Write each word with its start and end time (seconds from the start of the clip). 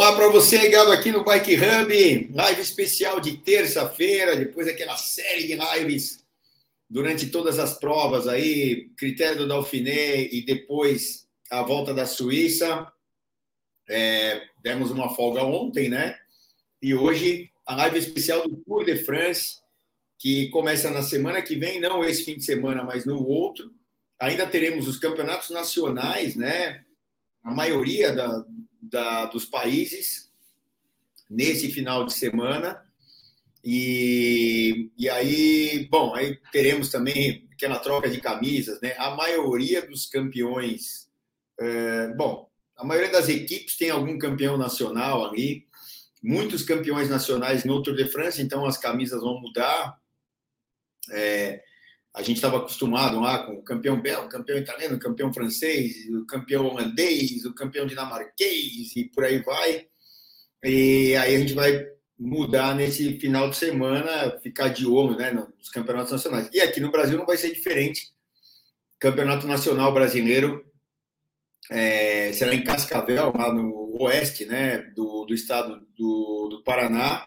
Olá 0.00 0.16
para 0.16 0.30
você 0.30 0.56
ligado 0.56 0.90
aqui 0.92 1.12
no 1.12 1.22
Bike 1.22 1.56
Hub, 1.56 2.30
live 2.32 2.62
especial 2.62 3.20
de 3.20 3.36
terça-feira, 3.36 4.34
depois 4.34 4.66
aquela 4.66 4.96
série 4.96 5.46
de 5.46 5.54
lives 5.54 6.24
durante 6.88 7.28
todas 7.28 7.58
as 7.58 7.78
provas 7.78 8.26
aí, 8.26 8.88
critério 8.96 9.36
do 9.36 9.46
Dauphiné 9.46 10.22
e 10.22 10.42
depois 10.42 11.28
a 11.50 11.60
volta 11.60 11.92
da 11.92 12.06
Suíça. 12.06 12.90
É, 13.90 14.40
demos 14.62 14.90
uma 14.90 15.14
folga 15.14 15.44
ontem, 15.44 15.90
né? 15.90 16.18
E 16.80 16.94
hoje 16.94 17.50
a 17.66 17.76
live 17.76 17.98
especial 17.98 18.48
do 18.48 18.56
Tour 18.56 18.86
de 18.86 18.96
France, 18.96 19.58
que 20.18 20.48
começa 20.48 20.90
na 20.90 21.02
semana 21.02 21.42
que 21.42 21.56
vem, 21.56 21.78
não 21.78 22.02
esse 22.02 22.24
fim 22.24 22.38
de 22.38 22.44
semana, 22.46 22.82
mas 22.82 23.04
no 23.04 23.22
outro. 23.22 23.70
Ainda 24.18 24.46
teremos 24.46 24.88
os 24.88 24.98
campeonatos 24.98 25.50
nacionais, 25.50 26.36
né? 26.36 26.86
A 27.44 27.50
maioria 27.50 28.10
da, 28.14 28.46
da, 28.90 29.26
dos 29.26 29.44
países 29.44 30.30
nesse 31.28 31.70
final 31.70 32.04
de 32.04 32.12
semana. 32.12 32.84
E, 33.64 34.90
e 34.98 35.08
aí, 35.08 35.86
bom, 35.90 36.14
aí 36.14 36.38
teremos 36.50 36.88
também 36.90 37.48
aquela 37.52 37.78
troca 37.78 38.08
de 38.08 38.20
camisas, 38.20 38.80
né? 38.80 38.94
A 38.98 39.10
maioria 39.10 39.86
dos 39.86 40.06
campeões, 40.06 41.08
é, 41.58 42.08
bom, 42.14 42.50
a 42.76 42.84
maioria 42.84 43.12
das 43.12 43.28
equipes 43.28 43.76
tem 43.76 43.90
algum 43.90 44.18
campeão 44.18 44.56
nacional 44.56 45.26
ali, 45.26 45.66
muitos 46.22 46.62
campeões 46.62 47.10
nacionais 47.10 47.64
no 47.64 47.82
Tour 47.82 47.94
de 47.94 48.06
France, 48.06 48.40
então 48.40 48.64
as 48.64 48.78
camisas 48.78 49.20
vão 49.20 49.40
mudar. 49.40 49.98
É, 51.10 51.62
a 52.14 52.22
gente 52.22 52.36
estava 52.36 52.58
acostumado 52.58 53.20
lá 53.20 53.44
com 53.44 53.52
o 53.52 53.62
campeão 53.62 54.00
belga, 54.00 54.28
campeão 54.28 54.58
italiano, 54.58 54.98
campeão 54.98 55.32
francês, 55.32 56.08
o 56.10 56.26
campeão 56.26 56.66
holandês, 56.66 57.44
o 57.44 57.54
campeão 57.54 57.86
dinamarquês 57.86 58.96
e 58.96 59.04
por 59.04 59.24
aí 59.24 59.40
vai. 59.42 59.86
E 60.64 61.14
aí 61.16 61.36
a 61.36 61.38
gente 61.38 61.54
vai 61.54 61.86
mudar 62.18 62.74
nesse 62.74 63.18
final 63.18 63.48
de 63.48 63.56
semana, 63.56 64.38
ficar 64.42 64.68
de 64.68 64.86
olho 64.86 65.16
né, 65.16 65.30
nos 65.30 65.70
campeonatos 65.70 66.12
nacionais. 66.12 66.50
E 66.52 66.60
aqui 66.60 66.80
no 66.80 66.90
Brasil 66.90 67.16
não 67.16 67.24
vai 67.24 67.36
ser 67.36 67.54
diferente. 67.54 68.12
Campeonato 68.98 69.46
Nacional 69.46 69.94
Brasileiro 69.94 70.62
é, 71.70 72.32
será 72.32 72.54
em 72.54 72.62
Cascavel, 72.62 73.32
lá 73.34 73.52
no 73.54 73.96
oeste 74.02 74.44
né, 74.44 74.78
do, 74.94 75.24
do 75.24 75.32
estado 75.32 75.80
do, 75.96 76.48
do 76.50 76.62
Paraná. 76.62 77.26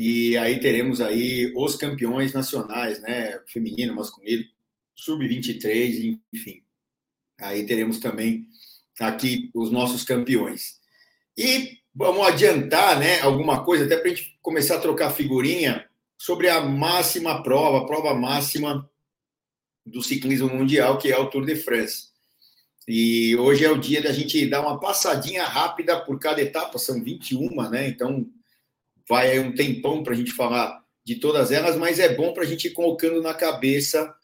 E 0.00 0.38
aí 0.38 0.60
teremos 0.60 1.00
aí 1.00 1.52
os 1.56 1.74
campeões 1.74 2.32
nacionais, 2.32 3.02
né? 3.02 3.36
Feminino, 3.48 3.96
masculino, 3.96 4.44
sub-23, 4.94 6.20
enfim. 6.32 6.62
Aí 7.40 7.66
teremos 7.66 7.98
também 7.98 8.46
aqui 9.00 9.50
os 9.52 9.72
nossos 9.72 10.04
campeões. 10.04 10.78
E 11.36 11.78
vamos 11.92 12.24
adiantar, 12.28 12.96
né? 13.00 13.20
Alguma 13.22 13.64
coisa, 13.64 13.86
até 13.86 13.96
para 13.96 14.06
a 14.06 14.14
gente 14.14 14.38
começar 14.40 14.76
a 14.76 14.80
trocar 14.80 15.10
figurinha 15.10 15.84
sobre 16.16 16.48
a 16.48 16.60
máxima 16.60 17.42
prova, 17.42 17.78
a 17.78 17.86
prova 17.86 18.14
máxima 18.14 18.88
do 19.84 20.00
ciclismo 20.00 20.48
mundial, 20.48 20.98
que 20.98 21.10
é 21.10 21.18
o 21.18 21.28
Tour 21.28 21.44
de 21.44 21.56
France. 21.56 22.10
E 22.86 23.34
hoje 23.34 23.64
é 23.64 23.70
o 23.72 23.80
dia 23.80 24.00
da 24.00 24.12
gente 24.12 24.46
dar 24.46 24.60
uma 24.60 24.78
passadinha 24.78 25.42
rápida 25.42 25.98
por 26.00 26.20
cada 26.20 26.40
etapa, 26.40 26.78
são 26.78 27.02
21, 27.02 27.68
né? 27.68 27.88
Então, 27.88 28.30
vai 29.08 29.30
aí 29.30 29.40
um 29.40 29.54
tempão 29.54 30.02
para 30.02 30.12
a 30.12 30.16
gente 30.16 30.32
falar 30.32 30.82
de 31.04 31.16
todas 31.16 31.50
elas, 31.50 31.76
mas 31.76 31.98
é 31.98 32.14
bom 32.14 32.32
para 32.32 32.42
a 32.42 32.46
gente 32.46 32.68
ir 32.68 32.72
colocando 32.72 33.22
na 33.22 33.32
cabeça 33.32 34.14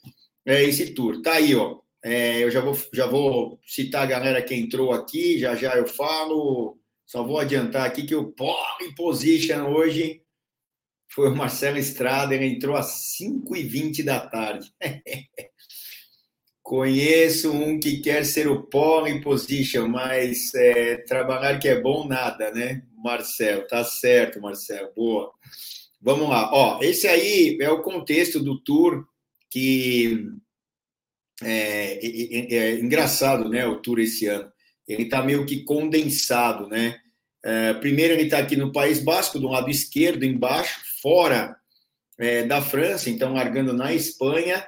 é, 0.45 0.63
esse 0.63 0.93
tour. 0.93 1.23
Tá 1.23 1.35
aí, 1.35 1.55
ó. 1.55 1.79
É, 2.05 2.45
eu 2.45 2.51
já 2.51 2.61
vou, 2.61 2.79
já 2.93 3.07
vou 3.07 3.59
citar 3.67 4.03
a 4.03 4.07
galera 4.07 4.43
que 4.43 4.55
entrou 4.55 4.93
aqui, 4.93 5.39
já 5.39 5.55
já 5.55 5.75
eu 5.77 5.87
falo. 5.87 6.79
Só 7.07 7.23
vou 7.23 7.39
adiantar 7.39 7.87
aqui 7.87 8.05
que 8.05 8.15
o 8.15 8.33
pole 8.33 8.95
position 8.95 9.73
hoje 9.73 10.23
foi 11.15 11.31
o 11.31 11.37
Marcelo 11.37 11.79
Estrada, 11.79 12.35
ele 12.35 12.47
entrou 12.47 12.77
às 12.77 13.17
5h20 13.19 14.05
da 14.05 14.21
tarde. 14.21 14.71
Conheço 16.63 17.53
um 17.53 17.79
que 17.79 18.01
quer 18.01 18.25
ser 18.25 18.49
o 18.49 18.65
pole 18.65 19.21
position, 19.21 19.87
mas 19.87 20.53
é, 20.55 20.97
trabalhar 21.07 21.59
que 21.59 21.69
é 21.69 21.81
bom, 21.81 22.07
nada, 22.07 22.51
né? 22.51 22.83
Marcelo, 23.05 23.67
tá 23.69 23.85
certo, 23.85 24.41
Marcelo, 24.41 24.91
boa. 24.97 25.31
Vamos 26.01 26.27
lá, 26.29 26.51
ó, 26.53 26.83
esse 26.83 27.07
aí 27.07 27.59
é 27.61 27.71
o 27.71 27.83
contexto 27.83 28.41
do 28.41 28.59
tour 28.59 29.07
que 29.51 30.27
é, 31.43 31.99
é, 32.05 32.55
é, 32.55 32.55
é 32.55 32.81
engraçado, 32.81 33.49
né? 33.49 33.67
O 33.67 33.77
tour 33.77 34.01
esse 34.01 34.27
ano, 34.27 34.51
ele 34.89 35.05
tá 35.05 35.23
meio 35.23 35.45
que 35.45 35.63
condensado, 35.65 36.67
né? 36.67 36.99
É, 37.45 37.75
primeiro 37.75 38.15
ele 38.15 38.23
está 38.23 38.39
aqui 38.39 38.57
no 38.57 38.73
País 38.73 39.01
Basco, 39.01 39.39
do 39.39 39.49
lado 39.49 39.71
esquerdo, 39.71 40.25
embaixo, 40.25 40.81
fora 41.03 41.55
é, 42.19 42.45
da 42.45 42.63
França, 42.63 43.11
então 43.11 43.35
largando 43.35 43.75
na 43.75 43.93
Espanha. 43.93 44.67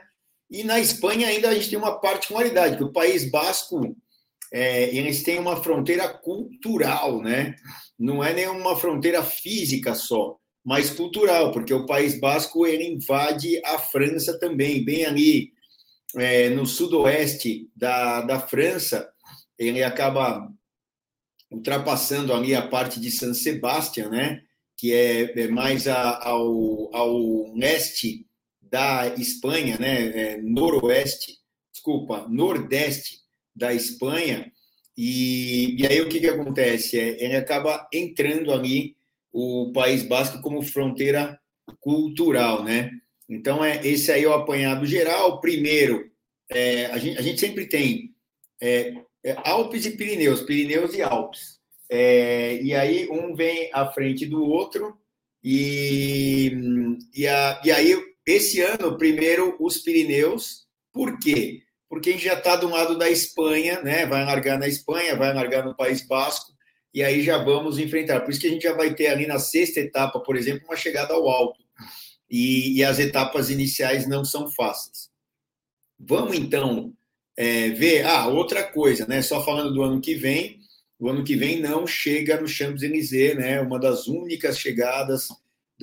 E 0.50 0.62
na 0.62 0.78
Espanha 0.78 1.28
ainda 1.28 1.48
a 1.48 1.54
gente 1.54 1.70
tem 1.70 1.78
uma 1.78 1.98
particularidade, 1.98 2.76
que 2.76 2.84
o 2.84 2.92
País 2.92 3.30
Basco 3.30 3.96
é, 4.56 4.96
eles 4.96 5.22
têm 5.22 5.38
uma 5.38 5.62
fronteira 5.62 6.08
cultural, 6.08 7.20
né? 7.20 7.56
Não 7.98 8.24
é 8.24 8.32
nenhuma 8.32 8.74
fronteira 8.74 9.22
física 9.22 9.94
só, 9.94 10.38
mas 10.64 10.88
cultural, 10.88 11.52
porque 11.52 11.74
o 11.74 11.84
País 11.84 12.18
Basco 12.18 12.66
ele 12.66 12.88
invade 12.88 13.60
a 13.62 13.78
França 13.78 14.38
também, 14.38 14.82
bem 14.82 15.04
ali 15.04 15.52
é, 16.16 16.48
no 16.48 16.64
sudoeste 16.64 17.68
da, 17.76 18.22
da 18.22 18.40
França, 18.40 19.06
ele 19.58 19.82
acaba 19.82 20.50
ultrapassando 21.50 22.32
ali 22.32 22.54
a 22.54 22.66
parte 22.66 22.98
de 22.98 23.10
San 23.10 23.34
Sebastián, 23.34 24.08
né? 24.08 24.40
Que 24.74 24.90
é, 24.94 25.38
é 25.38 25.48
mais 25.48 25.86
a, 25.86 26.18
ao, 26.26 26.96
ao 26.96 27.54
leste 27.54 28.26
da 28.62 29.06
Espanha, 29.18 29.76
né? 29.78 30.06
É, 30.06 30.40
noroeste, 30.40 31.34
desculpa, 31.74 32.26
nordeste 32.26 33.25
da 33.56 33.72
Espanha, 33.72 34.52
e, 34.96 35.80
e 35.80 35.86
aí 35.86 36.00
o 36.00 36.08
que, 36.08 36.20
que 36.20 36.28
acontece? 36.28 36.98
É, 36.98 37.24
ele 37.24 37.36
acaba 37.36 37.86
entrando 37.92 38.52
ali 38.52 38.96
o 39.32 39.70
País 39.72 40.02
Basco 40.02 40.40
como 40.40 40.62
fronteira 40.62 41.38
cultural, 41.80 42.64
né? 42.64 42.90
Então, 43.28 43.64
é, 43.64 43.86
esse 43.86 44.10
aí 44.10 44.24
é 44.24 44.28
o 44.28 44.32
apanhado 44.32 44.86
geral. 44.86 45.40
Primeiro, 45.40 46.10
é, 46.50 46.86
a, 46.86 46.98
gente, 46.98 47.18
a 47.18 47.22
gente 47.22 47.40
sempre 47.40 47.66
tem 47.66 48.14
é, 48.60 48.94
é 49.24 49.36
Alpes 49.44 49.84
e 49.84 49.90
Pirineus, 49.90 50.42
Pirineus 50.42 50.94
e 50.94 51.02
Alpes. 51.02 51.58
É, 51.90 52.60
e 52.62 52.74
aí 52.74 53.08
um 53.10 53.34
vem 53.34 53.70
à 53.72 53.86
frente 53.92 54.26
do 54.26 54.42
outro, 54.42 54.96
e, 55.42 56.50
e, 57.14 57.28
a, 57.28 57.60
e 57.64 57.70
aí 57.70 57.96
esse 58.26 58.60
ano, 58.60 58.96
primeiro 58.96 59.56
os 59.60 59.78
Pirineus, 59.78 60.66
por 60.92 61.18
quê? 61.18 61.62
Porque 61.88 62.18
já 62.18 62.34
está 62.34 62.56
do 62.56 62.68
lado 62.68 62.98
da 62.98 63.08
Espanha, 63.10 63.80
né? 63.82 64.06
Vai 64.06 64.24
largar 64.24 64.58
na 64.58 64.66
Espanha, 64.66 65.16
vai 65.16 65.32
largar 65.32 65.64
no 65.64 65.76
País 65.76 66.06
Basco, 66.06 66.52
e 66.92 67.02
aí 67.02 67.22
já 67.22 67.38
vamos 67.38 67.78
enfrentar. 67.78 68.20
Por 68.20 68.30
isso 68.30 68.40
que 68.40 68.46
a 68.46 68.50
gente 68.50 68.62
já 68.62 68.72
vai 68.72 68.94
ter 68.94 69.08
ali 69.08 69.26
na 69.26 69.38
sexta 69.38 69.80
etapa, 69.80 70.18
por 70.20 70.36
exemplo, 70.36 70.64
uma 70.66 70.76
chegada 70.76 71.14
ao 71.14 71.28
alto. 71.28 71.60
E, 72.28 72.78
e 72.78 72.84
as 72.84 72.98
etapas 72.98 73.50
iniciais 73.50 74.08
não 74.08 74.24
são 74.24 74.50
fáceis. 74.50 75.10
Vamos 75.98 76.36
então 76.36 76.92
é, 77.36 77.70
ver. 77.70 78.04
Ah, 78.04 78.26
outra 78.28 78.64
coisa, 78.64 79.06
né? 79.06 79.22
Só 79.22 79.44
falando 79.44 79.72
do 79.72 79.82
ano 79.82 80.00
que 80.00 80.14
vem, 80.14 80.58
o 80.98 81.08
ano 81.08 81.22
que 81.22 81.36
vem 81.36 81.60
não 81.60 81.86
chega 81.86 82.40
no 82.40 82.48
Champs-Élysées, 82.48 83.36
né? 83.36 83.60
Uma 83.60 83.78
das 83.78 84.06
únicas 84.06 84.58
chegadas, 84.58 85.28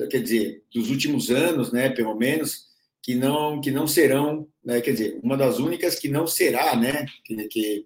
quer 0.09 0.21
dizer, 0.21 0.63
dos 0.73 0.89
últimos 0.89 1.29
anos, 1.29 1.71
né? 1.71 1.89
Pelo 1.89 2.15
menos 2.15 2.72
que 3.03 3.13
não 3.15 3.59
que 3.59 3.69
não 3.69 3.85
serão, 3.85 4.47
né, 4.63 4.79
quer 4.81 4.93
dizer, 4.93 5.19
uma 5.21 5.35
das 5.35 5.59
únicas 5.59 5.99
que 5.99 6.07
não 6.07 6.25
será, 6.25 6.75
né, 6.75 7.05
que, 7.25 7.35
que 7.47 7.85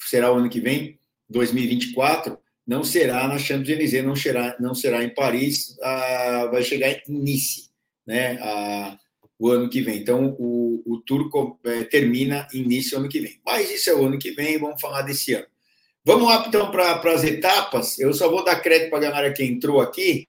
será 0.00 0.32
o 0.32 0.36
ano 0.36 0.48
que 0.48 0.60
vem, 0.60 0.98
2024, 1.28 2.38
não 2.66 2.84
será 2.84 3.26
na 3.26 3.38
Champs-Élysées, 3.38 4.04
não 4.04 4.14
será 4.14 4.56
não 4.60 4.74
será 4.74 5.02
em 5.02 5.12
Paris, 5.12 5.76
a, 5.82 6.46
vai 6.52 6.62
chegar 6.62 6.90
em 6.90 7.02
Nice, 7.08 7.68
né, 8.06 8.38
a, 8.40 8.98
o 9.38 9.50
ano 9.50 9.68
que 9.68 9.82
vem. 9.82 9.98
Então 9.98 10.36
o, 10.38 10.82
o 10.86 10.98
tour 11.00 11.28
é, 11.64 11.84
termina 11.84 12.46
início 12.54 12.96
ano 12.96 13.08
que 13.08 13.20
vem. 13.20 13.40
Mas 13.44 13.70
isso 13.70 13.90
é 13.90 13.94
o 13.94 14.06
ano 14.06 14.18
que 14.18 14.30
vem, 14.30 14.58
vamos 14.58 14.80
falar 14.80 15.02
desse 15.02 15.34
ano. 15.34 15.46
Vamos 16.04 16.28
lá 16.28 16.44
então 16.46 16.70
para 16.70 17.12
as 17.12 17.24
etapas. 17.24 17.98
Eu 17.98 18.12
só 18.12 18.30
vou 18.30 18.44
dar 18.44 18.60
crédito 18.60 18.90
para 18.90 18.98
a 18.98 19.10
galera 19.10 19.32
que 19.32 19.42
entrou 19.42 19.80
aqui. 19.80 20.26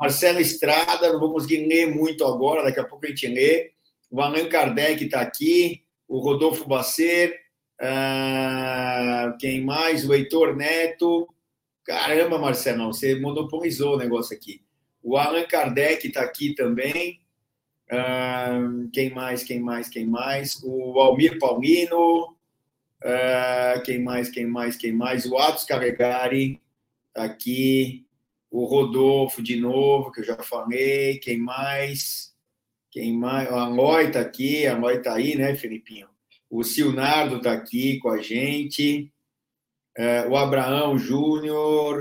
Marcelo 0.00 0.40
Estrada, 0.40 1.12
não 1.12 1.20
vou 1.20 1.30
conseguir 1.34 1.66
ler 1.66 1.94
muito 1.94 2.24
agora, 2.24 2.62
daqui 2.62 2.80
a 2.80 2.84
pouco 2.84 3.04
a 3.04 3.08
gente 3.10 3.26
lê. 3.26 3.72
O 4.10 4.22
Allan 4.22 4.48
Kardec 4.48 5.04
está 5.04 5.20
aqui, 5.20 5.84
o 6.08 6.18
Rodolfo 6.20 6.66
Bacer, 6.66 7.38
uh, 7.78 9.36
quem 9.38 9.62
mais? 9.62 10.08
O 10.08 10.14
Heitor 10.14 10.56
Neto. 10.56 11.28
Caramba, 11.84 12.38
Marcelo, 12.38 12.86
você 12.86 13.14
monopolizou 13.20 13.94
o 13.94 13.98
negócio 13.98 14.34
aqui. 14.34 14.62
O 15.02 15.18
Allan 15.18 15.44
Kardec 15.44 16.08
está 16.08 16.22
aqui 16.22 16.54
também. 16.54 17.20
Uh, 17.92 18.88
quem 18.92 19.10
mais? 19.10 19.44
Quem 19.44 19.60
mais? 19.60 19.90
Quem 19.90 20.06
mais? 20.06 20.62
O 20.64 20.98
Almir 20.98 21.38
Paulino. 21.38 22.34
Uh, 23.02 23.82
quem 23.84 23.98
mais, 24.02 24.30
quem 24.30 24.46
mais, 24.46 24.76
quem 24.76 24.92
mais? 24.92 25.26
O 25.26 25.36
Atos 25.36 25.64
Carregari, 25.64 26.58
tá 27.12 27.24
aqui. 27.24 28.06
O 28.50 28.64
Rodolfo, 28.64 29.42
de 29.42 29.56
novo, 29.56 30.10
que 30.10 30.20
eu 30.20 30.24
já 30.24 30.36
falei. 30.42 31.18
Quem 31.18 31.38
mais? 31.38 32.34
Quem 32.90 33.16
mais? 33.16 33.48
A 33.48 33.68
Loi 33.68 34.06
está 34.06 34.20
aqui, 34.20 34.66
a 34.66 34.76
Loi 34.76 34.96
está 34.96 35.14
aí, 35.14 35.36
né, 35.36 35.54
Felipinho? 35.54 36.08
O 36.50 36.64
Silnardo 36.64 37.36
está 37.36 37.52
aqui 37.52 37.98
com 38.00 38.08
a 38.10 38.18
gente. 38.18 39.12
É, 39.96 40.26
o 40.26 40.36
Abraão 40.36 40.98
Júnior, 40.98 42.00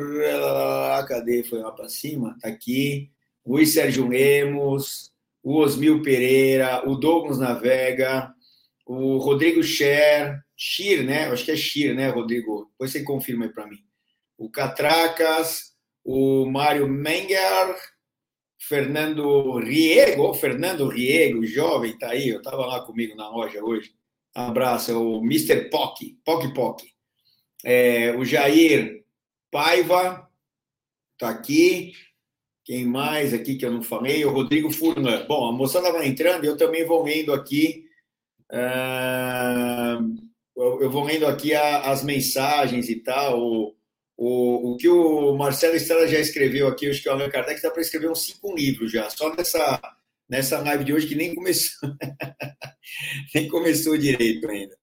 cadê? 1.08 1.44
Foi 1.44 1.60
lá 1.60 1.72
para 1.72 1.90
cima? 1.90 2.34
Está 2.36 2.48
aqui. 2.48 3.12
Luiz 3.46 3.74
Sérgio 3.74 4.08
Lemos, 4.08 5.12
o 5.44 5.58
Osmil 5.58 6.02
Pereira, 6.02 6.88
o 6.88 6.96
Douglas 6.96 7.40
Navega, 7.40 8.34
o 8.86 9.18
Rodrigo 9.18 9.64
Scher, 9.64 10.40
Schir, 10.56 11.04
né? 11.04 11.26
Acho 11.26 11.46
que 11.46 11.52
é 11.52 11.56
Schir, 11.56 11.96
né, 11.96 12.10
Rodrigo? 12.10 12.68
Depois 12.72 12.92
você 12.92 13.04
confirma 13.04 13.46
aí 13.46 13.52
para 13.52 13.68
mim. 13.68 13.80
O 14.38 14.50
Catracas, 14.50 15.69
o 16.12 16.44
Mário 16.50 16.88
Menger, 16.88 17.76
Fernando 18.58 19.60
Riego, 19.60 20.34
Fernando 20.34 20.88
Riego, 20.88 21.46
jovem, 21.46 21.96
tá 22.00 22.10
aí, 22.10 22.30
eu 22.30 22.40
estava 22.40 22.66
lá 22.66 22.82
comigo 22.82 23.16
na 23.16 23.30
loja 23.30 23.64
hoje. 23.64 23.94
abraço, 24.34 25.00
o 25.00 25.24
Mr. 25.24 25.70
Pock, 25.70 26.18
Pock 26.26 26.52
Pock. 26.56 26.92
É, 27.64 28.16
o 28.18 28.26
Jair 28.26 29.04
Paiva 29.52 30.28
tá 31.16 31.30
aqui. 31.30 31.94
Quem 32.66 32.86
mais 32.86 33.32
aqui 33.32 33.56
que 33.56 33.66
eu 33.66 33.72
não 33.72 33.84
falei? 33.84 34.26
O 34.26 34.32
Rodrigo 34.32 34.72
Furlan. 34.72 35.28
Bom, 35.28 35.48
a 35.48 35.52
moçada 35.52 35.92
vai 35.92 36.08
entrando, 36.08 36.44
eu 36.44 36.58
também 36.58 36.88
vou 36.88 37.04
lendo 37.04 37.32
aqui. 37.32 37.86
Uh, 38.52 40.16
eu 40.82 40.90
vou 40.90 41.04
lendo 41.04 41.28
aqui 41.28 41.54
as 41.54 42.04
mensagens 42.04 42.90
e 42.90 42.96
tal. 42.96 43.40
O, 43.40 43.79
o, 44.22 44.74
o 44.74 44.78
que 44.78 44.90
o 44.90 45.34
Marcelo 45.38 45.78
Estrada 45.78 46.06
já 46.06 46.20
escreveu 46.20 46.68
aqui, 46.68 46.90
acho 46.90 47.02
que 47.02 47.08
o 47.08 47.12
Allan 47.14 47.30
Kardec 47.30 47.56
está 47.56 47.72
para 47.72 47.82
escrever 47.82 48.12
uns 48.12 48.26
cinco 48.26 48.54
livros 48.54 48.92
já, 48.92 49.10
só 49.10 49.34
nessa, 49.34 49.82
nessa 50.30 50.60
live 50.60 50.84
de 50.84 50.94
hoje 50.94 51.08
que 51.08 51.16
nem 51.16 51.34
começou. 51.34 51.90
nem 53.34 53.48
começou 53.48 53.98
direito 53.98 54.46
ainda. 54.50 54.78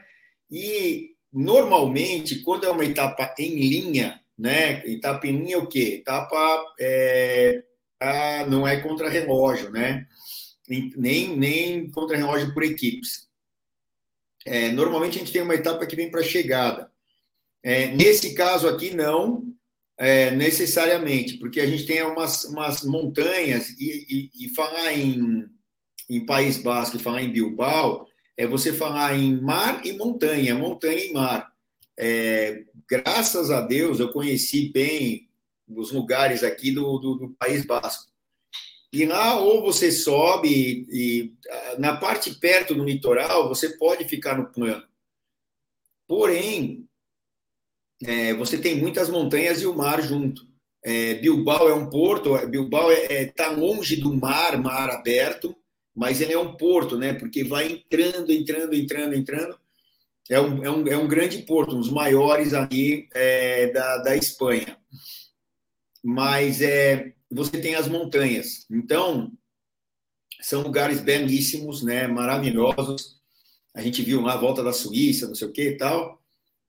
E, 0.52 1.16
normalmente, 1.32 2.42
quando 2.42 2.66
é 2.66 2.70
uma 2.70 2.86
etapa 2.86 3.34
em 3.40 3.56
linha, 3.56 4.22
né? 4.38 4.86
Etapa 4.86 5.26
em 5.28 5.38
linha 5.38 5.56
é 5.56 5.60
o 5.60 5.68
quê? 5.68 6.00
Etapa 6.02 6.76
é, 6.80 7.64
a, 8.00 8.46
não 8.46 8.68
é 8.68 8.78
contra-relógio, 8.82 9.72
né? 9.72 10.06
Nem, 10.98 11.36
nem 11.38 11.90
contra-relógio 11.90 12.54
por 12.54 12.62
equipes 12.64 13.28
é, 14.48 14.72
normalmente 14.72 15.18
a 15.18 15.20
gente 15.20 15.34
tem 15.34 15.42
uma 15.42 15.56
etapa 15.56 15.86
que 15.86 15.96
vem 15.96 16.10
para 16.10 16.24
chegada. 16.24 16.90
É, 17.62 17.88
nesse 17.88 18.34
caso 18.34 18.66
aqui, 18.70 18.96
não 18.96 19.44
é, 19.98 20.32
necessariamente, 20.32 21.38
porque 21.38 21.60
a 21.60 21.66
gente 21.66 21.86
tem 21.86 22.02
umas, 22.04 22.46
umas 22.46 22.82
montanhas 22.84 23.70
e, 23.72 24.32
e, 24.40 24.46
e, 24.46 24.56
falar 24.56 24.94
em, 24.94 25.46
em 26.10 26.26
País 26.26 26.58
Basco 26.58 26.98
falar 26.98 27.24
em 27.24 27.32
Bilbao 27.32 28.07
é 28.38 28.46
você 28.46 28.72
falar 28.72 29.18
em 29.18 29.42
mar 29.42 29.86
e 29.86 29.94
montanha, 29.94 30.56
montanha 30.56 31.04
e 31.04 31.12
mar. 31.12 31.52
É, 32.00 32.64
graças 32.88 33.50
a 33.50 33.62
Deus 33.62 34.00
eu 34.00 34.14
conheci 34.14 34.70
bem 34.70 35.28
os 35.68 35.92
lugares 35.92 36.44
aqui 36.44 36.72
do, 36.72 36.98
do, 37.00 37.16
do 37.16 37.30
País 37.32 37.66
Basco. 37.66 38.12
E 38.94 39.06
lá, 39.06 39.40
ou 39.40 39.62
você 39.62 39.92
sobe, 39.92 40.88
e, 40.90 41.34
na 41.78 41.98
parte 41.98 42.34
perto 42.36 42.74
do 42.74 42.86
litoral, 42.86 43.50
você 43.50 43.78
pode 43.78 44.06
ficar 44.06 44.38
no 44.38 44.50
plano. 44.50 44.88
Porém, 46.08 46.88
é, 48.02 48.34
você 48.36 48.58
tem 48.58 48.76
muitas 48.76 49.10
montanhas 49.10 49.62
e 49.62 49.68
o 49.68 49.76
mar 49.76 50.02
junto. 50.02 50.48
É, 50.84 51.16
Bilbao 51.16 51.68
é 51.68 51.74
um 51.74 51.90
porto, 51.90 52.38
Bilbao 52.48 52.92
está 52.92 53.14
é, 53.14 53.22
é, 53.24 53.26
tá 53.26 53.50
longe 53.50 53.98
do 53.98 54.16
mar, 54.16 54.58
mar 54.58 54.90
aberto, 54.90 55.56
mas 55.98 56.22
ele 56.22 56.32
é 56.32 56.38
um 56.38 56.56
porto, 56.56 56.96
né? 56.96 57.12
Porque 57.12 57.44
vai 57.44 57.72
entrando, 57.72 58.32
entrando, 58.32 58.76
entrando, 58.76 59.16
entrando. 59.16 59.58
É 60.30 60.40
um, 60.40 60.64
é 60.64 60.70
um, 60.70 60.88
é 60.90 60.96
um 60.96 61.08
grande 61.08 61.40
porto, 61.40 61.76
um 61.76 61.80
dos 61.80 61.90
maiores 61.90 62.54
ali 62.54 63.10
é, 63.16 63.72
da, 63.72 63.98
da 63.98 64.16
Espanha. 64.16 64.78
Mas 66.04 66.62
é, 66.62 67.14
você 67.32 67.60
tem 67.60 67.74
as 67.74 67.88
montanhas. 67.88 68.68
Então, 68.70 69.32
são 70.40 70.62
lugares 70.62 71.02
belíssimos, 71.02 71.82
né, 71.82 72.06
maravilhosos. 72.06 73.16
A 73.74 73.82
gente 73.82 74.04
viu 74.04 74.22
lá 74.22 74.34
a 74.34 74.38
volta 74.38 74.64
da 74.64 74.72
Suíça, 74.72 75.28
não 75.28 75.34
sei 75.34 75.48
o 75.48 75.52
que 75.52 75.70
e 75.70 75.78
tal. 75.78 76.22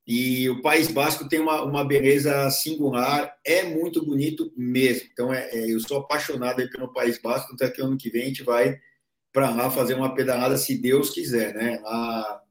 E 0.07 0.49
o 0.49 0.63
País 0.63 0.91
Basco 0.91 1.29
tem 1.29 1.39
uma, 1.39 1.63
uma 1.65 1.85
beleza 1.85 2.49
singular, 2.49 3.31
é 3.45 3.65
muito 3.65 4.03
bonito 4.03 4.51
mesmo. 4.57 5.07
Então, 5.13 5.35
é, 5.35 5.51
é 5.51 5.71
eu 5.71 5.79
sou 5.81 5.99
apaixonado 5.99 6.67
pelo 6.71 6.95
País 6.95 7.21
Basco, 7.21 7.53
até 7.53 7.69
que 7.69 7.83
ano 7.83 7.99
que 7.99 8.09
vem 8.09 8.23
a 8.23 8.27
gente 8.27 8.43
vai 8.43 8.81
para 9.39 9.51
lá 9.51 9.71
fazer 9.71 9.95
uma 9.95 10.13
pedalada, 10.17 10.57
se 10.57 10.77
Deus 10.77 11.11
quiser, 11.11 11.55
né? 11.55 11.79
Lá, 11.81 12.43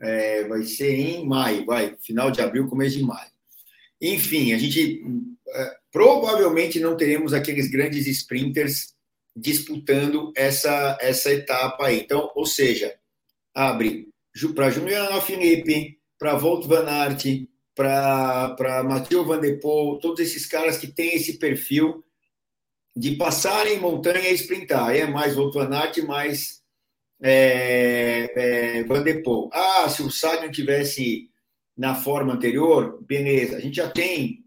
é, 0.00 0.42
vai 0.42 0.64
ser 0.64 0.92
em 0.92 1.24
maio, 1.24 1.64
vai, 1.64 1.96
final 2.02 2.32
de 2.32 2.40
abril, 2.40 2.66
começo 2.66 2.98
de 2.98 3.04
maio. 3.04 3.30
Enfim, 4.00 4.52
a 4.52 4.58
gente 4.58 5.04
é, 5.48 5.76
provavelmente 5.92 6.80
não 6.80 6.96
teremos 6.96 7.32
aqueles 7.32 7.70
grandes 7.70 8.08
sprinters 8.08 8.92
disputando 9.36 10.32
essa, 10.36 10.98
essa 11.00 11.32
etapa 11.32 11.86
aí. 11.86 12.00
Então, 12.00 12.28
ou 12.34 12.44
seja, 12.44 12.92
abre 13.54 14.08
para 14.52 14.68
Juliano 14.68 15.20
Felipe, 15.20 15.96
para 16.18 16.34
Volt 16.34 16.66
Van 16.66 16.88
Aert, 16.88 17.46
para 17.72 18.82
Mathieu 18.84 19.24
Van 19.24 19.38
Der 19.38 19.60
todos 19.60 20.18
esses 20.18 20.44
caras 20.44 20.76
que 20.76 20.88
têm 20.88 21.14
esse 21.14 21.38
perfil 21.38 22.02
de 22.94 23.16
passarem 23.16 23.80
montanha 23.80 24.30
e 24.30 24.34
sprintar. 24.34 24.94
É 24.94 25.06
mais 25.06 25.34
Volt 25.34 25.54
Van 25.54 25.74
Aert, 25.74 25.98
mais 26.04 26.62
é, 27.22 28.32
é, 28.34 28.84
Van 28.84 29.02
Der 29.02 29.22
Poel. 29.22 29.48
Ah, 29.52 29.88
se 29.88 30.02
o 30.02 30.10
Sagan 30.10 30.50
tivesse 30.50 31.30
na 31.76 31.94
forma 31.94 32.34
anterior, 32.34 33.02
beleza. 33.02 33.56
A 33.56 33.60
gente 33.60 33.76
já 33.76 33.88
tem 33.88 34.42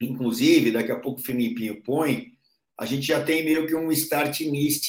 inclusive, 0.00 0.70
daqui 0.70 0.90
a 0.90 0.98
pouco 0.98 1.20
o 1.20 1.22
Filipinho 1.22 1.82
põe, 1.82 2.32
a 2.78 2.86
gente 2.86 3.06
já 3.06 3.22
tem 3.22 3.44
meio 3.44 3.66
que 3.66 3.74
um 3.74 3.92
start 3.92 4.40
list 4.40 4.88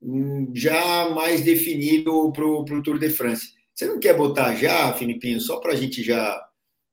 hum, 0.00 0.52
já 0.54 1.10
mais 1.10 1.42
definido 1.42 2.30
para 2.32 2.46
o 2.46 2.82
Tour 2.82 2.98
de 2.98 3.10
France. 3.10 3.54
Você 3.74 3.86
não 3.86 3.98
quer 3.98 4.16
botar 4.16 4.54
já, 4.54 4.92
Filipinho, 4.92 5.40
só 5.40 5.58
para 5.58 5.72
a 5.72 5.76
gente 5.76 6.02
já 6.02 6.40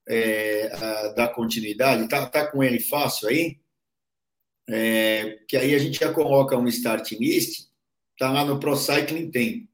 é, 0.07 1.13
dar 1.15 1.29
continuidade? 1.29 2.07
Tá, 2.09 2.25
tá 2.25 2.47
com 2.49 2.63
ele 2.63 2.79
fácil 2.79 3.29
aí? 3.29 3.57
É, 4.69 5.39
que 5.47 5.55
aí 5.55 5.73
a 5.73 5.79
gente 5.79 5.99
já 5.99 6.11
coloca 6.11 6.57
um 6.57 6.67
start 6.67 7.11
list, 7.13 7.67
tá 8.17 8.31
lá 8.31 8.43
no 8.43 8.59
Pro 8.59 8.75
Cycling 8.75 9.31
tem. 9.31 9.69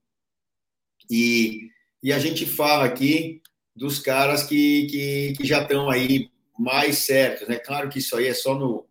E, 1.10 1.70
e 2.02 2.14
a 2.14 2.20
gente 2.20 2.46
fala 2.46 2.86
aqui 2.86 3.42
dos 3.76 4.00
caras 4.00 4.44
que, 4.44 4.88
que, 4.88 5.34
que 5.38 5.46
já 5.46 5.64
estão 5.64 5.90
aí 5.90 6.30
mais 6.58 7.00
certos. 7.00 7.48
Né? 7.48 7.58
Claro 7.58 7.90
que 7.90 8.00
isso 8.00 8.16
aí 8.16 8.28
é 8.28 8.34
só 8.34 8.56
no, 8.56 8.86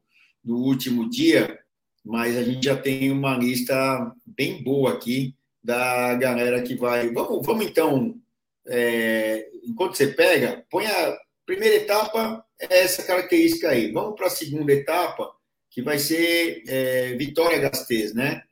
no 0.45 0.57
último 0.57 1.09
dia, 1.09 1.59
mas 2.05 2.37
a 2.37 2.43
gente 2.43 2.65
já 2.65 2.77
tem 2.77 3.11
uma 3.11 3.37
lista 3.37 4.13
bem 4.27 4.63
boa 4.63 4.95
aqui 4.95 5.35
da 5.63 6.15
galera 6.15 6.63
que 6.63 6.75
vai. 6.75 7.11
Vamos, 7.13 7.47
vamos 7.47 7.67
então, 7.67 8.21
é, 8.67 9.49
enquanto 9.65 9.97
você 9.97 10.09
pega, 10.09 10.65
põe 10.69 10.87
a 10.87 11.17
primeira 11.47 11.77
etapa, 11.77 12.45
é 12.59 12.81
essa 12.81 13.05
característica 13.05 13.69
aí. 13.69 13.93
Vamos 13.93 14.17
para 14.17 14.27
a 14.27 14.31
segunda 14.31 14.73
etapa, 14.73 15.33
que 15.73 15.81
vai 15.81 15.99
ser 15.99 16.63
é, 16.69 17.17
Vitória 17.17 17.59
Gasteiz, 17.59 18.15
né? 18.15 18.43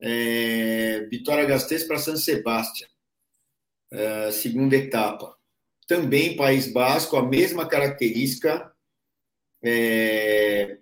É, 0.00 1.06
Vitória 1.08 1.46
Gasteiz 1.46 1.84
para 1.84 1.98
San 1.98 2.16
Sebastião, 2.16 2.90
é, 3.92 4.30
segunda 4.32 4.76
etapa. 4.76 5.36
Também 5.86 6.36
País 6.36 6.70
Basco, 6.70 7.16
a 7.16 7.26
mesma 7.26 7.66
característica. 7.66 8.70
É, 9.64 10.78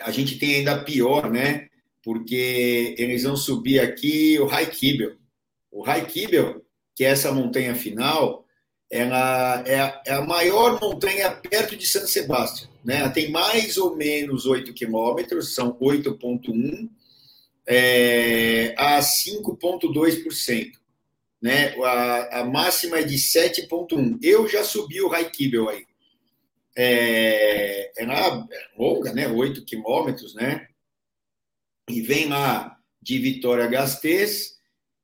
a 0.00 0.10
gente 0.10 0.38
tem 0.38 0.56
ainda 0.56 0.82
pior, 0.82 1.30
né? 1.30 1.68
Porque 2.02 2.94
eles 2.98 3.22
vão 3.22 3.36
subir 3.36 3.80
aqui 3.80 4.38
o 4.40 4.46
High 4.46 4.70
Kibel. 4.70 5.16
O 5.70 5.82
High 5.82 6.06
Kibel, 6.06 6.64
que 6.94 7.04
é 7.04 7.08
essa 7.08 7.30
montanha 7.30 7.74
final, 7.74 8.46
ela 8.90 9.62
é 9.66 9.80
a, 9.80 10.02
é 10.06 10.12
a 10.14 10.22
maior 10.22 10.80
montanha 10.80 11.30
perto 11.30 11.76
de 11.76 11.86
San 11.86 12.06
Sebastião. 12.06 12.73
Né? 12.84 13.08
Tem 13.08 13.30
mais 13.30 13.78
ou 13.78 13.96
menos 13.96 14.44
8 14.46 14.72
quilômetros, 14.74 15.54
são 15.54 15.72
8,1 15.78 16.88
é, 17.66 18.74
a 18.76 19.00
5,2%. 19.00 20.72
Né? 21.40 21.74
A, 21.82 22.40
a 22.40 22.44
máxima 22.44 22.98
é 22.98 23.02
de 23.02 23.16
7,1%. 23.16 24.18
Eu 24.22 24.46
já 24.46 24.62
subi 24.62 25.00
o 25.00 25.08
High 25.08 25.30
Kibel 25.30 25.68
aí 25.68 25.84
é, 26.76 27.92
é, 27.96 28.06
na, 28.06 28.46
é 28.50 28.68
longa, 28.76 29.12
né? 29.12 29.28
8 29.28 29.64
quilômetros, 29.64 30.34
né? 30.34 30.66
E 31.88 32.00
vem 32.00 32.28
lá 32.28 32.78
de 33.00 33.18
Vitória 33.18 33.66
Gasteiz. 33.66 34.54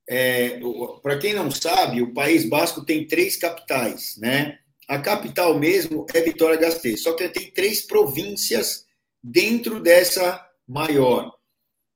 É, 0.09 0.59
Para 1.03 1.19
quem 1.19 1.35
não 1.35 1.51
sabe, 1.51 2.03
o 2.03 2.13
País 2.13 2.49
Basco 2.49 2.85
tem 2.85 3.07
três 3.07 3.37
capitais, 3.37 4.17
né? 4.19 4.59
A 4.91 4.99
capital 4.99 5.57
mesmo 5.57 6.05
é 6.13 6.21
Vitória 6.21 6.59
Gasteiz, 6.59 7.05
só 7.05 7.13
que 7.13 7.29
tem 7.29 7.49
três 7.53 7.81
províncias 7.81 8.87
dentro 9.23 9.81
dessa 9.81 10.45
maior, 10.67 11.33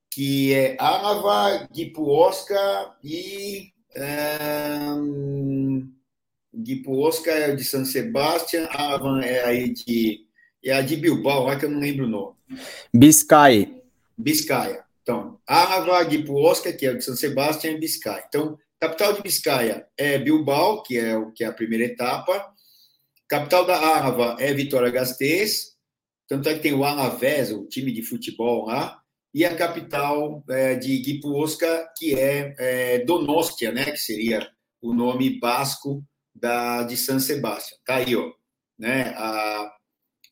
que 0.09 0.55
é 0.55 0.77
Álava, 0.79 1.69
Guipuosca 1.75 2.95
e 3.03 3.73
Guipuosca 6.55 7.33
é 7.33 7.57
de 7.57 7.65
San 7.65 7.85
Sebastián, 7.85 8.69
Avan 8.71 9.23
é 9.23 9.45
aí 9.45 9.73
de. 9.73 10.21
É 10.65 10.75
a 10.75 10.81
de 10.81 10.95
Bilbao, 10.95 11.47
lá 11.47 11.59
que 11.59 11.65
eu 11.65 11.71
não 11.71 11.81
lembro 11.81 12.07
o 12.07 12.09
nome. 12.09 12.37
Biscay. 12.95 13.83
Biscaia. 14.17 14.85
Então, 15.03 15.41
Ava, 15.49 16.01
Guipuosca, 16.05 16.73
que 16.73 16.87
é 16.87 16.95
de 16.95 17.05
San 17.05 17.17
Sebastián, 17.17 17.73
e 17.73 17.81
Biscaia. 17.81 18.25
Então, 18.29 18.57
capital 18.81 19.15
de 19.15 19.23
Biscaia 19.23 19.85
é 19.99 20.17
Bilbao, 20.17 20.85
que 20.85 20.97
é, 20.97 21.19
o, 21.19 21.33
que 21.33 21.43
é 21.43 21.49
a 21.49 21.53
primeira 21.53 21.85
etapa. 21.87 22.53
Capital 23.28 23.64
da 23.64 23.76
Ava 23.76 24.37
é 24.38 24.52
Vitória 24.52 24.90
Gasteiz. 24.90 25.75
Tanto 26.28 26.49
é 26.49 26.54
que 26.54 26.61
tem 26.61 26.73
o 26.73 26.85
Alavés, 26.85 27.52
o 27.52 27.66
time 27.66 27.93
de 27.93 28.02
futebol 28.02 28.66
lá. 28.66 29.00
E 29.33 29.45
a 29.45 29.57
capital 29.57 30.45
é, 30.49 30.76
de 30.76 30.99
Guipuosca, 30.99 31.90
que 31.97 32.14
é, 32.14 32.54
é 32.59 32.99
Donostia, 33.04 33.73
né? 33.73 33.87
Que 33.87 33.97
seria 33.97 34.49
o 34.81 34.95
nome 34.95 35.40
basco 35.40 36.04
da, 36.35 36.83
de 36.85 36.97
San 36.97 37.19
Sebastião. 37.19 37.78
Tá 37.85 37.97
aí, 37.97 38.14
ó, 38.14 38.31
né? 38.78 39.14
A, 39.16 39.75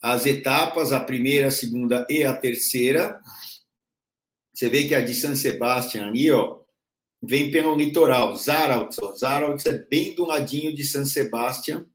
as 0.03 0.27
etapas, 0.27 0.93
a 0.93 1.01
primeira, 1.01 1.49
a 1.49 1.51
segunda 1.51 2.07
e 2.09 2.25
a 2.25 2.37
terceira. 2.37 3.21
Você 4.55 4.69
vê 4.69 4.87
que 4.87 4.95
a 4.95 5.01
de 5.01 5.15
San 5.15 5.35
Sebastião 5.35 6.07
ali, 6.07 6.31
ó, 6.31 6.61
vem 7.23 7.51
pelo 7.51 7.75
litoral. 7.75 8.37
Zaraltz, 8.37 8.99
ó, 8.99 9.15
Zaraltz 9.15 9.67
é 9.67 9.79
bem 9.79 10.15
do 10.15 10.25
ladinho 10.25 10.75
de 10.75 10.85
San 10.85 11.05
Sebastião. 11.05 11.87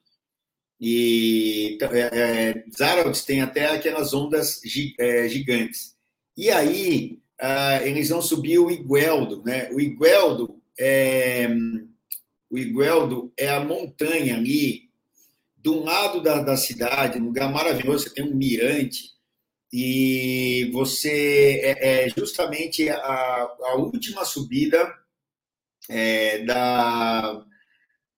E 0.79 1.77
é, 1.81 1.99
é, 1.99 2.65
Zaraltz 2.77 3.23
tem 3.23 3.41
até 3.41 3.65
aquelas 3.67 4.13
ondas 4.13 4.61
é, 4.99 5.27
gigantes. 5.27 5.95
E 6.35 6.51
aí, 6.51 7.19
ah, 7.39 7.81
eles 7.83 8.09
vão 8.09 8.21
subir 8.21 8.59
o 8.59 8.69
Igueldo, 8.69 9.43
né? 9.43 9.69
O 9.71 9.79
Igueldo 9.79 10.61
é 10.79 11.47
o 12.49 12.57
Igueldo 12.57 13.33
é 13.35 13.49
a 13.49 13.59
montanha 13.59 14.37
ali, 14.37 14.87
um 15.69 15.83
lado 15.83 16.21
da, 16.21 16.41
da 16.41 16.57
cidade, 16.57 17.19
um 17.19 17.25
lugar 17.25 17.51
maravilhoso, 17.51 18.05
você 18.05 18.13
tem 18.13 18.25
um 18.25 18.35
mirante, 18.35 19.11
e 19.71 20.69
você 20.71 21.59
é, 21.63 22.05
é 22.05 22.09
justamente 22.09 22.89
a, 22.89 22.97
a, 22.97 23.75
última 23.75 24.23
subida 24.23 24.93
é, 25.89 26.39
da, 26.45 27.45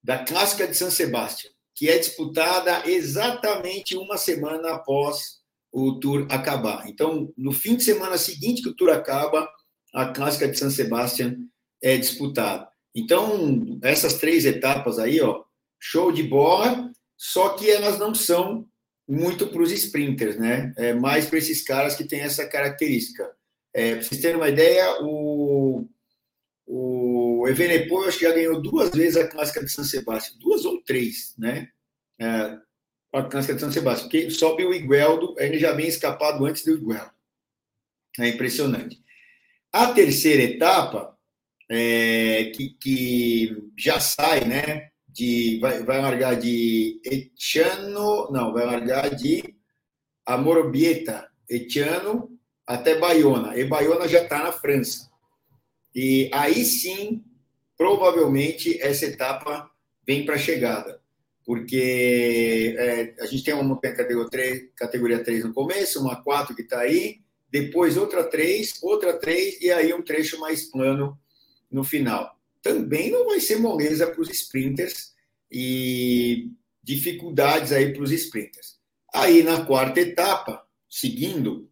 da 0.04 0.20
Clássica 0.20 0.68
de 0.68 0.78
San 0.78 0.92
Sebastião, 0.92 1.52
que 1.80 1.88
é 1.88 1.98
disputada 1.98 2.84
exatamente 2.90 3.96
uma 3.96 4.18
semana 4.18 4.72
após 4.72 5.40
o 5.72 5.98
Tour 5.98 6.28
acabar. 6.30 6.86
Então, 6.90 7.32
no 7.38 7.54
fim 7.54 7.78
de 7.78 7.86
semana 7.86 8.18
seguinte 8.18 8.62
que 8.62 8.68
o 8.68 8.76
Tour 8.76 8.90
acaba, 8.90 9.50
a 9.94 10.08
Clássica 10.08 10.50
de 10.50 10.60
San 10.60 10.70
Sebastião 10.70 11.38
é 11.82 11.96
disputada. 11.96 12.68
Então, 12.94 13.80
essas 13.82 14.16
três 14.16 14.46
etapas 14.46 15.00
aí, 15.00 15.22
ó, 15.22 15.42
show 15.80 16.12
de 16.12 16.22
bola, 16.22 16.92
só 17.18 17.56
que 17.56 17.72
elas 17.72 17.98
não 17.98 18.14
são 18.14 18.68
muito 19.08 19.48
para 19.48 19.62
os 19.62 19.72
sprinters, 19.72 20.38
né? 20.38 20.74
É 20.76 20.94
mais 20.94 21.28
para 21.28 21.38
esses 21.38 21.64
caras 21.64 21.96
que 21.96 22.04
têm 22.04 22.20
essa 22.20 22.46
característica. 22.46 23.26
É, 23.74 23.94
para 23.96 24.04
vocês 24.04 24.20
terem 24.20 24.36
uma 24.36 24.50
ideia, 24.50 25.02
o, 25.02 25.88
o 26.68 26.99
Evenepoel 27.48 28.08
acho 28.08 28.20
que 28.20 28.26
já 28.26 28.34
ganhou 28.34 28.62
duas 28.62 28.90
vezes 28.92 29.18
a 29.18 29.28
clássica 29.28 29.64
de 29.64 29.72
São 29.72 29.84
Sebastião, 29.84 30.40
duas 30.40 30.66
ou 30.66 30.82
três, 30.84 31.34
né? 31.38 31.70
É, 32.20 32.58
a 33.14 33.24
clássica 33.24 33.54
de 33.54 33.60
São 33.60 33.72
Sebastião, 33.72 34.10
porque 34.10 34.30
sobe 34.32 34.66
o 34.66 34.74
Igueldo, 34.74 35.36
ele 35.38 35.58
já 35.58 35.74
vem 35.74 35.88
escapado 35.88 36.46
antes 36.46 36.64
do 36.64 36.74
Igueldo. 36.74 37.12
É 38.20 38.28
impressionante. 38.28 39.02
A 39.72 39.94
terceira 39.94 40.44
etapa, 40.44 41.18
é, 41.70 42.46
que, 42.56 42.70
que, 42.80 43.70
já 43.78 44.00
sai, 44.00 44.46
né? 44.46 44.90
De, 45.08 45.60
vai, 45.60 45.84
vai 45.84 46.02
largar 46.02 46.36
de 46.36 47.02
Etiano, 47.04 48.30
não, 48.32 48.54
vai 48.54 48.66
largar 48.66 49.14
de 49.16 49.56
Amorobieta, 50.26 51.30
Etiano 51.50 52.40
até 52.66 53.00
Bayona. 53.00 53.58
E 53.58 53.66
Bayona 53.66 54.08
já 54.08 54.24
está 54.24 54.44
na 54.44 54.52
França. 54.52 55.10
E 55.94 56.30
aí 56.32 56.64
sim, 56.64 57.24
provavelmente, 57.80 58.78
essa 58.82 59.06
etapa 59.06 59.72
vem 60.06 60.26
para 60.26 60.36
a 60.36 60.38
chegada. 60.38 61.02
Porque 61.46 62.76
é, 62.78 63.16
a 63.22 63.26
gente 63.26 63.46
tem 63.46 63.54
uma 63.54 63.80
categoria 63.80 64.30
3, 64.30 64.70
categoria 64.76 65.24
3 65.24 65.46
no 65.46 65.54
começo, 65.54 66.02
uma 66.02 66.22
4 66.22 66.54
que 66.54 66.62
está 66.62 66.82
aí, 66.82 67.22
depois 67.50 67.96
outra 67.96 68.26
3, 68.26 68.84
outra 68.84 69.18
3, 69.18 69.62
e 69.62 69.72
aí 69.72 69.94
um 69.94 70.02
trecho 70.02 70.38
mais 70.42 70.70
plano 70.70 71.18
no 71.72 71.86
final. 71.86 72.38
Também 72.62 73.10
não 73.10 73.26
vai 73.26 73.40
ser 73.40 73.56
moleza 73.56 74.06
para 74.06 74.22
os 74.22 74.30
sprinters 74.30 75.14
e 75.50 76.52
dificuldades 76.84 77.72
aí 77.72 77.94
para 77.94 78.04
os 78.04 78.12
sprinters. 78.12 78.78
Aí 79.14 79.42
na 79.42 79.66
quarta 79.66 80.02
etapa, 80.02 80.68
seguindo, 80.90 81.70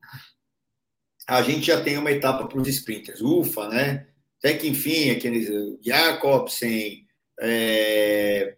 a 1.27 1.41
gente 1.41 1.67
já 1.67 1.83
tem 1.83 1.97
uma 1.97 2.11
etapa 2.11 2.47
para 2.47 2.61
os 2.61 2.67
sprinters. 2.69 3.19
Ufa, 3.19 3.67
né? 3.67 4.07
Até 4.39 4.53
que 4.55 4.67
enfim, 4.67 5.09
aqueles 5.09 5.49
Jacobsen, 5.83 7.05
é... 7.39 8.55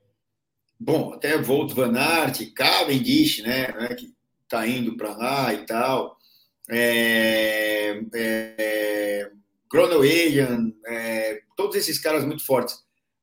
bom, 0.79 1.13
até 1.13 1.38
Volt 1.38 1.74
Van 1.74 1.98
Aert, 1.98 2.53
Cavendish, 2.53 3.41
né? 3.43 3.67
né 3.74 3.95
que 3.95 4.13
está 4.43 4.67
indo 4.67 4.98
para 4.98 5.15
lá 5.15 5.53
e 5.53 5.65
tal. 5.65 6.17
É... 6.69 8.01
É... 8.13 9.31
É, 10.88 11.41
todos 11.55 11.75
esses 11.75 12.00
caras 12.00 12.25
muito 12.25 12.43
fortes. 12.45 12.75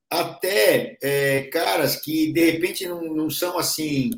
Até 0.08 0.96
é, 1.02 1.42
caras 1.44 1.96
que, 1.96 2.32
de 2.32 2.50
repente, 2.52 2.86
não, 2.86 3.02
não 3.02 3.28
são 3.28 3.58
assim 3.58 4.10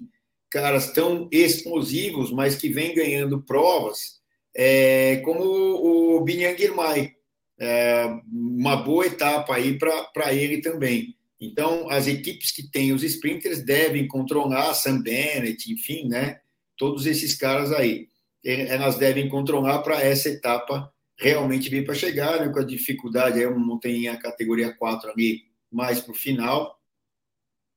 caras 0.50 0.92
tão 0.92 1.28
explosivos, 1.30 2.30
mas 2.30 2.56
que 2.56 2.68
vêm 2.68 2.94
ganhando 2.94 3.42
provas, 3.42 4.18
como 5.24 5.44
o 5.44 6.20
Binyan 6.22 6.56
Girmay. 6.56 7.17
É, 7.60 8.06
uma 8.30 8.76
boa 8.76 9.06
etapa 9.06 9.54
aí 9.54 9.78
para 9.78 10.32
ele 10.32 10.60
também. 10.60 11.16
Então, 11.40 11.88
as 11.88 12.06
equipes 12.06 12.50
que 12.50 12.62
têm 12.62 12.92
os 12.92 13.02
sprinters 13.02 13.62
devem 13.62 14.06
controlar 14.08 14.74
Sam 14.74 15.02
Bennett, 15.02 15.72
enfim, 15.72 16.08
né? 16.08 16.40
Todos 16.76 17.06
esses 17.06 17.34
caras 17.36 17.72
aí. 17.72 18.08
Elas 18.44 18.96
devem 18.96 19.28
controlar 19.28 19.80
para 19.80 20.00
essa 20.00 20.28
etapa 20.28 20.92
realmente 21.18 21.68
vir 21.68 21.84
para 21.84 21.94
chegar, 21.94 22.40
né? 22.40 22.52
com 22.52 22.60
a 22.60 22.64
dificuldade, 22.64 23.40
aí 23.40 23.46
uma 23.46 23.58
montanha 23.58 24.16
categoria 24.16 24.72
4 24.72 25.10
ali, 25.10 25.42
mais 25.70 26.00
para 26.00 26.12
o 26.12 26.16
final, 26.16 26.78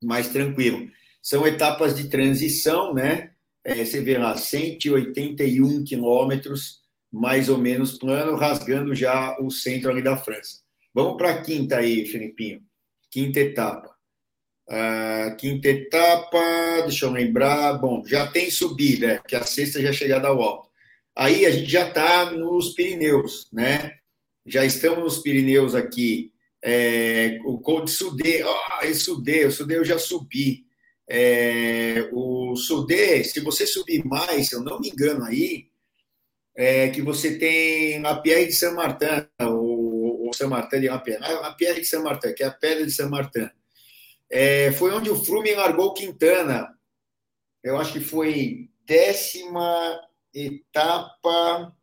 mais 0.02 0.30
tranquilo. 0.30 0.88
São 1.22 1.46
etapas 1.46 1.96
de 1.96 2.08
transição, 2.08 2.94
né? 2.94 3.32
É, 3.64 3.84
você 3.84 4.02
vê 4.02 4.18
lá, 4.18 4.36
181 4.38 5.84
quilômetros, 5.84 6.81
mais 7.12 7.50
ou 7.50 7.58
menos 7.58 7.98
plano, 7.98 8.36
rasgando 8.36 8.96
já 8.96 9.38
o 9.40 9.52
centro 9.52 9.90
ali 9.90 10.02
da 10.02 10.16
França. 10.16 10.62
Vamos 10.94 11.18
para 11.18 11.32
a 11.32 11.42
quinta 11.42 11.78
aí, 11.78 12.06
Felipinho. 12.06 12.62
Quinta 13.10 13.40
etapa. 13.40 13.92
Uh, 14.70 15.36
quinta 15.36 15.68
etapa, 15.68 16.40
deixa 16.84 17.06
eu 17.06 17.12
lembrar. 17.12 17.74
Bom, 17.74 18.04
já 18.06 18.28
tem 18.28 18.50
subida, 18.50 19.22
que 19.28 19.36
a 19.36 19.44
sexta 19.44 19.82
já 19.82 19.90
é 19.90 19.94
chegada 19.94 20.30
ao 20.30 20.42
alto. 20.42 20.70
Aí 21.16 21.46
a 21.46 21.52
gente 21.52 21.70
já 21.70 21.88
está 21.88 22.32
nos 22.32 22.74
Pirineus, 22.74 23.48
né? 23.52 23.96
Já 24.46 24.64
estamos 24.64 25.00
nos 25.00 25.20
Pirineus 25.20 25.76
aqui. 25.76 26.32
É, 26.64 27.40
o 27.44 27.60
Col 27.60 27.84
de 27.84 27.92
Sudê, 27.92 28.44
ah, 28.44 28.80
esse 28.84 29.02
Sudê, 29.02 29.46
o 29.46 29.52
Sudê 29.52 29.78
eu 29.78 29.84
já 29.84 30.00
subi. 30.00 30.66
É, 31.10 32.10
o 32.14 32.56
Sudê, 32.56 33.24
se 33.24 33.42
você 33.42 33.68
subir 33.68 34.06
mais, 34.06 34.48
se 34.48 34.56
eu 34.56 34.62
não 34.62 34.80
me 34.80 34.90
engano 34.90 35.26
aí, 35.26 35.71
é 36.56 36.90
que 36.90 37.02
você 37.02 37.38
tem 37.38 38.06
a 38.06 38.16
Pierre 38.16 38.48
de 38.48 38.54
Saint 38.54 38.74
Martin, 38.74 39.28
o, 39.42 40.30
o 40.30 40.34
Saint 40.34 40.50
Martin 40.50 40.82
de 40.82 40.90
Lapierre, 40.90 41.24
a 41.24 41.52
Pierre 41.54 41.82
de 41.82 41.88
Saint 41.88 42.04
Martin, 42.04 42.34
que 42.34 42.44
é 42.44 42.48
a 42.48 42.52
Pedra 42.52 42.86
de 42.86 42.92
Saint 42.92 43.10
Martin. 43.10 43.50
É, 44.30 44.72
foi 44.74 44.94
onde 44.94 45.10
o 45.10 45.26
Froome 45.26 45.54
largou 45.54 45.94
Quintana. 45.94 46.74
Eu 47.64 47.78
acho 47.78 47.94
que 47.94 48.00
foi 48.00 48.70
décima 48.86 50.00
etapa. 50.34 51.76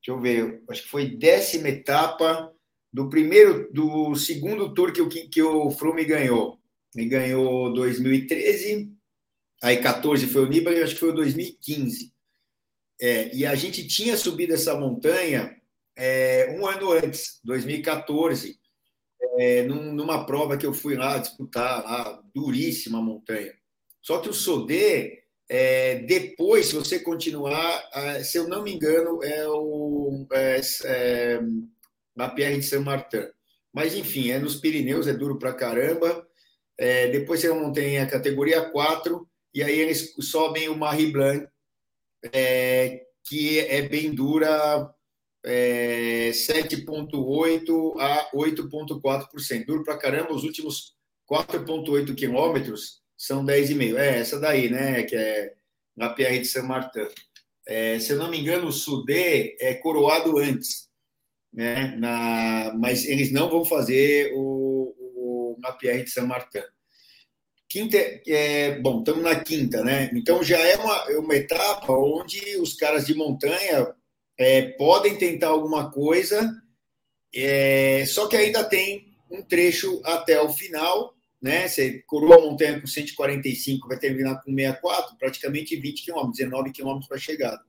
Deixa 0.00 0.18
eu 0.18 0.20
ver, 0.20 0.62
acho 0.68 0.82
que 0.82 0.88
foi 0.88 1.16
décima 1.16 1.68
etapa 1.68 2.52
do 2.92 3.08
primeiro, 3.08 3.72
do 3.72 4.14
segundo 4.16 4.74
tour 4.74 4.92
que 4.92 5.00
o, 5.00 5.08
que 5.08 5.42
o 5.42 5.70
Froome 5.70 6.04
ganhou. 6.04 6.58
Ele 6.94 7.06
ganhou 7.06 7.72
2013, 7.72 8.92
aí 9.62 9.76
14 9.76 10.26
foi 10.26 10.42
o 10.42 10.48
Nibali, 10.48 10.82
acho 10.82 10.94
que 10.94 11.00
foi 11.00 11.10
o 11.10 11.14
2015. 11.14 12.12
É, 13.00 13.34
e 13.34 13.46
a 13.46 13.54
gente 13.54 13.86
tinha 13.86 14.16
subido 14.16 14.52
essa 14.52 14.74
montanha 14.74 15.56
é, 15.96 16.54
um 16.58 16.66
ano 16.66 16.92
antes, 16.92 17.40
2014, 17.44 18.58
é, 19.38 19.62
num, 19.62 19.92
numa 19.92 20.24
prova 20.24 20.56
que 20.56 20.66
eu 20.66 20.72
fui 20.72 20.96
lá 20.96 21.18
disputar, 21.18 21.82
lá, 21.82 22.22
duríssima 22.34 23.00
montanha. 23.02 23.52
Só 24.02 24.18
que 24.18 24.28
o 24.28 24.34
Sodê, 24.34 25.24
é, 25.48 26.00
depois, 26.00 26.66
se 26.66 26.74
você 26.74 27.00
continuar, 27.00 27.88
é, 27.92 28.22
se 28.22 28.38
eu 28.38 28.48
não 28.48 28.62
me 28.62 28.72
engano, 28.72 29.22
é 29.22 29.46
o 29.48 30.26
é, 30.32 30.60
é, 30.84 31.40
na 32.14 32.28
Pierre 32.28 32.58
de 32.58 32.66
Saint-Martin. 32.66 33.28
Mas, 33.72 33.94
enfim, 33.94 34.30
é 34.30 34.38
nos 34.38 34.56
Pirineus, 34.56 35.06
é 35.06 35.12
duro 35.12 35.38
pra 35.38 35.54
caramba. 35.54 36.26
É, 36.78 37.08
depois 37.08 37.40
você 37.40 37.48
a 37.98 38.06
categoria 38.06 38.70
4, 38.70 39.28
e 39.54 39.62
aí 39.62 39.78
eles 39.78 40.14
sobem 40.20 40.68
o 40.68 40.76
Marie 40.76 41.12
Blanc, 41.12 41.46
é, 42.32 43.02
que 43.24 43.60
é 43.60 43.82
bem 43.82 44.14
dura, 44.14 44.92
é, 45.44 46.30
7,8% 46.30 48.00
a 48.00 48.30
8,4%. 48.34 49.66
Duro 49.66 49.84
pra 49.84 49.98
caramba, 49.98 50.32
os 50.32 50.44
últimos 50.44 50.94
4,8 51.30 52.14
quilômetros 52.14 53.00
são 53.16 53.44
10,5. 53.44 53.96
É 53.96 54.18
essa 54.18 54.38
daí, 54.40 54.68
né? 54.68 55.02
Que 55.04 55.16
é 55.16 55.54
na 55.96 56.10
PR 56.10 56.38
de 56.38 56.46
São 56.46 56.66
Martin. 56.66 57.06
É, 57.66 57.98
se 57.98 58.12
eu 58.12 58.18
não 58.18 58.30
me 58.30 58.40
engano, 58.40 58.68
o 58.68 58.72
Sudê 58.72 59.56
é 59.60 59.74
coroado 59.74 60.38
antes, 60.38 60.88
né? 61.52 61.94
Na, 61.96 62.74
mas 62.78 63.04
eles 63.04 63.30
não 63.30 63.48
vão 63.48 63.64
fazer 63.64 64.32
o, 64.34 64.94
o 64.98 65.56
na 65.60 65.72
PR 65.72 66.02
de 66.02 66.10
São 66.10 66.26
Martin. 66.26 66.62
Quinta, 67.70 67.96
é, 67.96 68.78
bom, 68.80 68.98
estamos 68.98 69.22
na 69.22 69.36
quinta, 69.36 69.82
né? 69.82 70.10
Então 70.12 70.42
já 70.42 70.58
é 70.58 70.76
uma, 70.76 71.04
uma 71.20 71.34
etapa 71.36 71.92
onde 71.92 72.56
os 72.56 72.74
caras 72.74 73.06
de 73.06 73.14
montanha 73.14 73.94
é, 74.36 74.62
podem 74.72 75.16
tentar 75.16 75.48
alguma 75.48 75.90
coisa, 75.90 76.52
é, 77.34 78.04
só 78.06 78.26
que 78.26 78.36
ainda 78.36 78.64
tem 78.64 79.14
um 79.30 79.40
trecho 79.40 80.02
até 80.04 80.42
o 80.42 80.52
final 80.52 81.14
né? 81.40 81.66
Você 81.66 82.02
coroa 82.06 82.36
a 82.36 82.40
montanha 82.40 82.80
com 82.80 82.86
145, 82.86 83.88
vai 83.88 83.98
terminar 83.98 84.42
com 84.42 84.54
64, 84.54 85.16
praticamente 85.16 85.74
20 85.76 86.04
quilômetros, 86.04 86.36
19 86.36 86.72
quilômetros 86.72 87.08
para 87.08 87.18
chegada. 87.18 87.60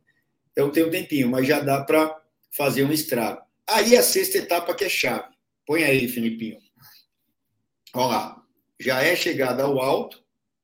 Então 0.51 0.69
tem 0.69 0.83
um 0.83 0.91
tempinho, 0.91 1.29
mas 1.29 1.47
já 1.47 1.61
dá 1.61 1.81
para 1.83 2.19
fazer 2.51 2.83
um 2.83 2.91
estrago. 2.91 3.41
Aí 3.67 3.95
a 3.95 4.03
sexta 4.03 4.39
etapa 4.39 4.75
que 4.75 4.83
é 4.83 4.89
chave. 4.89 5.33
Põe 5.65 5.83
aí, 5.83 6.07
Filipinho. 6.09 6.57
Olha 7.93 8.05
lá. 8.07 8.40
Já 8.81 9.03
é 9.03 9.15
chegada 9.15 9.61
ao 9.63 9.79
alto, 9.79 10.23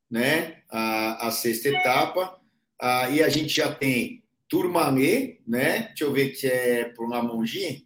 né? 0.09 0.63
A, 0.71 1.27
a 1.27 1.31
sexta 1.31 1.69
etapa. 1.69 2.41
Aí 2.81 3.21
a 3.21 3.29
gente 3.29 3.55
já 3.55 3.71
tem 3.71 4.23
Tourmalet, 4.49 5.39
né? 5.45 5.89
Deixa 5.89 6.03
eu 6.03 6.11
ver 6.11 6.29
que 6.29 6.47
é 6.47 6.85
por 6.85 7.07
Lamongi. 7.07 7.85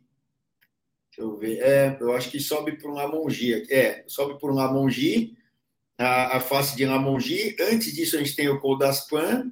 Deixa 1.10 1.20
eu 1.20 1.38
ver. 1.38 1.60
É, 1.60 1.98
eu 2.00 2.14
acho 2.14 2.32
que 2.32 2.40
sobe 2.40 2.78
por 2.78 2.92
um 2.92 2.94
Lamongi. 2.94 3.70
É, 3.70 4.06
sobe 4.08 4.40
por 4.40 4.52
um 4.52 4.56
Lamongi, 4.56 5.36
a, 5.98 6.38
a 6.38 6.40
face 6.40 6.78
de 6.78 6.86
Lamongi. 6.86 7.58
Antes 7.60 7.94
disso, 7.94 8.16
a 8.16 8.20
gente 8.20 8.36
tem 8.36 8.48
o 8.48 8.60
Col 8.62 8.78
das 8.78 9.06
Pan. 9.10 9.52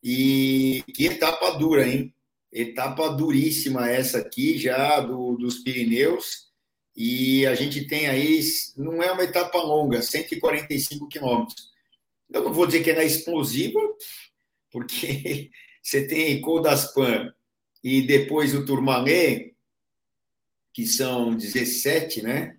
E 0.00 0.84
que 0.94 1.06
etapa 1.06 1.58
dura, 1.58 1.88
hein? 1.88 2.14
Etapa 2.52 3.08
duríssima 3.08 3.90
essa 3.90 4.18
aqui, 4.18 4.56
já 4.58 5.00
do, 5.00 5.36
dos 5.36 5.58
Pirineus. 5.58 6.53
E 6.96 7.44
a 7.46 7.54
gente 7.54 7.86
tem 7.86 8.06
aí, 8.06 8.40
não 8.76 9.02
é 9.02 9.10
uma 9.10 9.24
etapa 9.24 9.58
longa, 9.58 10.00
145 10.00 11.08
quilômetros. 11.08 11.70
Eu 12.30 12.44
não 12.44 12.52
vou 12.52 12.66
dizer 12.66 12.82
que 12.82 12.90
é 12.90 13.04
explosiva, 13.04 13.80
porque 14.70 15.50
você 15.82 16.06
tem 16.06 16.40
Col 16.40 16.60
das 16.60 16.92
Pan 16.92 17.34
e 17.82 18.02
depois 18.02 18.54
o 18.54 18.64
Tourmalet, 18.64 19.54
que 20.72 20.86
são 20.86 21.36
17, 21.36 22.22
né? 22.22 22.56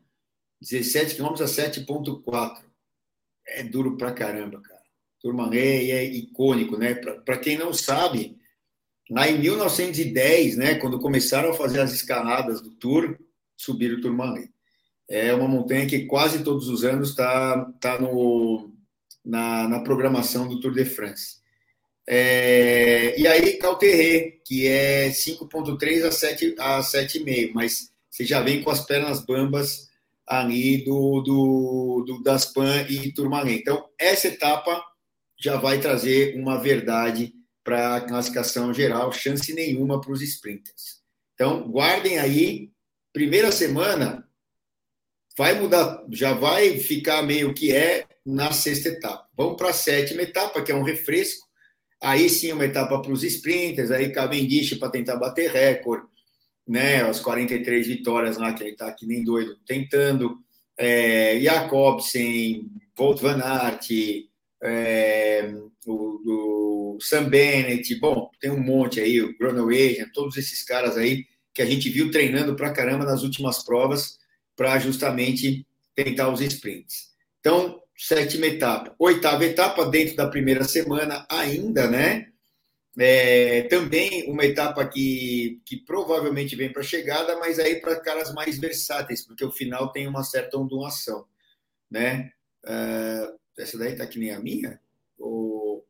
17 0.61 1.15
quilômetros 1.15 1.59
a 1.59 1.69
7,4. 1.69 2.63
É 3.47 3.63
duro 3.63 3.97
pra 3.97 4.11
caramba, 4.11 4.61
cara. 4.61 4.75
Turmalé 5.25 5.89
é 5.89 6.03
icônico, 6.03 6.77
né? 6.77 6.93
Para 6.93 7.39
quem 7.39 7.57
não 7.57 7.73
sabe, 7.73 8.37
lá 9.09 9.27
em 9.27 9.39
1910, 9.39 10.55
né, 10.55 10.75
quando 10.75 10.99
começaram 10.99 11.49
a 11.49 11.53
fazer 11.53 11.81
as 11.81 11.93
escaladas 11.93 12.61
do 12.61 12.69
Tour, 12.75 13.17
subiram 13.57 13.97
o 13.97 14.01
Turmalé. 14.01 14.49
É 15.09 15.33
uma 15.33 15.47
montanha 15.47 15.85
que 15.85 16.05
quase 16.05 16.43
todos 16.43 16.67
os 16.67 16.83
anos 16.83 17.09
está 17.09 17.65
tá 17.79 17.99
no, 17.99 18.73
na, 19.23 19.67
na 19.67 19.79
programação 19.81 20.47
do 20.47 20.59
Tour 20.59 20.73
de 20.73 20.85
France. 20.85 21.43
É, 22.07 23.19
e 23.19 23.27
aí, 23.27 23.57
Calterré, 23.57 24.39
que 24.45 24.67
é 24.67 25.09
5,3 25.09 26.05
a 26.05 26.09
7,5, 26.09 26.55
a 26.59 26.79
7,5, 26.79 27.51
mas 27.53 27.91
você 28.09 28.25
já 28.25 28.41
vem 28.41 28.61
com 28.63 28.69
as 28.69 28.85
pernas 28.85 29.25
bambas 29.25 29.89
ali 30.27 30.83
do, 30.83 31.21
do, 31.21 32.03
do 32.07 32.23
Daspan 32.23 32.85
e 32.89 33.11
Turmalém. 33.11 33.57
Então, 33.57 33.87
essa 33.99 34.27
etapa 34.27 34.83
já 35.39 35.57
vai 35.57 35.79
trazer 35.79 36.39
uma 36.39 36.57
verdade 36.57 37.33
para 37.63 37.95
a 37.95 38.01
classificação 38.01 38.73
geral, 38.73 39.11
chance 39.11 39.51
nenhuma 39.53 39.99
para 39.99 40.11
os 40.11 40.21
sprinters. 40.21 41.01
Então, 41.33 41.67
guardem 41.69 42.19
aí, 42.19 42.71
primeira 43.15 43.49
semana 43.49 44.27
vai 45.37 45.57
mudar, 45.57 46.03
já 46.11 46.33
vai 46.33 46.77
ficar 46.79 47.23
meio 47.23 47.53
que 47.53 47.73
é 47.73 48.05
na 48.25 48.51
sexta 48.51 48.89
etapa. 48.89 49.25
Vamos 49.37 49.55
para 49.55 49.69
a 49.69 49.73
sétima 49.73 50.21
etapa, 50.21 50.61
que 50.61 50.69
é 50.69 50.75
um 50.75 50.83
refresco. 50.83 51.47
Aí 52.03 52.29
sim, 52.29 52.51
uma 52.51 52.65
etapa 52.65 53.01
para 53.01 53.13
os 53.13 53.23
sprinters, 53.23 53.89
aí 53.89 54.11
Cavendish 54.11 54.73
para 54.77 54.89
tentar 54.89 55.15
bater 55.15 55.49
recorde, 55.49 56.05
né, 56.67 57.03
as 57.03 57.21
43 57.21 57.87
vitórias 57.87 58.35
lá, 58.35 58.51
que 58.51 58.63
ele 58.63 58.71
está 58.71 58.87
aqui 58.87 59.05
nem 59.05 59.23
doido, 59.23 59.57
tentando. 59.65 60.37
É, 60.77 61.39
Jacobsen, 61.39 62.69
Volt 62.97 63.21
Van 63.21 63.41
Aert, 63.41 63.91
é, 64.61 65.53
o, 65.85 66.95
o, 66.95 66.97
Sam 66.99 67.29
Bennett, 67.29 67.95
bom, 67.95 68.29
tem 68.41 68.51
um 68.51 68.61
monte 68.61 68.99
aí, 68.99 69.21
o 69.21 69.37
Groenewegen, 69.37 70.11
todos 70.13 70.35
esses 70.35 70.63
caras 70.65 70.97
aí 70.97 71.23
que 71.55 71.61
a 71.61 71.65
gente 71.65 71.89
viu 71.89 72.11
treinando 72.11 72.53
pra 72.53 72.73
caramba 72.73 73.05
nas 73.05 73.23
últimas 73.23 73.63
provas 73.63 74.19
para 74.57 74.77
justamente 74.77 75.65
tentar 75.95 76.29
os 76.29 76.41
sprints. 76.41 77.15
Então, 77.39 77.81
sétima 77.97 78.47
etapa. 78.47 78.93
Oitava 78.99 79.45
etapa, 79.45 79.85
dentro 79.85 80.17
da 80.17 80.27
primeira 80.27 80.65
semana 80.65 81.25
ainda, 81.29 81.89
né? 81.89 82.27
É, 82.97 83.63
também 83.63 84.29
uma 84.29 84.45
etapa 84.45 84.85
que, 84.87 85.61
que 85.65 85.77
provavelmente 85.77 86.55
vem 86.55 86.71
para 86.71 86.83
chegada, 86.83 87.37
mas 87.39 87.57
aí 87.57 87.79
para 87.79 87.99
caras 87.99 88.33
mais 88.33 88.57
versáteis, 88.57 89.25
porque 89.25 89.43
o 89.43 89.51
final 89.51 89.91
tem 89.91 90.07
uma 90.07 90.23
certa 90.23 90.57
ondulação, 90.57 91.25
né? 91.89 92.31
Uh, 92.65 93.37
essa 93.57 93.77
daí 93.77 93.95
tá 93.95 94.05
que 94.07 94.19
nem 94.19 94.31
a 94.31 94.39
minha? 94.39 94.79
Ou... 95.17 95.85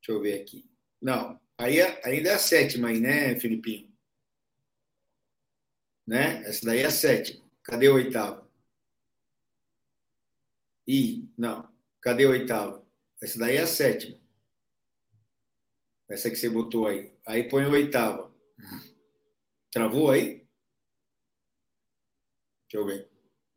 Deixa 0.00 0.12
eu 0.12 0.22
ver 0.22 0.40
aqui. 0.40 0.64
Não, 1.00 1.38
aí 1.58 1.80
é, 1.80 2.00
ainda 2.04 2.30
é 2.30 2.34
a 2.34 2.38
sétima 2.38 2.88
aí, 2.88 3.00
né, 3.00 3.38
Filipinho? 3.38 3.87
Né? 6.08 6.42
Essa 6.48 6.64
daí 6.64 6.78
é 6.78 6.86
a 6.86 6.90
sétima. 6.90 7.44
Cadê 7.62 7.86
a 7.86 7.92
oitava? 7.92 8.50
Ih, 10.86 11.30
não. 11.36 11.70
Cadê 12.00 12.24
a 12.24 12.30
oitava? 12.30 12.82
Essa 13.22 13.38
daí 13.38 13.56
é 13.56 13.60
a 13.60 13.66
sétima. 13.66 14.18
Essa 16.08 16.30
que 16.30 16.36
você 16.36 16.48
botou 16.48 16.86
aí. 16.86 17.12
Aí 17.26 17.46
põe 17.46 17.64
a 17.64 17.68
oitava. 17.68 18.34
Travou 19.70 20.10
aí? 20.10 20.46
Deixa 22.62 22.76
eu 22.76 22.86
ver. 22.86 23.10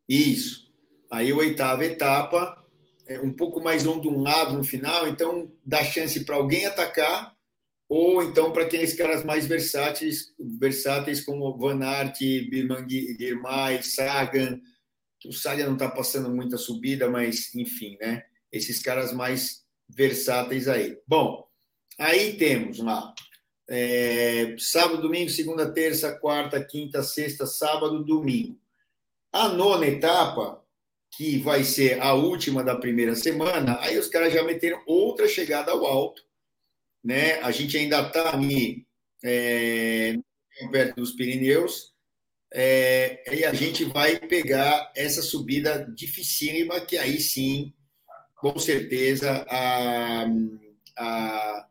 Isso. 0.09 0.69
Aí 1.09 1.31
a 1.31 1.35
oitava 1.35 1.85
etapa, 1.85 2.61
é 3.07 3.17
um 3.21 3.31
pouco 3.31 3.61
mais 3.61 3.87
ondulado 3.87 4.57
no 4.57 4.63
final, 4.65 5.07
então 5.07 5.49
dá 5.65 5.85
chance 5.85 6.25
para 6.25 6.35
alguém 6.35 6.65
atacar, 6.65 7.33
ou 7.91 8.23
então 8.23 8.51
para 8.51 8.63
aqueles 8.63 8.93
caras 8.93 9.23
mais 9.23 9.45
versáteis, 9.45 10.33
versáteis 10.39 11.25
como 11.25 11.57
Van 11.57 11.83
Aert, 11.83 12.17
Birman 12.19 12.87
Girmay, 12.87 13.83
Sagan. 13.83 14.59
O 15.25 15.31
Sagan 15.31 15.65
não 15.65 15.73
está 15.73 15.89
passando 15.89 16.29
muita 16.29 16.57
subida, 16.57 17.09
mas 17.09 17.53
enfim, 17.53 17.97
né? 17.99 18.23
Esses 18.51 18.81
caras 18.81 19.11
mais 19.13 19.63
versáteis 19.89 20.67
aí. 20.67 20.97
Bom, 21.07 21.51
Aí 22.01 22.33
temos 22.33 22.79
lá 22.79 23.13
é, 23.69 24.55
sábado, 24.57 25.01
domingo, 25.01 25.29
segunda, 25.29 25.71
terça, 25.71 26.11
quarta, 26.11 26.63
quinta, 26.63 27.03
sexta, 27.03 27.45
sábado, 27.45 28.03
domingo. 28.03 28.59
A 29.31 29.47
nona 29.49 29.87
etapa, 29.87 30.61
que 31.15 31.37
vai 31.37 31.63
ser 31.63 32.01
a 32.01 32.13
última 32.13 32.63
da 32.63 32.75
primeira 32.75 33.15
semana, 33.15 33.77
aí 33.79 33.97
os 33.97 34.07
caras 34.07 34.33
já 34.33 34.43
meteram 34.43 34.81
outra 34.85 35.27
chegada 35.27 35.71
ao 35.71 35.85
alto, 35.85 36.21
né? 37.03 37.39
A 37.41 37.51
gente 37.51 37.77
ainda 37.77 38.01
está 38.01 38.33
ali 38.33 38.85
é, 39.23 40.15
perto 40.71 40.95
dos 40.95 41.11
Pirineus, 41.11 41.91
é, 42.53 43.23
e 43.35 43.45
a 43.45 43.53
gente 43.53 43.85
vai 43.85 44.19
pegar 44.19 44.91
essa 44.95 45.21
subida 45.21 45.89
dificílima, 45.95 46.81
que 46.81 46.97
aí 46.97 47.19
sim, 47.19 47.73
com 48.35 48.57
certeza, 48.59 49.45
a, 49.49 50.25
a 50.97 51.67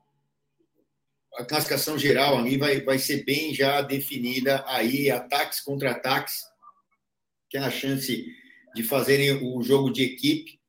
a 1.40 1.44
classificação 1.44 1.98
geral 1.98 2.38
ali 2.38 2.58
vai, 2.58 2.80
vai 2.82 2.98
ser 2.98 3.24
bem 3.24 3.54
já 3.54 3.80
definida 3.80 4.62
aí, 4.66 5.10
ataques 5.10 5.60
contra 5.60 5.92
ataques, 5.92 6.42
que 7.48 7.56
é 7.56 7.60
a 7.60 7.70
chance 7.70 8.26
de 8.74 8.82
fazerem 8.82 9.32
o 9.42 9.62
jogo 9.62 9.90
de 9.90 10.04
equipe. 10.04 10.59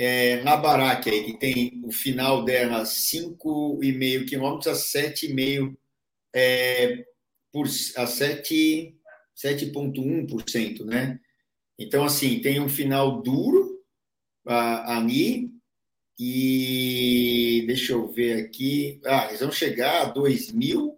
É, 0.00 0.40
na 0.44 0.56
Baraque, 0.56 1.10
que 1.24 1.36
tem 1.38 1.82
o 1.84 1.90
final 1.90 2.44
dela 2.44 2.84
5,5 2.84 4.28
quilômetros 4.28 4.68
a 4.68 4.74
7,5 4.74 5.76
é, 6.32 7.04
por 7.52 7.66
a 7.66 8.04
7,1%, 8.04 10.84
né? 10.84 11.18
Então, 11.76 12.04
assim, 12.04 12.40
tem 12.40 12.60
um 12.60 12.68
final 12.68 13.20
duro 13.20 13.82
ali, 14.44 15.50
e 16.16 17.64
deixa 17.66 17.92
eu 17.92 18.06
ver 18.06 18.44
aqui. 18.44 19.00
Ah, 19.04 19.26
eles 19.28 19.40
vão 19.40 19.50
chegar 19.50 20.02
a 20.02 20.10
2 20.10 20.52
mil, 20.52 20.96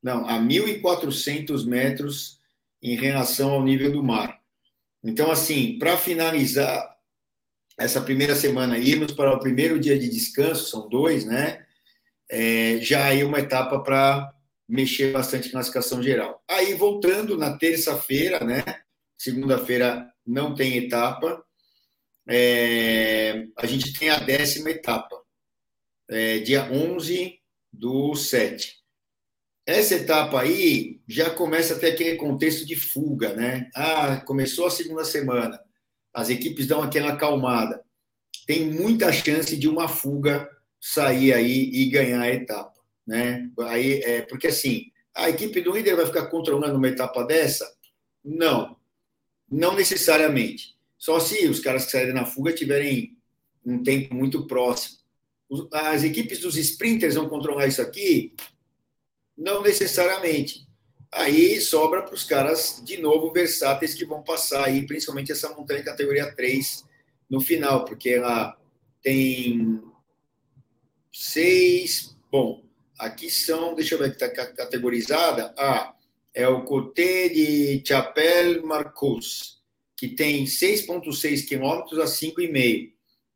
não, 0.00 0.24
a 0.28 0.38
1.400 0.38 1.66
metros 1.66 2.38
em 2.80 2.94
relação 2.94 3.50
ao 3.50 3.64
nível 3.64 3.90
do 3.90 4.04
mar. 4.04 4.40
Então, 5.02 5.32
assim, 5.32 5.80
para 5.80 5.96
finalizar 5.96 6.99
essa 7.80 8.00
primeira 8.00 8.34
semana, 8.34 8.78
irmos 8.78 9.12
para 9.12 9.34
o 9.34 9.40
primeiro 9.40 9.78
dia 9.78 9.98
de 9.98 10.08
descanso, 10.08 10.70
são 10.70 10.88
dois, 10.88 11.24
né? 11.24 11.64
É, 12.30 12.78
já 12.80 13.06
aí 13.06 13.24
uma 13.24 13.40
etapa 13.40 13.80
para 13.82 14.32
mexer 14.68 15.12
bastante 15.12 15.46
na 15.46 15.52
classificação 15.54 16.02
geral. 16.02 16.42
Aí, 16.48 16.74
voltando 16.74 17.36
na 17.36 17.56
terça-feira, 17.56 18.44
né? 18.44 18.62
Segunda-feira 19.18 20.08
não 20.24 20.54
tem 20.54 20.76
etapa 20.76 21.44
é, 22.32 23.48
a 23.56 23.66
gente 23.66 23.92
tem 23.98 24.08
a 24.08 24.20
décima 24.20 24.70
etapa, 24.70 25.20
é, 26.08 26.38
dia 26.38 26.70
11 26.70 27.40
do 27.72 28.14
7. 28.14 28.78
Essa 29.66 29.96
etapa 29.96 30.40
aí 30.40 31.00
já 31.08 31.30
começa 31.30 31.74
a 31.74 31.78
ter 31.78 31.88
aquele 31.88 32.16
contexto 32.16 32.64
de 32.64 32.76
fuga, 32.76 33.34
né? 33.34 33.68
Ah, 33.74 34.20
começou 34.24 34.66
a 34.66 34.70
segunda 34.70 35.04
semana, 35.04 35.60
as 36.12 36.30
equipes 36.30 36.66
dão 36.66 36.82
aquela 36.82 37.12
acalmada. 37.12 37.82
Tem 38.46 38.66
muita 38.66 39.12
chance 39.12 39.56
de 39.56 39.68
uma 39.68 39.88
fuga 39.88 40.48
sair 40.80 41.32
aí 41.32 41.70
e 41.72 41.88
ganhar 41.90 42.20
a 42.20 42.30
etapa, 42.30 42.80
né? 43.06 43.48
Aí, 43.60 44.02
é, 44.02 44.22
porque 44.22 44.48
assim, 44.48 44.90
a 45.14 45.28
equipe 45.28 45.60
do 45.60 45.72
líder 45.72 45.96
vai 45.96 46.06
ficar 46.06 46.26
controlando 46.26 46.76
uma 46.76 46.88
etapa 46.88 47.22
dessa? 47.24 47.70
Não, 48.24 48.76
não 49.50 49.74
necessariamente. 49.74 50.76
Só 50.98 51.18
se 51.20 51.46
os 51.46 51.60
caras 51.60 51.86
que 51.86 51.92
saírem 51.92 52.14
na 52.14 52.26
fuga 52.26 52.52
tiverem 52.52 53.16
um 53.64 53.82
tempo 53.82 54.14
muito 54.14 54.46
próximo. 54.46 54.98
As 55.72 56.04
equipes 56.04 56.40
dos 56.40 56.56
sprinters 56.56 57.14
vão 57.14 57.28
controlar 57.28 57.66
isso 57.66 57.82
aqui? 57.82 58.34
Não 59.36 59.62
necessariamente. 59.62 60.66
Aí 61.12 61.60
sobra 61.60 62.02
para 62.02 62.14
os 62.14 62.24
caras, 62.24 62.80
de 62.84 62.98
novo, 62.98 63.32
versáteis 63.32 63.94
que 63.94 64.04
vão 64.04 64.22
passar 64.22 64.66
aí, 64.66 64.86
principalmente 64.86 65.32
essa 65.32 65.48
montanha 65.50 65.82
categoria 65.82 66.34
3 66.34 66.84
no 67.28 67.40
final, 67.40 67.84
porque 67.84 68.10
ela 68.10 68.56
tem 69.02 69.82
seis. 71.12 72.16
Bom, 72.30 72.62
aqui 72.98 73.30
são, 73.30 73.74
deixa 73.74 73.94
eu 73.94 73.98
ver 73.98 74.14
que 74.14 74.24
está 74.24 74.46
categorizada. 74.52 75.52
Ah, 75.58 75.94
é 76.32 76.46
o 76.46 76.64
Côté 76.64 77.28
de 77.28 77.82
Chapelle 77.84 78.62
Marcos 78.62 79.60
que 80.00 80.08
tem 80.08 80.46
6,6 80.46 81.46
quilômetros 81.46 81.98
a 81.98 82.06
5,5. 82.06 82.90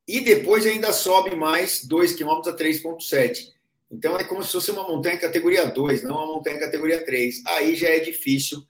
E 0.08 0.20
depois 0.20 0.64
ainda 0.64 0.94
sobe 0.94 1.36
mais 1.36 1.84
2 1.84 2.14
quilômetros 2.14 2.54
a 2.54 2.56
3,7. 2.56 3.52
Então 3.94 4.18
é 4.18 4.24
como 4.24 4.42
se 4.42 4.50
fosse 4.50 4.72
uma 4.72 4.88
montanha 4.88 5.16
categoria 5.16 5.66
2, 5.66 6.02
não 6.02 6.16
uma 6.16 6.26
montanha 6.26 6.58
categoria 6.58 7.04
3. 7.04 7.42
Aí 7.46 7.76
já 7.76 7.88
é 7.88 8.00
difícil 8.00 8.62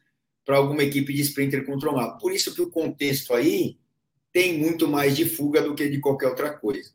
para 0.44 0.58
alguma 0.58 0.82
equipe 0.82 1.14
de 1.14 1.22
sprinter 1.22 1.64
controlar. 1.64 2.18
Por 2.18 2.30
isso 2.32 2.54
que 2.54 2.60
o 2.60 2.70
contexto 2.70 3.32
aí 3.32 3.78
tem 4.30 4.58
muito 4.58 4.86
mais 4.86 5.16
de 5.16 5.24
fuga 5.24 5.62
do 5.62 5.74
que 5.74 5.88
de 5.88 5.98
qualquer 5.98 6.28
outra 6.28 6.50
coisa. 6.50 6.90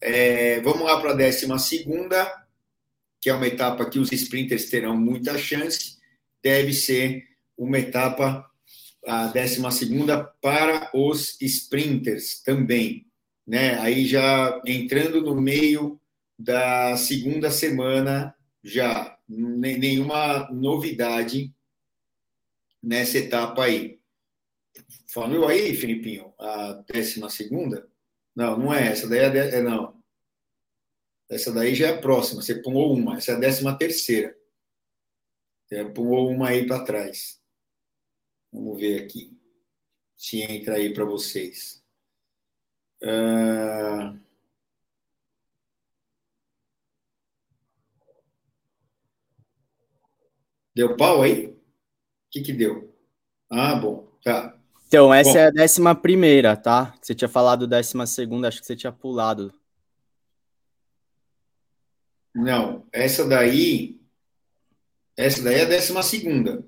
É, 0.00 0.60
vamos 0.60 0.82
lá 0.82 1.00
para 1.00 1.12
a 1.12 1.14
décima 1.14 1.58
segunda, 1.58 2.30
que 3.20 3.30
é 3.30 3.34
uma 3.34 3.46
etapa 3.46 3.88
que 3.88 3.98
os 3.98 4.12
sprinters 4.12 4.68
terão 4.68 4.94
muita 4.94 5.38
chance. 5.38 5.96
Deve 6.42 6.74
ser 6.74 7.24
uma 7.56 7.78
etapa 7.78 8.44
a 9.06 9.28
12 9.28 9.62
para 10.42 10.90
os 10.92 11.40
sprinters 11.40 12.42
também. 12.42 13.06
Né? 13.46 13.78
Aí 13.78 14.04
já 14.04 14.60
entrando 14.66 15.22
no 15.22 15.40
meio 15.40 15.98
da 16.42 16.96
segunda 16.96 17.50
semana, 17.50 18.34
já 18.62 19.16
nenhuma 19.28 20.50
novidade 20.50 21.54
nessa 22.82 23.18
etapa 23.18 23.64
aí. 23.64 24.00
Falou 25.06 25.46
aí, 25.46 25.74
Filipinho, 25.74 26.32
a 26.38 26.72
12 26.92 27.20
Não, 28.34 28.58
não 28.58 28.74
é 28.74 28.88
essa, 28.88 29.08
daí 29.08 29.20
é, 29.20 29.56
é, 29.56 29.62
não. 29.62 30.02
Essa 31.30 31.52
daí 31.52 31.74
já 31.74 31.88
é 31.88 31.94
a 31.94 32.00
próxima, 32.00 32.42
você 32.42 32.56
pulou 32.60 32.94
uma, 32.94 33.16
essa 33.16 33.32
é 33.32 33.34
a 33.34 33.40
13 33.40 33.78
terceira. 33.78 34.36
Você 35.66 35.84
pulou 35.86 36.28
uma 36.28 36.48
aí 36.48 36.66
para 36.66 36.84
trás. 36.84 37.40
Vamos 38.52 38.78
ver 38.78 39.04
aqui 39.04 39.38
se 40.16 40.40
entra 40.42 40.76
aí 40.76 40.92
para 40.92 41.04
vocês. 41.04 41.82
Uh... 43.02 44.31
Deu 50.74 50.96
pau 50.96 51.22
aí? 51.22 51.46
O 51.46 51.56
que, 52.30 52.40
que 52.40 52.52
deu? 52.52 52.94
Ah, 53.50 53.74
bom, 53.74 54.08
tá. 54.24 54.58
Então, 54.88 55.12
essa 55.12 55.32
bom. 55.32 55.38
é 55.38 55.46
a 55.46 55.50
décima 55.50 55.94
primeira, 55.94 56.56
tá? 56.56 56.94
Você 57.00 57.14
tinha 57.14 57.28
falado 57.28 57.66
décima 57.66 58.06
segunda, 58.06 58.48
acho 58.48 58.60
que 58.60 58.66
você 58.66 58.76
tinha 58.76 58.92
pulado. 58.92 59.52
Não, 62.34 62.86
essa 62.92 63.26
daí. 63.26 64.00
Essa 65.16 65.42
daí 65.42 65.56
é 65.56 65.62
a 65.62 65.66
décima 65.66 66.02
segunda. 66.02 66.64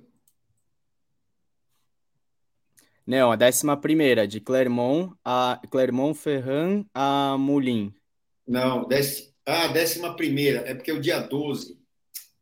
Não, 3.07 3.33
a 3.33 3.37
décima 3.37 3.77
primeira, 3.77 4.27
de 4.27 4.41
Clermont 4.41 5.15
a 5.25 5.61
Clermont-Ferrand 5.71 6.87
a 6.95 7.37
Moulins. 7.39 7.93
Não, 8.47 8.87
dec... 8.89 9.35
ah, 9.47 9.69
décima 9.69 10.17
primeira, 10.17 10.61
é 10.61 10.75
porque 10.75 10.91
é 10.91 10.95
o 10.95 11.01
dia 11.01 11.21
12. 11.21 11.84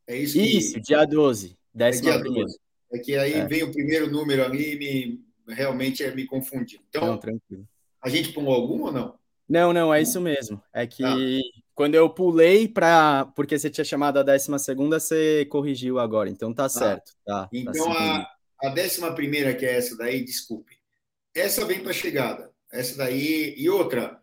É 0.07 0.17
isso 0.17 0.35
que... 0.35 0.59
Isso, 0.59 0.81
dia 0.81 1.05
12, 1.05 1.57
décima 1.73 2.11
é 2.11 2.13
dia 2.13 2.21
primeira. 2.21 2.47
12. 2.47 2.59
É 2.93 2.99
que 2.99 3.17
aí 3.17 3.35
é. 3.35 3.47
vem 3.47 3.63
o 3.63 3.73
primeiro 3.73 4.11
número 4.11 4.45
ali 4.45 4.75
e 4.75 4.79
me, 4.79 5.25
realmente 5.55 6.05
é 6.05 6.15
me 6.15 6.27
confundir. 6.27 6.81
Então, 6.89 7.07
não, 7.07 7.19
tranquilo. 7.19 7.67
a 8.03 8.09
gente 8.09 8.33
pulou 8.33 8.55
algum 8.55 8.83
ou 8.83 8.93
não? 8.93 9.19
Não, 9.49 9.73
não, 9.73 9.93
é 9.93 10.01
isso 10.01 10.21
mesmo. 10.21 10.63
É 10.73 10.87
que 10.87 11.05
ah. 11.05 11.17
quando 11.75 11.95
eu 11.95 12.09
pulei 12.09 12.69
para. 12.69 13.27
Porque 13.37 13.59
você 13.59 13.69
tinha 13.69 13.85
chamado 13.85 14.19
a 14.19 14.23
décima 14.23 14.59
segunda, 14.59 15.01
você 15.01 15.45
corrigiu 15.47 15.99
agora, 15.99 16.29
então 16.29 16.55
tá 16.55 16.67
ah. 16.67 16.69
certo. 16.69 17.13
Tá, 17.25 17.43
tá 17.43 17.49
então 17.53 17.93
tá 17.93 18.29
a, 18.63 18.69
a 18.69 18.71
décima 18.71 19.15
primeira, 19.15 19.55
que 19.55 19.67
é 19.67 19.77
essa 19.77 19.97
daí, 19.97 20.25
desculpe. 20.25 20.77
Essa 21.35 21.65
vem 21.65 21.81
para 21.81 21.93
chegada. 21.93 22.51
Essa 22.71 22.97
daí. 22.97 23.55
E 23.57 23.69
outra, 23.69 24.23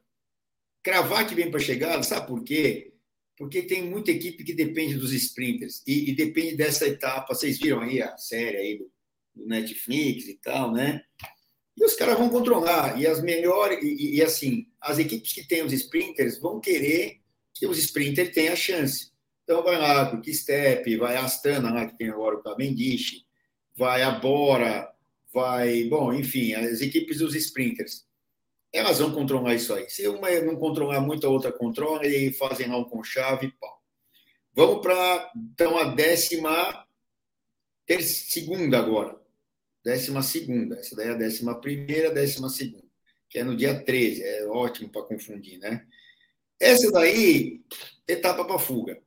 cravar 0.83 1.27
que 1.27 1.35
vem 1.35 1.51
para 1.51 1.59
chegada, 1.59 2.01
sabe 2.03 2.27
por 2.27 2.43
quê? 2.43 2.88
Porque 3.39 3.61
tem 3.61 3.81
muita 3.81 4.11
equipe 4.11 4.43
que 4.43 4.53
depende 4.53 4.95
dos 4.95 5.13
sprinters 5.13 5.81
e, 5.87 6.09
e 6.09 6.13
depende 6.13 6.57
dessa 6.57 6.85
etapa. 6.85 7.33
Vocês 7.33 7.57
viram 7.57 7.79
aí 7.79 8.01
a 8.01 8.17
série 8.17 8.57
aí 8.57 8.77
do, 8.77 8.91
do 9.33 9.47
Netflix 9.47 10.27
e 10.27 10.35
tal, 10.35 10.73
né? 10.73 11.01
E 11.77 11.85
os 11.85 11.95
caras 11.95 12.17
vão 12.17 12.29
controlar. 12.29 12.99
E 12.99 13.07
as 13.07 13.23
melhores, 13.23 13.81
e, 13.81 14.17
e, 14.17 14.21
assim, 14.21 14.67
as 14.81 14.99
equipes 14.99 15.31
que 15.31 15.47
têm 15.47 15.63
os 15.63 15.71
sprinters 15.71 16.37
vão 16.37 16.59
querer 16.59 17.21
que 17.53 17.65
os 17.65 17.77
sprinters 17.79 18.33
tenham 18.33 18.51
a 18.51 18.57
chance. 18.57 19.09
Então 19.45 19.63
vai 19.63 19.79
lá 19.79 20.13
o 20.13 20.33
Step, 20.33 20.97
vai 20.97 21.15
a 21.15 21.23
Astana, 21.23 21.73
lá 21.73 21.87
que 21.87 21.97
tem 21.97 22.09
agora 22.09 22.35
o 22.35 22.43
Cavendish, 22.43 23.23
vai 23.73 24.01
a 24.01 24.11
Bora, 24.11 24.87
vai, 25.33 25.85
bom, 25.85 26.13
enfim, 26.13 26.53
as 26.53 26.81
equipes 26.81 27.19
dos 27.19 27.33
sprinters. 27.35 28.05
Elas 28.71 28.99
vão 28.99 29.11
controlar 29.11 29.55
isso 29.55 29.73
aí. 29.73 29.89
Se 29.89 30.07
uma 30.07 30.29
não 30.41 30.55
controlar 30.55 31.01
muito, 31.01 31.25
a 31.25 31.29
outra 31.29 31.51
controla 31.51 32.05
e 32.05 32.31
fazem 32.33 32.67
lá 32.67 32.77
um 32.77 32.83
com 32.83 33.03
chave 33.03 33.51
pau. 33.59 33.79
Vamos 34.53 34.81
para, 34.81 35.31
então, 35.35 35.77
a 35.77 35.85
décima 35.85 36.85
ter, 37.85 38.01
segunda 38.01 38.77
agora 38.77 39.19
décima 39.83 40.21
segunda. 40.21 40.75
Essa 40.77 40.95
daí 40.95 41.07
é 41.07 41.11
a 41.11 41.15
décima 41.15 41.59
primeira, 41.59 42.11
décima 42.11 42.49
segunda, 42.49 42.85
que 43.29 43.39
é 43.39 43.43
no 43.43 43.55
dia 43.55 43.83
13. 43.83 44.23
É 44.23 44.45
ótimo 44.45 44.89
para 44.89 45.03
confundir, 45.03 45.59
né? 45.59 45.85
Essa 46.59 46.91
daí, 46.91 47.61
etapa 48.07 48.43
para 48.45 48.59
fuga. 48.59 49.01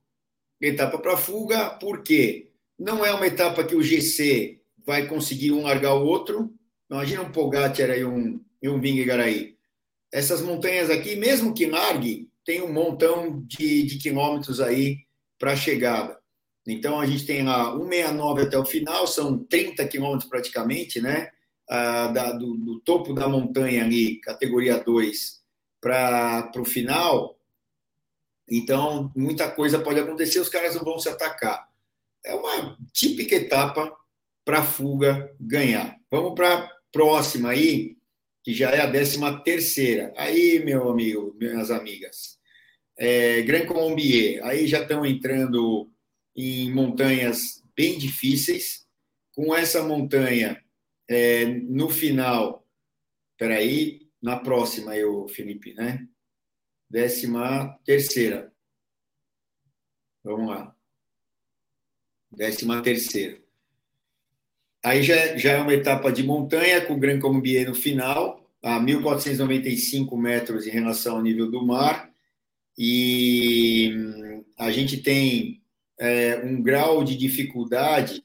Etapa 0.60 0.98
para 0.98 1.16
fuga, 1.16 1.70
porque 1.70 2.50
não 2.78 3.04
é 3.04 3.12
uma 3.12 3.26
etapa 3.26 3.64
que 3.64 3.74
o 3.74 3.82
GC 3.82 4.60
vai 4.84 5.06
conseguir 5.06 5.52
um 5.52 5.62
largar 5.62 5.94
o 5.94 6.04
outro. 6.04 6.54
Imagina 6.90 7.22
um 7.22 7.32
Pogacar 7.32 7.90
e 7.90 8.04
um, 8.04 8.42
e 8.62 8.68
um 8.68 8.80
Vingegaard 8.80 9.56
Essas 10.10 10.40
montanhas 10.40 10.88
aqui, 10.88 11.16
mesmo 11.16 11.52
que 11.52 11.66
largue, 11.66 12.30
tem 12.44 12.62
um 12.62 12.72
montão 12.72 13.42
de, 13.46 13.82
de 13.82 13.98
quilômetros 13.98 14.60
aí 14.60 14.98
para 15.38 15.52
a 15.52 15.56
chegada. 15.56 16.18
Então, 16.66 17.00
a 17.00 17.06
gente 17.06 17.26
tem 17.26 17.42
lá 17.42 17.72
169 17.72 18.42
até 18.42 18.56
o 18.56 18.64
final, 18.64 19.06
são 19.06 19.42
30 19.44 19.86
quilômetros 19.88 20.28
praticamente, 20.28 21.00
né? 21.00 21.30
Ah, 21.68 22.08
da, 22.08 22.32
do, 22.32 22.54
do, 22.54 22.80
topo 22.80 23.12
da 23.12 23.28
montanha 23.28 23.84
ali, 23.84 24.20
categoria 24.20 24.78
2, 24.78 25.42
para 25.80 26.52
o 26.56 26.64
final. 26.64 27.38
Então, 28.48 29.10
muita 29.16 29.50
coisa 29.50 29.78
pode 29.78 29.98
acontecer, 29.98 30.38
os 30.38 30.48
caras 30.48 30.74
não 30.76 30.84
vão 30.84 30.98
se 30.98 31.08
atacar. 31.08 31.68
É 32.24 32.34
uma 32.34 32.76
típica 32.92 33.34
etapa 33.34 33.92
para 34.44 34.62
fuga 34.62 35.34
ganhar. 35.40 35.96
Vamos 36.10 36.34
para 36.34 36.54
a 36.54 36.70
próxima 36.92 37.50
aí, 37.50 37.96
que 38.42 38.52
já 38.52 38.70
é 38.70 38.80
a 38.80 38.86
décima 38.86 39.42
terceira. 39.42 40.12
Aí, 40.16 40.62
meu 40.64 40.88
amigo, 40.88 41.34
minhas 41.38 41.70
amigas, 41.70 42.38
é, 42.98 43.42
Grand 43.42 43.66
Colombier, 43.66 44.44
aí 44.44 44.66
já 44.66 44.82
estão 44.82 45.06
entrando 45.06 45.90
em 46.36 46.72
montanhas 46.72 47.62
bem 47.76 47.98
difíceis. 47.98 48.86
Com 49.34 49.54
essa 49.54 49.82
montanha, 49.82 50.62
é, 51.08 51.46
no 51.46 51.88
final, 51.88 52.66
peraí, 53.38 54.10
na 54.20 54.38
próxima 54.38 54.96
eu, 54.96 55.26
Felipe, 55.28 55.72
né? 55.74 56.06
Décima 56.88 57.78
terceira. 57.84 58.52
Vamos 60.22 60.50
lá. 60.50 60.76
Décima 62.30 62.82
terceira. 62.82 63.41
Aí 64.84 65.02
já, 65.02 65.36
já 65.36 65.52
é 65.52 65.60
uma 65.60 65.74
etapa 65.74 66.10
de 66.10 66.22
montanha 66.22 66.80
com 66.80 66.94
o 66.94 66.98
Gran 66.98 67.20
Colombier 67.20 67.68
no 67.68 67.74
final, 67.74 68.44
a 68.62 68.80
1.495 68.80 70.16
metros 70.16 70.66
em 70.66 70.70
relação 70.70 71.16
ao 71.16 71.22
nível 71.22 71.50
do 71.50 71.64
mar. 71.64 72.10
E 72.76 73.92
hum, 73.94 74.44
a 74.58 74.70
gente 74.70 74.96
tem 74.98 75.62
é, 76.00 76.38
um 76.44 76.62
grau 76.62 77.04
de 77.04 77.16
dificuldade 77.16 78.24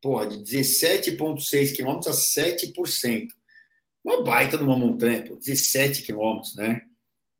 porra, 0.00 0.26
de 0.26 0.38
17,6 0.38 1.74
quilômetros 1.74 2.36
a 2.36 2.42
7%. 2.42 3.28
Uma 4.04 4.22
baita 4.22 4.56
numa 4.56 4.76
montanha, 4.76 5.22
pô, 5.24 5.36
17 5.36 6.02
quilômetros, 6.02 6.54
né? 6.56 6.82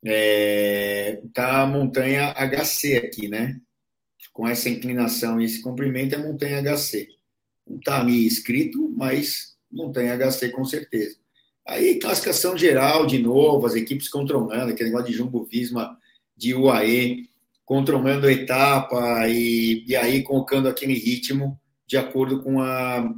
É, 0.04 1.22
tá 1.32 1.62
a 1.62 1.66
montanha 1.66 2.34
HC 2.34 2.96
aqui, 2.96 3.28
né? 3.28 3.60
Com 4.32 4.46
essa 4.46 4.68
inclinação 4.68 5.40
e 5.40 5.44
esse 5.44 5.62
comprimento 5.62 6.14
é 6.14 6.18
montanha 6.18 6.62
HC. 6.62 7.08
Não 7.68 7.76
está 7.78 8.00
ali 8.00 8.26
escrito, 8.26 8.92
mas 8.96 9.56
montanha 9.70 10.16
HC 10.16 10.50
com 10.50 10.64
certeza. 10.64 11.16
Aí, 11.66 11.98
classificação 11.98 12.56
geral, 12.56 13.06
de 13.06 13.18
novo, 13.18 13.66
as 13.66 13.74
equipes 13.74 14.08
controlando, 14.08 14.72
aquele 14.72 14.88
negócio 14.88 15.10
de 15.10 15.16
Jumbo 15.16 15.44
Visma, 15.44 15.98
de 16.34 16.54
UAE, 16.54 17.28
controlando 17.66 18.26
a 18.26 18.32
etapa 18.32 19.28
e, 19.28 19.84
e 19.86 19.94
aí 19.94 20.22
colocando 20.22 20.68
aquele 20.68 20.94
ritmo 20.94 21.60
de 21.86 21.98
acordo 21.98 22.42
com, 22.42 22.62
a, 22.62 23.14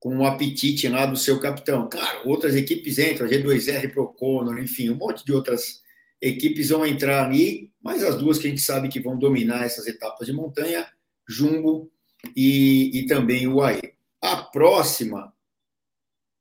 com 0.00 0.18
o 0.18 0.26
apetite 0.26 0.88
lá 0.88 1.06
do 1.06 1.16
seu 1.16 1.38
capitão. 1.38 1.88
Claro, 1.88 2.28
outras 2.28 2.56
equipes 2.56 2.98
entram, 2.98 3.26
a 3.26 3.30
G2R, 3.30 3.92
Proconor, 3.92 4.58
enfim, 4.58 4.90
um 4.90 4.96
monte 4.96 5.24
de 5.24 5.32
outras 5.32 5.80
equipes 6.20 6.70
vão 6.70 6.84
entrar 6.84 7.24
ali, 7.24 7.70
mas 7.80 8.02
as 8.02 8.16
duas 8.16 8.38
que 8.38 8.48
a 8.48 8.50
gente 8.50 8.62
sabe 8.62 8.88
que 8.88 8.98
vão 8.98 9.16
dominar 9.16 9.64
essas 9.64 9.86
etapas 9.86 10.26
de 10.26 10.32
montanha, 10.32 10.84
Jumbo 11.28 11.92
e, 12.36 12.98
e 12.98 13.06
também 13.06 13.46
o 13.46 13.56
UAE. 13.56 13.94
A 14.20 14.36
próxima, 14.36 15.32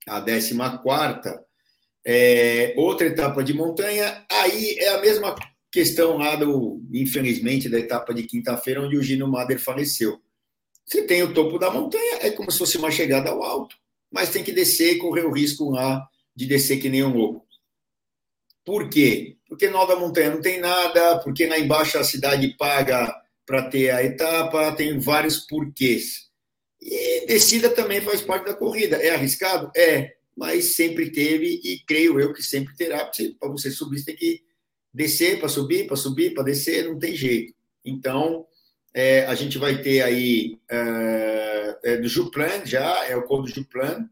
a 0.08 0.22
14 0.22 0.56
quarta, 0.82 1.46
é 2.06 2.74
outra 2.78 3.08
etapa 3.08 3.44
de 3.44 3.54
montanha, 3.54 4.26
aí 4.30 4.78
é 4.80 4.90
a 4.90 5.02
mesma 5.02 5.36
Questão 5.74 6.18
lá, 6.18 6.36
do, 6.36 6.80
infelizmente, 6.94 7.68
da 7.68 7.80
etapa 7.80 8.14
de 8.14 8.22
quinta-feira, 8.22 8.80
onde 8.80 8.96
o 8.96 9.02
Gino 9.02 9.28
Mader 9.28 9.60
faleceu. 9.60 10.22
Você 10.86 11.02
tem 11.02 11.24
o 11.24 11.34
topo 11.34 11.58
da 11.58 11.72
montanha, 11.72 12.20
é 12.22 12.30
como 12.30 12.52
se 12.52 12.60
fosse 12.60 12.78
uma 12.78 12.92
chegada 12.92 13.32
ao 13.32 13.42
alto, 13.42 13.76
mas 14.12 14.30
tem 14.30 14.44
que 14.44 14.52
descer 14.52 14.94
e 14.94 14.98
correr 15.00 15.26
o 15.26 15.32
risco 15.32 15.72
lá 15.72 16.08
de 16.36 16.46
descer 16.46 16.80
que 16.80 16.90
nem 16.90 17.04
um 17.04 17.18
louco. 17.18 17.48
Por 18.64 18.88
quê? 18.88 19.36
Porque 19.50 19.68
no 19.68 19.78
alto 19.78 19.96
da 19.96 20.00
montanha 20.00 20.30
não 20.30 20.42
tem 20.42 20.60
nada, 20.60 21.18
porque 21.24 21.48
lá 21.48 21.58
embaixo 21.58 21.98
a 21.98 22.04
cidade 22.04 22.56
paga 22.56 23.12
para 23.46 23.70
ter 23.70 23.90
a 23.92 24.04
etapa, 24.04 24.76
tem 24.76 25.00
vários 25.00 25.40
porquês. 25.40 26.30
E 26.82 27.26
descida 27.26 27.70
também 27.70 28.02
faz 28.02 28.22
parte 28.22 28.46
da 28.46 28.54
corrida. 28.54 28.98
É 28.98 29.12
arriscado? 29.12 29.72
É, 29.76 30.16
mas 30.36 30.76
sempre 30.76 31.12
teve 31.12 31.62
e 31.64 31.80
creio 31.86 32.20
eu 32.20 32.34
que 32.34 32.44
sempre 32.44 32.76
terá. 32.76 33.10
Para 33.40 33.50
você 33.50 33.72
subir, 33.72 34.00
você 34.00 34.06
tem 34.06 34.16
que 34.16 34.44
descer 34.94 35.40
para 35.40 35.50
subir, 35.50 35.88
para 35.88 35.96
subir, 35.96 36.34
para 36.34 36.44
descer, 36.44 36.88
não 36.88 37.00
tem 37.00 37.16
jeito. 37.16 37.54
Então, 37.86 38.46
é, 38.94 39.26
a 39.26 39.36
gente 39.36 39.58
vai 39.58 39.82
ter 39.82 40.02
aí 40.02 40.60
é, 40.70 41.80
é, 41.84 41.98
do 41.98 42.08
Juplan 42.08 42.66
já, 42.66 43.06
é 43.08 43.16
o 43.16 43.24
Code 43.24 43.52
do 43.52 43.56
Juplan. 43.56 44.10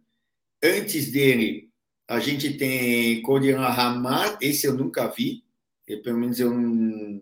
Antes 0.63 1.11
dele, 1.11 1.69
a 2.07 2.19
gente 2.19 2.57
tem 2.57 3.21
Codiran 3.21 3.67
Ramar, 3.67 4.37
esse 4.41 4.65
eu 4.65 4.73
nunca 4.73 5.07
vi, 5.07 5.43
eu, 5.87 6.01
pelo 6.01 6.17
menos 6.17 6.39
eu 6.39 6.51
não, 6.51 7.21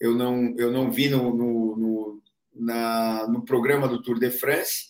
eu 0.00 0.14
não, 0.14 0.54
eu 0.56 0.72
não 0.72 0.90
vi 0.90 1.08
no, 1.08 1.34
no, 1.34 1.76
no, 1.76 2.22
na, 2.54 3.28
no 3.28 3.44
programa 3.44 3.86
do 3.86 4.02
Tour 4.02 4.18
de 4.18 4.30
France. 4.30 4.88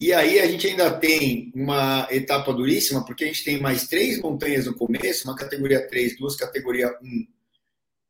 E 0.00 0.14
aí 0.14 0.40
a 0.40 0.46
gente 0.46 0.66
ainda 0.66 0.90
tem 0.90 1.52
uma 1.54 2.08
etapa 2.10 2.54
duríssima, 2.54 3.04
porque 3.04 3.24
a 3.24 3.26
gente 3.26 3.44
tem 3.44 3.60
mais 3.60 3.86
três 3.86 4.18
montanhas 4.18 4.64
no 4.64 4.74
começo, 4.74 5.28
uma 5.28 5.36
categoria 5.36 5.86
3, 5.86 6.16
duas 6.16 6.36
categoria 6.36 6.88
1, 7.02 7.26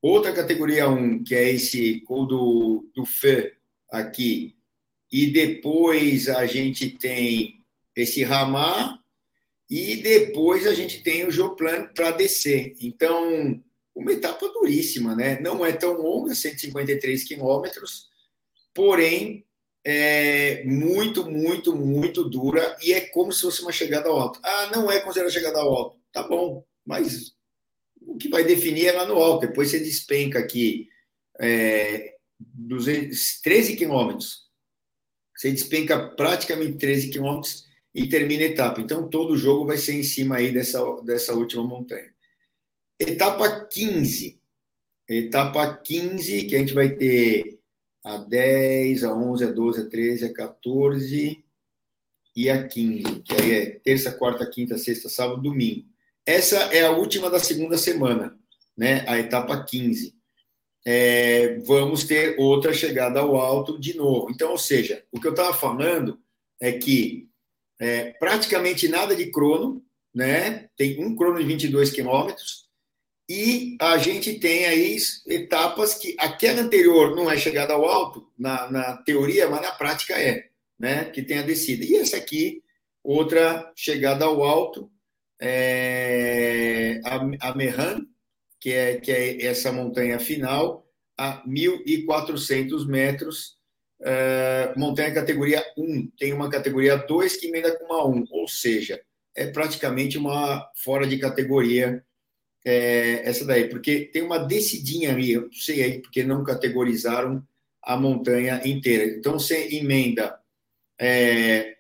outra 0.01 0.33
categoria 0.33 0.89
1, 0.89 1.25
que 1.25 1.35
é 1.35 1.51
esse 1.51 2.01
Col 2.03 2.27
do, 2.27 2.89
do 2.95 3.05
Fé 3.05 3.55
aqui, 3.91 4.57
e 5.11 5.33
depois 5.33 6.29
a 6.29 6.47
gente 6.47 6.91
tem 6.91 7.61
esse 7.97 8.23
Ramar, 8.23 9.01
e 9.69 9.97
depois 9.97 10.69
a 10.69 10.75
gente 10.75 11.03
tem 11.03 11.27
o 11.27 11.31
Joplan 11.31 11.89
para 11.93 12.13
descer. 12.13 12.75
Então, 12.81 13.61
uma 13.95 14.13
etapa 14.13 14.49
duríssima, 14.49 15.15
né? 15.15 15.41
Não 15.41 15.65
é 15.65 15.73
tão 15.73 15.93
longa, 15.95 16.35
153 16.35 17.25
quilômetros, 17.25 18.09
porém 18.73 19.45
é 19.85 20.63
muito, 20.65 21.31
muito, 21.31 21.75
muito 21.75 22.29
dura 22.29 22.77
e 22.83 22.93
é 22.93 23.01
como 23.01 23.33
se 23.33 23.43
fosse 23.43 23.63
uma 23.63 23.73
chegada 23.73 24.09
ao 24.09 24.19
alto. 24.19 24.41
Ah, 24.43 24.71
não 24.73 24.91
é 24.91 25.01
considerada 25.01 25.33
chegada 25.33 25.61
ao 25.61 25.75
alto. 25.75 25.99
Tá 26.13 26.23
bom, 26.23 26.65
mas 26.85 27.35
o 28.03 28.17
que 28.17 28.29
vai 28.29 28.45
definir 28.45 28.87
é 28.87 28.93
lá 28.93 29.07
no 29.07 29.15
alto. 29.17 29.47
Depois 29.47 29.71
você 29.71 29.79
despenca 29.79 30.39
aqui 30.39 30.89
é, 31.41 32.15
200, 32.39 33.41
13 33.41 33.77
quilômetros. 33.77 34.51
Você 35.37 35.51
despenca 35.51 36.11
praticamente 36.11 36.79
13 36.79 37.11
quilômetros 37.11 37.65
e 37.95 38.09
termina 38.09 38.43
a 38.43 38.49
etapa. 38.49 38.81
Então, 38.81 39.09
todo 39.09 39.33
o 39.33 39.39
jogo 39.39 39.67
vai 39.67 39.79
ser 39.79 39.95
em 39.95 40.03
cima 40.03 40.37
aí 40.37 40.53
dessa, 40.53 40.81
dessa 41.03 41.33
última 41.33 41.65
montanha. 41.65 42.13
Etapa 43.01 43.65
15. 43.65 44.39
Etapa 45.09 45.75
15, 45.75 46.45
que 46.45 46.55
a 46.55 46.59
gente 46.59 46.75
vai 46.75 46.91
ter 46.91 47.59
a 48.05 48.19
10, 48.19 49.05
a 49.05 49.15
11, 49.15 49.45
a 49.45 49.51
12, 49.51 49.81
a 49.81 49.89
13, 49.89 50.25
a 50.27 50.33
14 50.35 51.45
e 52.37 52.51
a 52.51 52.69
15, 52.69 53.23
que 53.23 53.35
aí 53.35 53.53
é 53.53 53.71
terça, 53.83 54.13
quarta, 54.13 54.45
quinta, 54.45 54.77
sexta, 54.77 55.09
sábado, 55.09 55.41
domingo. 55.41 55.87
Essa 56.27 56.57
é 56.75 56.85
a 56.85 56.91
última 56.91 57.31
da 57.31 57.41
segunda 57.41 57.79
semana, 57.79 58.39
né? 58.77 59.03
A 59.09 59.19
etapa 59.19 59.65
15. 59.65 60.15
É, 60.85 61.59
vamos 61.61 62.05
ter 62.05 62.39
outra 62.39 62.75
chegada 62.75 63.21
ao 63.21 63.37
alto 63.37 63.81
de 63.81 63.97
novo. 63.97 64.31
Então, 64.31 64.51
ou 64.51 64.59
seja, 64.59 65.03
o 65.11 65.19
que 65.19 65.27
eu 65.27 65.33
estava 65.33 65.55
falando 65.55 66.21
é 66.61 66.73
que 66.73 67.31
é, 67.81 68.13
praticamente 68.13 68.89
nada 68.89 69.17
de 69.17 69.31
crono, 69.31 69.83
né? 70.15 70.69
Tem 70.77 71.03
um 71.03 71.17
crono 71.17 71.39
de 71.39 71.47
22 71.47 71.91
quilômetros 71.91 72.70
e 73.33 73.77
a 73.81 73.97
gente 73.97 74.41
tem 74.41 74.67
aí 74.67 74.97
etapas 75.29 75.95
que 75.95 76.17
aquela 76.19 76.63
anterior 76.63 77.15
não 77.15 77.31
é 77.31 77.37
chegada 77.37 77.73
ao 77.73 77.85
alto, 77.85 78.29
na, 78.37 78.69
na 78.69 78.97
teoria, 78.97 79.49
mas 79.49 79.63
na 79.63 79.71
prática 79.71 80.21
é, 80.21 80.49
né? 80.77 81.05
Que 81.05 81.23
tem 81.23 81.39
a 81.39 81.43
descida. 81.43 81.85
E 81.85 81.95
essa 81.95 82.17
aqui, 82.17 82.61
outra 83.05 83.71
chegada 83.77 84.25
ao 84.25 84.43
alto, 84.43 84.91
é, 85.41 87.01
a, 87.05 87.51
a 87.51 87.55
Merran, 87.55 88.05
que 88.59 88.73
é, 88.73 88.97
que 88.97 89.13
é 89.13 89.47
essa 89.47 89.71
montanha 89.71 90.19
final, 90.19 90.85
a 91.17 91.41
1.400 91.47 92.85
metros, 92.89 93.57
é, 94.03 94.75
montanha 94.77 95.15
categoria 95.15 95.65
1, 95.79 96.11
tem 96.19 96.33
uma 96.33 96.51
categoria 96.51 96.97
2 96.97 97.37
que 97.37 97.47
emenda 97.47 97.79
com 97.79 97.85
uma 97.85 98.05
1, 98.09 98.25
ou 98.33 98.49
seja, 98.49 99.01
é 99.37 99.47
praticamente 99.47 100.19
uma 100.19 100.69
fora 100.75 101.07
de 101.07 101.17
categoria 101.17 102.05
é, 102.65 103.29
essa 103.29 103.45
daí, 103.45 103.69
porque 103.69 104.07
tem 104.07 104.23
uma 104.23 104.39
descidinha 104.39 105.13
ali, 105.13 105.33
eu 105.33 105.43
não 105.43 105.53
sei 105.53 105.83
aí 105.83 106.01
porque 106.01 106.23
não 106.23 106.45
categorizaram 106.45 107.47
a 107.83 107.97
montanha 107.97 108.61
inteira. 108.65 109.05
Então 109.05 109.35
você 109.39 109.75
emenda 109.75 110.39
é, 110.99 111.79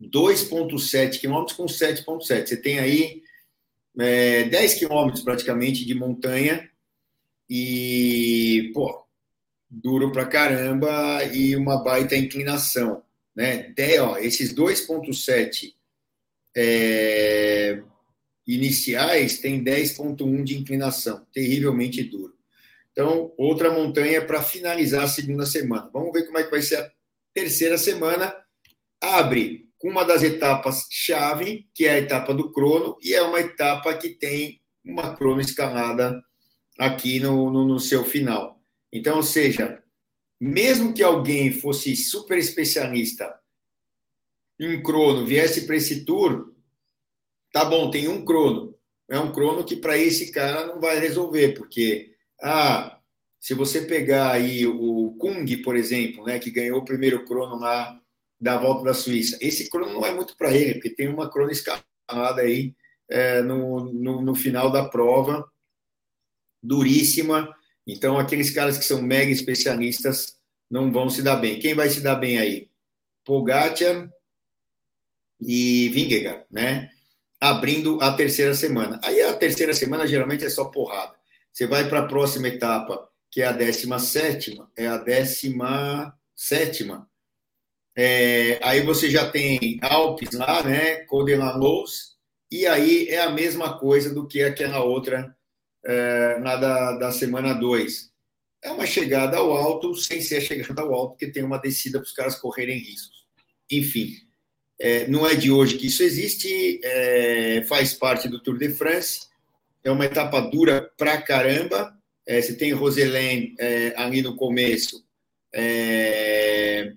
2,7 0.00 1.20
quilômetros 1.20 1.56
com 1.56 1.66
7,7. 1.66 2.46
Você 2.46 2.56
tem 2.56 2.80
aí 2.80 3.22
é, 3.98 4.44
10 4.44 4.74
quilômetros 4.74 5.22
praticamente 5.22 5.84
de 5.84 5.94
montanha 5.94 6.68
e, 7.48 8.70
pô, 8.74 9.06
duro 9.70 10.10
pra 10.10 10.26
caramba 10.26 11.24
e 11.32 11.54
uma 11.54 11.82
baita 11.82 12.16
inclinação, 12.16 13.02
né? 13.34 13.70
De, 13.70 13.98
ó, 14.00 14.18
esses 14.18 14.54
2,7 14.54 15.74
é, 16.56 17.82
iniciais 18.54 19.38
têm 19.38 19.62
10,1 19.62 20.44
de 20.44 20.58
inclinação, 20.58 21.26
terrivelmente 21.32 22.02
duro. 22.02 22.34
Então, 22.92 23.32
outra 23.38 23.70
montanha 23.72 24.24
para 24.24 24.42
finalizar 24.42 25.04
a 25.04 25.08
segunda 25.08 25.46
semana. 25.46 25.90
Vamos 25.92 26.12
ver 26.12 26.26
como 26.26 26.38
é 26.38 26.44
que 26.44 26.50
vai 26.50 26.60
ser 26.60 26.76
a 26.76 26.92
terceira 27.32 27.78
semana. 27.78 28.34
Abre 29.00 29.68
com 29.78 29.88
uma 29.88 30.04
das 30.04 30.22
etapas 30.22 30.86
chave, 30.90 31.68
que 31.74 31.86
é 31.86 31.92
a 31.92 31.98
etapa 31.98 32.32
do 32.34 32.52
crono, 32.52 32.96
e 33.02 33.14
é 33.14 33.22
uma 33.22 33.40
etapa 33.40 33.94
que 33.94 34.10
tem 34.10 34.60
uma 34.84 35.16
crono 35.16 35.40
escalada 35.40 36.22
aqui 36.78 37.18
no, 37.18 37.50
no, 37.50 37.66
no 37.66 37.80
seu 37.80 38.04
final. 38.04 38.60
Então, 38.92 39.16
ou 39.16 39.22
seja, 39.22 39.82
mesmo 40.40 40.92
que 40.92 41.02
alguém 41.02 41.52
fosse 41.52 41.96
super 41.96 42.36
especialista 42.36 43.32
em 44.60 44.82
crono, 44.82 45.26
viesse 45.26 45.66
para 45.66 45.76
esse 45.76 46.04
tour, 46.04 46.51
tá 47.52 47.64
bom, 47.64 47.90
tem 47.90 48.08
um 48.08 48.24
crono. 48.24 48.74
É 49.08 49.18
um 49.18 49.30
crono 49.32 49.64
que 49.64 49.76
para 49.76 49.96
esse 49.98 50.32
cara 50.32 50.66
não 50.66 50.80
vai 50.80 50.98
resolver, 50.98 51.54
porque 51.54 52.12
ah, 52.42 52.98
se 53.38 53.54
você 53.54 53.82
pegar 53.82 54.32
aí 54.32 54.66
o 54.66 55.14
Kung, 55.18 55.44
por 55.62 55.76
exemplo, 55.76 56.24
né, 56.24 56.38
que 56.38 56.50
ganhou 56.50 56.78
o 56.78 56.84
primeiro 56.84 57.24
crono 57.24 57.58
lá 57.58 58.00
da 58.40 58.56
volta 58.56 58.84
da 58.84 58.94
Suíça, 58.94 59.38
esse 59.40 59.68
crono 59.70 59.92
não 59.92 60.06
é 60.06 60.12
muito 60.14 60.36
para 60.36 60.52
ele, 60.52 60.74
porque 60.74 60.90
tem 60.90 61.08
uma 61.08 61.30
crono 61.30 61.50
escalada 61.50 62.40
aí 62.40 62.74
é, 63.08 63.42
no, 63.42 63.92
no, 63.92 64.22
no 64.22 64.34
final 64.34 64.70
da 64.70 64.88
prova, 64.88 65.46
duríssima, 66.62 67.54
então, 67.86 68.18
aqueles 68.18 68.50
caras 68.50 68.78
que 68.78 68.84
são 68.84 69.02
mega 69.02 69.30
especialistas 69.30 70.38
não 70.70 70.92
vão 70.92 71.10
se 71.10 71.22
dar 71.22 71.36
bem. 71.36 71.58
Quem 71.58 71.74
vai 71.74 71.88
se 71.88 72.00
dar 72.00 72.14
bem 72.14 72.38
aí? 72.38 72.70
Pogacar 73.24 74.08
e 75.40 75.88
Vingegaard, 75.88 76.44
né? 76.50 76.91
Abrindo 77.42 77.98
a 78.00 78.12
terceira 78.12 78.54
semana. 78.54 79.00
Aí 79.02 79.20
a 79.20 79.34
terceira 79.34 79.74
semana 79.74 80.06
geralmente 80.06 80.44
é 80.44 80.48
só 80.48 80.66
porrada. 80.66 81.12
Você 81.52 81.66
vai 81.66 81.88
para 81.88 81.98
a 81.98 82.06
próxima 82.06 82.46
etapa, 82.46 83.08
que 83.28 83.42
é 83.42 83.46
a 83.46 83.50
décima 83.50 83.98
sétima, 83.98 84.70
é 84.76 84.86
a 84.86 84.96
décima 84.96 86.16
sétima. 86.36 87.10
É, 87.96 88.60
aí 88.62 88.82
você 88.82 89.10
já 89.10 89.28
tem 89.28 89.80
Alpes 89.82 90.32
lá, 90.34 90.62
né? 90.62 91.04
Codelanlos, 91.06 92.16
e 92.48 92.64
aí 92.64 93.08
é 93.08 93.22
a 93.22 93.30
mesma 93.30 93.76
coisa 93.76 94.14
do 94.14 94.24
que 94.24 94.40
aquela 94.40 94.84
outra 94.84 95.36
é, 95.84 96.38
na 96.38 96.54
da, 96.54 96.92
da 96.92 97.10
semana 97.10 97.54
2. 97.54 98.12
É 98.62 98.70
uma 98.70 98.86
chegada 98.86 99.38
ao 99.38 99.50
alto 99.52 99.96
sem 99.96 100.20
ser 100.20 100.36
a 100.36 100.40
chegada 100.40 100.80
ao 100.80 100.94
alto, 100.94 101.10
porque 101.14 101.32
tem 101.32 101.42
uma 101.42 101.58
descida 101.58 101.98
para 101.98 102.06
os 102.06 102.12
caras 102.12 102.36
correrem 102.36 102.78
riscos. 102.78 103.26
Enfim, 103.68 104.14
é, 104.82 105.06
não 105.06 105.24
é 105.24 105.36
de 105.36 105.48
hoje 105.48 105.78
que 105.78 105.86
isso 105.86 106.02
existe, 106.02 106.80
é, 106.82 107.62
faz 107.68 107.94
parte 107.94 108.28
do 108.28 108.42
Tour 108.42 108.58
de 108.58 108.68
France, 108.70 109.28
é 109.84 109.92
uma 109.92 110.06
etapa 110.06 110.40
dura 110.40 110.90
pra 110.98 111.22
caramba. 111.22 111.96
É, 112.26 112.42
você 112.42 112.56
tem 112.56 112.72
Roselene 112.72 113.54
é, 113.60 113.94
ali 113.96 114.22
no 114.22 114.34
começo, 114.34 115.04
é, 115.52 116.94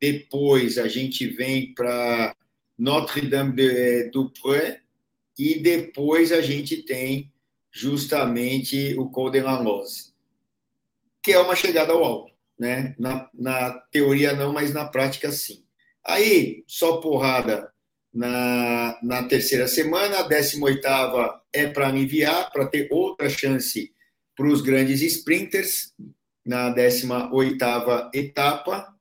depois 0.00 0.76
a 0.76 0.88
gente 0.88 1.28
vem 1.28 1.72
para 1.72 2.34
Notre-Dame-du-Pré, 2.76 4.80
e 5.38 5.60
depois 5.60 6.32
a 6.32 6.40
gente 6.40 6.82
tem 6.82 7.32
justamente 7.70 8.98
o 8.98 9.04
Golden 9.04 9.44
Lose, 9.62 10.12
que 11.22 11.32
é 11.32 11.38
uma 11.38 11.54
chegada 11.54 11.92
ao 11.92 12.02
alto, 12.02 12.32
né? 12.58 12.96
Na, 12.98 13.30
na 13.32 13.70
teoria 13.92 14.32
não, 14.32 14.52
mas 14.52 14.74
na 14.74 14.84
prática 14.84 15.30
sim. 15.30 15.62
Aí, 16.10 16.64
só 16.66 16.96
porrada 16.96 17.72
na, 18.12 18.98
na 19.00 19.22
terceira 19.28 19.68
semana, 19.68 20.18
a 20.18 20.22
18 20.22 20.80
é 21.52 21.68
para 21.68 21.86
aliviar, 21.86 22.50
para 22.50 22.66
ter 22.66 22.88
outra 22.90 23.28
chance 23.28 23.94
para 24.36 24.48
os 24.48 24.60
grandes 24.60 25.02
sprinters 25.02 25.94
na 26.44 26.70
18 26.70 28.10
etapa. 28.12 28.92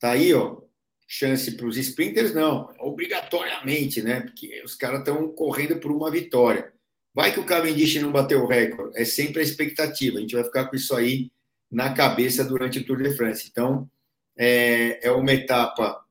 Tá 0.00 0.12
aí, 0.12 0.34
ó. 0.34 0.60
Chance 1.06 1.52
para 1.52 1.66
os 1.66 1.76
sprinters, 1.76 2.34
não, 2.34 2.74
obrigatoriamente, 2.80 4.02
né? 4.02 4.22
Porque 4.22 4.62
os 4.64 4.74
caras 4.74 5.00
estão 5.00 5.28
correndo 5.28 5.78
por 5.78 5.92
uma 5.92 6.10
vitória. 6.10 6.72
Vai 7.14 7.32
que 7.32 7.38
o 7.38 7.44
Cavendish 7.44 8.00
não 8.00 8.10
bateu 8.10 8.42
o 8.42 8.48
recorde. 8.48 8.98
É 8.98 9.04
sempre 9.04 9.40
a 9.40 9.44
expectativa. 9.44 10.18
A 10.18 10.20
gente 10.20 10.34
vai 10.34 10.42
ficar 10.42 10.64
com 10.64 10.74
isso 10.74 10.96
aí 10.96 11.30
na 11.70 11.92
cabeça 11.92 12.42
durante 12.42 12.80
o 12.80 12.84
Tour 12.84 13.00
de 13.00 13.14
France. 13.14 13.46
Então, 13.48 13.88
é, 14.36 15.06
é 15.06 15.12
uma 15.12 15.32
etapa 15.32 16.01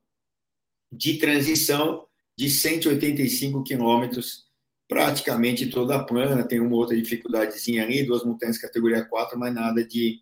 de 0.92 1.18
transição 1.18 2.06
de 2.36 2.50
185 2.50 3.62
quilômetros, 3.62 4.44
praticamente 4.88 5.70
toda 5.70 6.04
plana. 6.04 6.46
Tem 6.46 6.60
uma 6.60 6.76
outra 6.76 6.96
dificuldadezinha 6.96 7.82
ali, 7.82 8.04
duas 8.04 8.24
montanhas 8.24 8.58
categoria 8.58 9.04
4, 9.04 9.38
mas 9.38 9.54
nada 9.54 9.84
de 9.84 10.20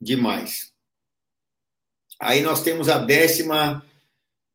demais. 0.00 0.72
Aí 2.20 2.42
nós 2.42 2.62
temos 2.62 2.88
a 2.88 2.98
décima 2.98 3.84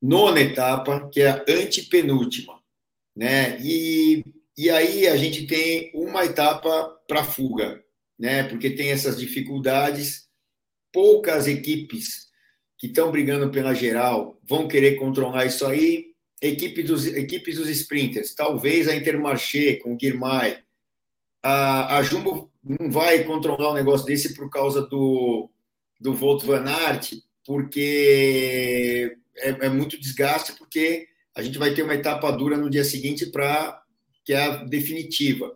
nona 0.02 0.42
etapa, 0.42 1.10
que 1.10 1.22
é 1.22 1.30
a 1.30 1.46
antepenúltima. 1.48 2.62
Né? 3.16 3.58
E 3.62 4.24
e 4.56 4.70
aí 4.70 5.08
a 5.08 5.18
gente 5.18 5.48
tem 5.48 5.92
uma 5.96 6.26
etapa 6.26 6.90
para 7.08 7.24
fuga, 7.24 7.84
né? 8.18 8.44
Porque 8.44 8.70
tem 8.70 8.92
essas 8.92 9.18
dificuldades, 9.18 10.30
poucas 10.92 11.48
equipes 11.48 12.23
que 12.84 12.88
estão 12.88 13.10
brigando 13.14 13.50
pela 13.50 13.74
geral 13.74 14.38
vão 14.44 14.68
querer 14.68 14.96
controlar 14.96 15.46
isso 15.46 15.66
aí. 15.66 16.08
Equipe 16.42 16.84
dos, 16.84 17.08
equipes 17.08 17.56
dos 17.56 17.70
sprinters, 17.70 18.36
talvez 18.36 18.90
a 18.90 18.96
Intermarché 18.96 19.78
com 19.78 19.94
o 19.94 19.96
Guirmay. 19.96 20.58
A, 21.42 21.96
a 21.96 22.04
Jumbo 22.04 22.52
não 22.62 22.92
vai 22.92 23.24
controlar 23.24 23.72
um 23.72 23.74
negócio 23.74 24.06
desse 24.06 24.34
por 24.34 24.50
causa 24.50 24.82
do, 24.82 25.50
do 25.98 26.14
Volt 26.14 26.44
Van 26.44 26.66
Aert, 26.66 27.14
porque 27.46 29.16
é, 29.38 29.50
é, 29.52 29.70
muito 29.70 29.98
desgaste, 29.98 30.52
porque 30.58 31.08
a 31.34 31.42
gente 31.42 31.58
vai 31.58 31.74
ter 31.74 31.84
uma 31.84 31.96
etapa 31.96 32.30
dura 32.34 32.58
no 32.58 32.70
dia 32.70 32.84
seguinte 32.84 33.28
para 33.28 33.82
que 34.26 34.34
é 34.34 34.44
a 34.44 34.58
definitiva. 34.66 35.56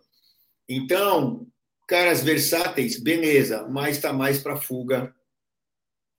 Então, 0.66 1.46
caras 1.86 2.24
versáteis, 2.24 2.98
beleza, 2.98 3.68
mas 3.68 3.96
está 3.96 4.14
mais 4.14 4.38
para 4.38 4.56
fuga 4.56 5.14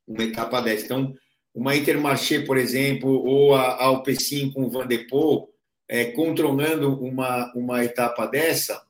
uma 0.10 0.24
etapa 0.24 0.60
dessa. 0.62 0.86
Então, 0.86 1.16
uma 1.53 1.76
Intermarché, 1.76 2.41
por 2.41 2.57
exemplo, 2.57 3.10
ou 3.10 3.53
a 3.53 3.84
Alpecin 3.84 4.51
com 4.51 4.64
o 4.64 4.70
Van 4.70 4.88
de 4.88 4.99
Poel, 4.99 5.49
é, 5.88 6.05
controlando 6.05 6.93
uma, 7.01 7.51
uma 7.55 7.84
etapa 7.84 8.26
dessa, 8.26 8.82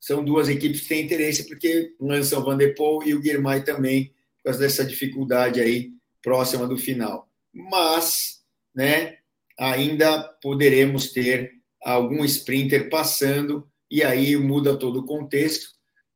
são 0.00 0.24
duas 0.24 0.48
equipes 0.48 0.82
que 0.82 0.88
têm 0.88 1.04
interesse, 1.04 1.46
porque 1.46 1.94
lançam 2.00 2.40
o 2.40 2.44
Van 2.44 2.56
de 2.56 2.68
Poel 2.68 3.08
e 3.08 3.14
o 3.14 3.20
Guirmay 3.20 3.64
também, 3.64 4.12
por 4.36 4.44
causa 4.44 4.60
dessa 4.60 4.84
dificuldade 4.84 5.60
aí 5.60 5.90
próxima 6.22 6.66
do 6.66 6.76
final. 6.76 7.28
Mas, 7.52 8.42
né, 8.74 9.18
ainda 9.58 10.22
poderemos 10.40 11.12
ter 11.12 11.52
algum 11.82 12.24
sprinter 12.24 12.88
passando, 12.88 13.68
e 13.90 14.02
aí 14.02 14.36
muda 14.36 14.78
todo 14.78 15.00
o 15.00 15.06
contexto, 15.06 15.70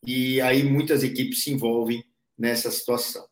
e 0.07 0.41
aí 0.41 0.63
muitas 0.63 1.03
equipes 1.03 1.43
se 1.43 1.51
envolvem 1.51 2.05
nessa 2.39 2.71
situação. 2.71 3.32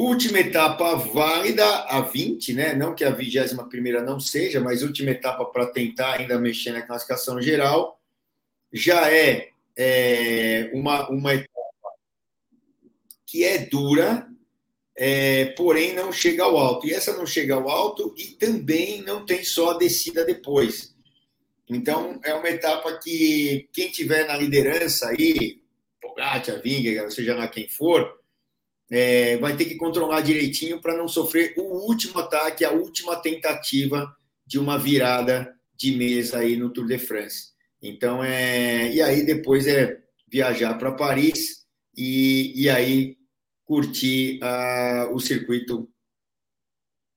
Última 0.00 0.38
etapa 0.38 0.94
válida, 0.94 1.66
a 1.86 2.00
20, 2.00 2.54
né? 2.54 2.72
Não 2.72 2.94
que 2.94 3.02
a 3.02 3.10
21 3.10 3.68
primeira 3.68 4.00
não 4.00 4.20
seja, 4.20 4.60
mas 4.60 4.84
última 4.84 5.10
etapa 5.10 5.44
para 5.46 5.66
tentar 5.66 6.20
ainda 6.20 6.38
mexer 6.38 6.70
na 6.70 6.82
classificação 6.82 7.42
geral. 7.42 8.00
Já 8.72 9.12
é, 9.12 9.48
é 9.76 10.70
uma, 10.72 11.10
uma 11.10 11.34
etapa 11.34 11.50
que 13.26 13.42
é 13.42 13.58
dura, 13.66 14.28
é, 14.96 15.46
porém 15.56 15.96
não 15.96 16.12
chega 16.12 16.44
ao 16.44 16.56
alto. 16.56 16.86
E 16.86 16.94
essa 16.94 17.16
não 17.16 17.26
chega 17.26 17.56
ao 17.56 17.68
alto 17.68 18.14
e 18.16 18.26
também 18.36 19.02
não 19.02 19.26
tem 19.26 19.42
só 19.42 19.72
a 19.72 19.78
descida 19.78 20.24
depois. 20.24 20.94
Então, 21.68 22.20
é 22.22 22.32
uma 22.34 22.48
etapa 22.48 22.96
que 23.02 23.68
quem 23.72 23.90
tiver 23.90 24.28
na 24.28 24.36
liderança 24.36 25.08
aí, 25.08 25.60
Pogacar, 26.00 26.62
Vingegaard, 26.62 27.12
seja 27.12 27.34
lá 27.34 27.48
quem 27.48 27.68
for, 27.68 28.17
é, 28.90 29.36
vai 29.38 29.56
ter 29.56 29.66
que 29.66 29.76
controlar 29.76 30.22
direitinho 30.22 30.80
para 30.80 30.96
não 30.96 31.06
sofrer 31.06 31.54
o 31.56 31.62
último 31.86 32.18
ataque, 32.18 32.64
a 32.64 32.72
última 32.72 33.16
tentativa 33.16 34.14
de 34.46 34.58
uma 34.58 34.78
virada 34.78 35.54
de 35.76 35.94
mesa 35.94 36.38
aí 36.38 36.56
no 36.56 36.70
Tour 36.70 36.86
de 36.86 36.98
France. 36.98 37.48
Então, 37.82 38.24
é, 38.24 38.92
e 38.92 39.00
aí 39.00 39.24
depois 39.24 39.66
é 39.66 40.00
viajar 40.26 40.74
para 40.74 40.92
Paris 40.92 41.64
e, 41.96 42.52
e 42.62 42.68
aí 42.68 43.16
curtir 43.64 44.40
uh, 44.42 45.14
o 45.14 45.20
circuito 45.20 45.88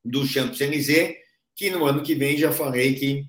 do 0.04 0.26
Champs-Élysées, 0.26 1.16
que 1.56 1.70
no 1.70 1.86
ano 1.86 2.04
que 2.04 2.16
vem 2.16 2.38
já 2.38 2.52
falei 2.52 2.96
que 2.96 3.26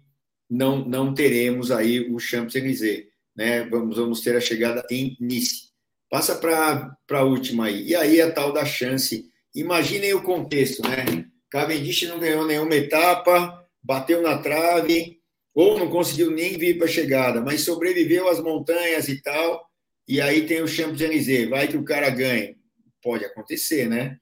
não, 0.51 0.85
não 0.85 1.15
teremos 1.15 1.71
aí 1.71 2.13
o 2.13 2.19
Champs-Élysées, 2.19 3.07
né? 3.35 3.65
Vamos, 3.65 3.97
vamos 3.97 4.21
ter 4.21 4.37
a 4.37 4.41
chegada 4.41 4.85
em 4.91 5.17
Nice. 5.21 5.72
Passa 6.13 6.35
para 6.37 6.95
a 7.11 7.25
última 7.25 7.69
aí. 7.69 7.87
E 7.87 7.97
aí 7.97 8.21
a 8.21 8.31
tal 8.31 8.53
da 8.53 8.67
chance. 8.67 9.31
Imaginem 9.55 10.13
o 10.13 10.23
contexto, 10.23 10.83
né? 10.83 11.25
Cavendish 11.49 12.03
não 12.03 12.19
ganhou 12.19 12.47
nenhuma 12.47 12.75
etapa, 12.75 13.67
bateu 13.83 14.21
na 14.21 14.37
trave, 14.37 15.19
ou 15.55 15.79
não 15.79 15.89
conseguiu 15.89 16.31
nem 16.31 16.59
vir 16.59 16.77
para 16.77 16.87
a 16.87 16.91
chegada, 16.91 17.41
mas 17.41 17.63
sobreviveu 17.63 18.29
às 18.29 18.41
montanhas 18.41 19.09
e 19.09 19.23
tal. 19.23 19.67
E 20.07 20.21
aí 20.21 20.47
tem 20.47 20.61
o 20.61 20.69
Champs-Élysées. 20.69 21.49
Vai 21.49 21.67
que 21.67 21.79
o 21.79 21.85
cara 21.85 22.11
ganha. 22.11 22.55
Pode 23.03 23.25
acontecer, 23.25 23.89
né? 23.89 24.19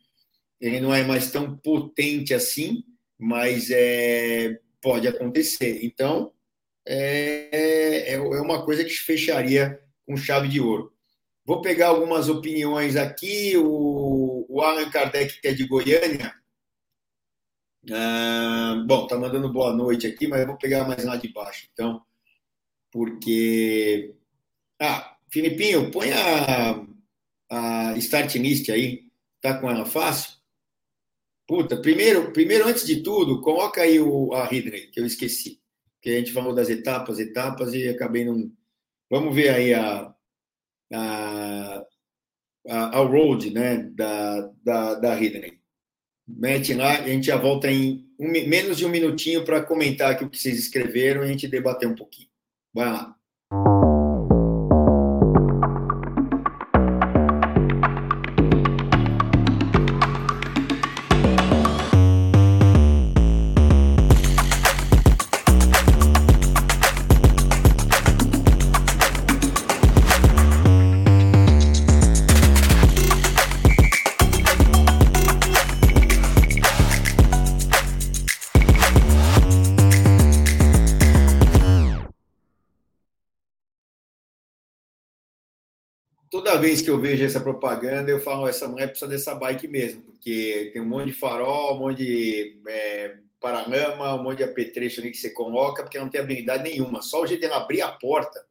Ele 0.60 0.80
não 0.80 0.94
é 0.94 1.02
mais 1.02 1.32
tão 1.32 1.56
potente 1.56 2.32
assim, 2.32 2.84
mas 3.18 3.68
é, 3.68 4.56
pode 4.80 5.08
acontecer. 5.08 5.80
Então, 5.82 6.32
é, 6.86 7.48
é, 7.50 8.14
é 8.14 8.20
uma 8.20 8.64
coisa 8.64 8.84
que 8.84 8.92
fecharia 8.92 9.76
com 10.06 10.16
chave 10.16 10.46
de 10.46 10.60
ouro. 10.60 10.92
Vou 11.44 11.60
pegar 11.60 11.88
algumas 11.88 12.28
opiniões 12.28 12.96
aqui. 12.96 13.56
O, 13.56 14.46
o 14.48 14.60
Alan 14.60 14.90
Kardec, 14.90 15.40
que 15.40 15.48
é 15.48 15.52
de 15.52 15.66
Goiânia. 15.66 16.34
Ah, 17.90 18.84
bom, 18.86 19.06
tá 19.06 19.16
mandando 19.16 19.52
boa 19.52 19.72
noite 19.72 20.06
aqui, 20.06 20.26
mas 20.26 20.46
vou 20.46 20.58
pegar 20.58 20.86
mais 20.86 21.04
lá 21.04 21.16
de 21.16 21.32
baixo, 21.32 21.66
então, 21.72 22.02
porque. 22.90 24.14
Ah, 24.80 25.16
Filipinho, 25.30 25.90
põe 25.90 26.10
a, 26.12 26.84
a 27.50 27.96
Start 27.98 28.34
List 28.36 28.68
aí. 28.70 29.08
Tá 29.40 29.58
com 29.58 29.70
ela 29.70 29.86
fácil? 29.86 30.40
Puta, 31.46 31.76
primeiro, 31.80 32.32
primeiro 32.32 32.68
antes 32.68 32.86
de 32.86 33.02
tudo, 33.02 33.40
coloca 33.40 33.82
aí 33.82 33.98
o, 34.00 34.32
a 34.34 34.46
Ridley, 34.46 34.90
que 34.90 35.00
eu 35.00 35.06
esqueci. 35.06 35.60
Que 36.00 36.10
a 36.10 36.18
gente 36.18 36.32
falou 36.32 36.54
das 36.54 36.68
etapas, 36.70 37.18
etapas 37.18 37.74
e 37.74 37.88
acabei 37.88 38.24
não. 38.24 38.52
Vamos 39.10 39.34
ver 39.34 39.50
aí 39.50 39.74
a, 39.74 40.14
a, 40.92 41.84
a, 42.68 42.96
ao 42.96 43.06
road 43.06 43.50
né, 43.50 43.78
da, 43.94 44.50
da, 44.62 44.94
da 44.94 45.20
Hidden. 45.20 45.58
Mete 46.26 46.74
lá, 46.74 46.98
a 46.98 47.08
gente 47.08 47.26
já 47.26 47.36
volta 47.36 47.70
em 47.70 48.08
um, 48.18 48.30
menos 48.30 48.76
de 48.76 48.86
um 48.86 48.90
minutinho 48.90 49.44
para 49.44 49.62
comentar 49.62 50.12
aqui 50.12 50.24
o 50.24 50.30
que 50.30 50.38
vocês 50.38 50.58
escreveram 50.58 51.22
e 51.22 51.24
a 51.24 51.28
gente 51.28 51.48
debater 51.48 51.88
um 51.88 51.94
pouquinho. 51.94 52.28
Vai 52.72 52.92
lá. 52.92 53.16
Vez 86.60 86.80
que 86.80 86.90
eu 86.90 87.00
vejo 87.00 87.24
essa 87.24 87.40
propaganda, 87.40 88.10
eu 88.10 88.20
falo, 88.20 88.46
essa 88.46 88.68
mulher 88.68 88.88
precisa 88.88 89.10
dessa 89.10 89.34
bike 89.34 89.66
mesmo, 89.66 90.02
porque 90.02 90.70
tem 90.72 90.80
um 90.80 90.86
monte 90.86 91.06
de 91.06 91.12
farol, 91.12 91.76
um 91.76 91.80
monte 91.80 92.04
de 92.04 92.60
é, 92.68 93.16
paralama, 93.40 94.14
um 94.14 94.22
monte 94.22 94.38
de 94.38 94.44
apetrecho 94.44 95.00
ali 95.00 95.10
que 95.10 95.16
você 95.16 95.30
coloca, 95.30 95.82
porque 95.82 95.98
não 95.98 96.08
tem 96.08 96.20
habilidade 96.20 96.62
nenhuma. 96.62 97.02
Só 97.02 97.22
o 97.22 97.26
jeito 97.26 97.40
de 97.40 97.46
ela 97.46 97.56
abrir 97.56 97.80
a 97.80 97.90
porta, 97.90 98.44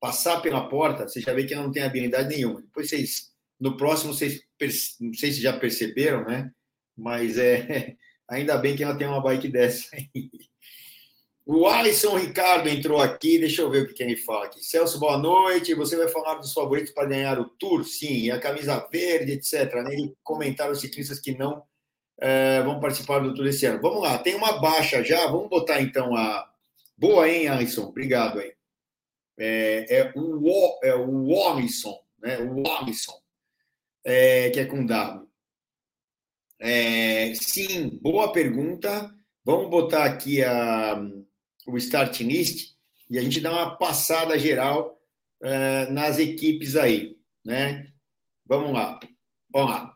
passar 0.00 0.40
pela 0.40 0.68
porta, 0.68 1.08
você 1.08 1.20
já 1.20 1.34
vê 1.34 1.44
que 1.44 1.52
ela 1.52 1.64
não 1.64 1.72
tem 1.72 1.82
habilidade 1.82 2.28
nenhuma. 2.28 2.62
Depois 2.62 2.88
vocês, 2.88 3.32
no 3.60 3.76
próximo, 3.76 4.14
vocês, 4.14 4.42
não 5.00 5.12
sei 5.12 5.32
se 5.32 5.42
já 5.42 5.58
perceberam, 5.58 6.24
né? 6.24 6.50
Mas 6.96 7.36
é 7.36 7.96
ainda 8.28 8.56
bem 8.56 8.76
que 8.76 8.84
ela 8.84 8.96
tem 8.96 9.06
uma 9.06 9.22
bike 9.22 9.48
dessa 9.48 9.88
aí. 9.94 10.30
O 11.50 11.66
Alisson 11.66 12.18
Ricardo 12.18 12.68
entrou 12.68 13.00
aqui, 13.00 13.38
deixa 13.38 13.62
eu 13.62 13.70
ver 13.70 13.84
o 13.84 13.94
que 13.94 14.02
ele 14.02 14.18
fala 14.18 14.44
aqui. 14.44 14.62
Celso, 14.62 15.00
boa 15.00 15.16
noite. 15.16 15.72
Você 15.72 15.96
vai 15.96 16.06
falar 16.06 16.34
dos 16.34 16.52
favoritos 16.52 16.92
para 16.92 17.08
ganhar 17.08 17.40
o 17.40 17.48
Tour? 17.48 17.84
Sim, 17.84 18.28
a 18.28 18.38
camisa 18.38 18.86
verde, 18.92 19.32
etc. 19.32 19.82
Nele 19.82 20.14
comentaram 20.22 20.72
os 20.72 20.80
ciclistas 20.82 21.18
que 21.18 21.32
não 21.32 21.62
é, 22.20 22.60
vão 22.62 22.78
participar 22.78 23.20
do 23.20 23.32
Tour 23.32 23.46
esse 23.46 23.64
ano. 23.64 23.80
Vamos 23.80 24.02
lá, 24.02 24.18
tem 24.18 24.34
uma 24.34 24.60
baixa 24.60 25.02
já. 25.02 25.26
Vamos 25.26 25.48
botar 25.48 25.80
então 25.80 26.14
a. 26.14 26.52
Boa, 26.98 27.26
hein, 27.26 27.48
Alisson? 27.48 27.84
Obrigado 27.84 28.40
aí. 28.40 28.52
É, 29.38 30.00
é 30.00 30.12
o, 30.14 30.78
é 30.82 30.94
o 30.94 31.48
Alisson, 31.48 31.98
né? 32.18 32.38
O 32.40 32.68
Alisson, 32.72 33.18
é, 34.04 34.50
que 34.50 34.60
é 34.60 34.66
com 34.66 34.84
W. 34.84 35.26
É, 36.60 37.32
sim, 37.36 37.98
boa 38.02 38.32
pergunta. 38.32 39.10
Vamos 39.42 39.70
botar 39.70 40.04
aqui 40.04 40.44
a 40.44 41.00
o 41.68 41.76
start 41.76 42.20
list 42.20 42.72
e 43.10 43.18
a 43.18 43.22
gente 43.22 43.40
dá 43.40 43.52
uma 43.52 43.76
passada 43.76 44.38
geral 44.38 44.98
uh, 45.42 45.92
nas 45.92 46.18
equipes 46.18 46.76
aí, 46.76 47.16
né? 47.44 47.92
Vamos 48.46 48.72
lá. 48.72 48.98
Vamos 49.52 49.70
lá. 49.70 49.94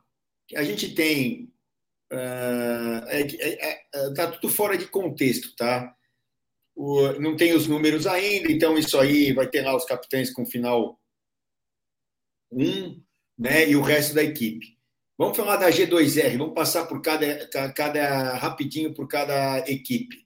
A 0.55 0.62
gente 0.62 0.95
tem 0.95 1.51
uh, 2.12 3.07
é, 3.07 3.20
é, 3.23 3.83
é, 3.95 4.14
tá 4.14 4.31
tudo 4.33 4.53
fora 4.53 4.77
de 4.77 4.87
contexto, 4.87 5.55
tá? 5.57 5.95
O, 6.75 7.12
não 7.20 7.37
tem 7.37 7.55
os 7.55 7.66
números 7.66 8.07
ainda, 8.07 8.51
então 8.51 8.79
isso 8.79 8.99
aí 8.99 9.33
vai 9.33 9.47
ter 9.49 9.62
lá 9.62 9.75
os 9.75 9.85
capitães 9.85 10.31
com 10.33 10.45
final 10.45 10.99
1, 12.51 13.03
né? 13.39 13.68
E 13.68 13.77
o 13.77 13.83
resto 13.83 14.14
da 14.14 14.23
equipe. 14.23 14.79
Vamos 15.16 15.37
falar 15.37 15.57
da 15.57 15.70
G2R, 15.70 16.37
vamos 16.37 16.55
passar 16.55 16.87
por 16.87 17.01
cada, 17.01 17.47
cada 17.75 18.35
rapidinho 18.35 18.93
por 18.93 19.07
cada 19.07 19.59
equipe 19.70 20.22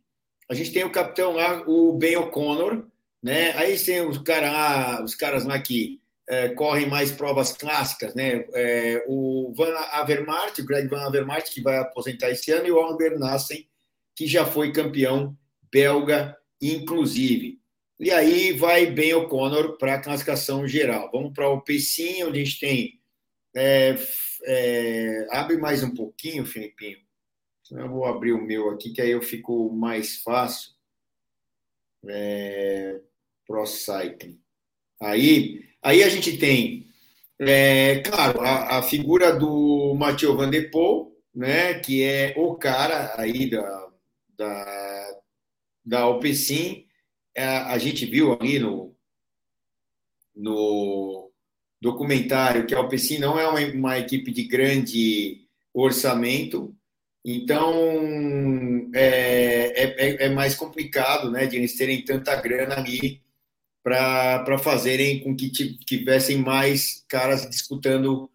a 0.49 0.55
gente 0.55 0.73
tem 0.73 0.85
o 0.85 0.93
capitão 0.93 1.33
lá, 1.33 1.63
o 1.67 1.93
Ben 1.93 2.17
O'Connor, 2.17 2.87
né? 3.23 3.53
Aí 3.57 3.79
tem 3.79 4.07
os, 4.07 4.19
cara 4.19 4.51
lá, 4.51 5.05
os 5.05 5.15
caras 5.15 5.45
lá 5.45 5.59
que 5.61 6.01
é, 6.29 6.49
correm 6.51 6.89
mais 6.89 7.11
provas 7.11 7.53
clássicas, 7.53 8.15
né? 8.15 8.45
É, 8.55 9.05
o 9.09 9.53
Van 9.57 9.73
Avermaet, 9.93 10.61
o 10.61 10.65
Greg 10.65 10.89
Van 10.89 11.07
Avermaet, 11.07 11.51
que 11.53 11.61
vai 11.61 11.79
aposentar 11.79 12.31
esse 12.31 12.51
ano, 12.53 12.67
e 12.67 12.73
o 12.73 12.79
Albert 12.79 13.19
Nassen, 13.19 13.69
que 14.15 14.27
já 14.27 14.45
foi 14.45 14.73
campeão 14.73 15.37
belga, 15.71 16.37
inclusive. 16.61 17.61
E 17.99 18.11
aí 18.11 18.53
vai 18.53 18.87
bem 18.87 19.15
o 19.15 19.29
Conor 19.29 19.79
para 19.79 19.95
a 19.95 20.01
classificação 20.01 20.67
geral. 20.67 21.11
Vamos 21.13 21.33
para 21.33 21.49
o 21.49 21.63
Pecim, 21.63 22.23
onde 22.25 22.41
a 22.41 22.45
gente 22.45 22.61
tem. 22.61 23.01
É, 23.55 23.97
é, 24.45 25.27
abre 25.31 25.57
mais 25.57 25.83
um 25.83 25.95
pouquinho, 25.95 26.45
Filipinho. 26.45 26.99
Eu 27.71 27.89
vou 27.89 28.05
abrir 28.05 28.33
o 28.33 28.43
meu 28.43 28.71
aqui, 28.71 28.91
que 28.91 29.01
aí 29.01 29.11
eu 29.11 29.23
fico 29.23 29.73
mais 29.73 30.23
fácil. 30.23 30.71
É, 32.09 33.01
Pro 33.47 33.67
Cycling. 33.67 34.41
Aí, 35.01 35.65
aí 35.83 36.03
a 36.03 36.09
gente 36.09 36.37
tem, 36.39 36.89
é, 37.39 38.01
claro, 38.01 38.41
a, 38.41 38.79
a, 38.79 38.83
figura 38.83 39.35
do 39.37 39.95
Mathieu 39.95 40.37
Van 40.37 40.49
Der 40.49 40.71
Poel, 40.71 41.13
né, 41.35 41.75
que 41.81 42.03
é 42.03 42.35
o 42.37 42.55
cara 42.55 43.15
aí 43.21 43.51
da, 43.51 43.89
da, 44.37 45.21
da 45.85 46.01
Alpecin. 46.01 46.87
É, 47.35 47.45
a 47.45 47.79
gente 47.79 48.07
viu 48.07 48.33
ali 48.33 48.59
no, 48.59 48.97
no 50.35 51.31
documentário 51.81 52.67
que 52.67 52.75
a 52.75 52.79
Alpecin 52.79 53.19
não 53.19 53.39
é 53.39 53.47
uma, 53.47 53.61
uma 53.61 53.99
equipe 53.99 54.33
de 54.33 54.45
grande 54.45 55.47
orçamento, 55.75 56.75
então 57.29 58.89
é, 58.95 59.83
é, 59.83 60.27
é, 60.27 60.29
mais 60.29 60.55
complicado 60.55 61.29
né, 61.29 61.45
de 61.47 61.57
eles 61.57 61.77
terem 61.77 62.05
tanta 62.05 62.37
grana 62.37 62.77
ali 62.77 63.21
para 63.83 64.59
fazerem 64.59 65.21
com 65.21 65.35
que 65.35 65.51
tivessem 65.51 66.39
mais 66.39 67.05
caras 67.09 67.49
disputando 67.51 68.31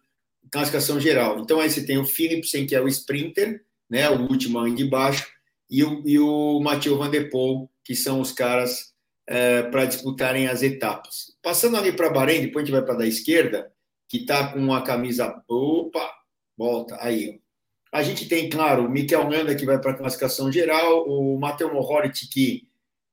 classificação 0.50 1.00
geral. 1.00 1.40
Então 1.40 1.58
aí 1.58 1.70
você 1.70 1.84
tem 1.84 1.96
o 1.96 2.04
Philipsen, 2.04 2.66
que 2.66 2.74
é 2.74 2.80
o 2.80 2.88
sprinter, 2.88 3.64
né, 3.88 4.10
o 4.10 4.30
último 4.30 4.60
aí 4.60 4.74
de 4.74 4.84
baixo, 4.84 5.26
e 5.70 5.82
o, 5.82 6.02
e 6.06 6.18
o 6.18 6.60
Mathieu 6.60 6.98
Van 6.98 7.10
Der 7.10 7.30
Poel, 7.30 7.70
que 7.82 7.96
são 7.96 8.20
os 8.20 8.30
caras 8.30 8.92
é, 9.26 9.62
para 9.62 9.86
disputarem 9.86 10.48
as 10.48 10.62
etapas. 10.62 11.34
Passando 11.42 11.78
ali 11.78 11.92
para 11.92 12.10
Bahrein, 12.10 12.42
depois 12.42 12.62
a 12.62 12.66
gente 12.66 12.74
vai 12.74 12.84
para 12.84 12.98
da 12.98 13.06
esquerda, 13.06 13.72
que 14.06 14.18
está 14.18 14.52
com 14.52 14.74
a 14.74 14.82
camisa. 14.82 15.42
Opa! 15.48 16.10
Volta, 16.56 16.98
aí. 17.00 17.41
A 17.92 18.02
gente 18.02 18.26
tem, 18.26 18.48
claro, 18.48 18.86
o 18.86 18.90
Mikel 18.90 19.28
Landa, 19.28 19.54
que 19.54 19.66
vai 19.66 19.78
para 19.78 19.90
a 19.90 19.96
classificação 19.96 20.50
geral, 20.50 21.06
o 21.06 21.38
Matheus 21.38 21.72
Mohoric, 21.72 22.26
que 22.28 22.66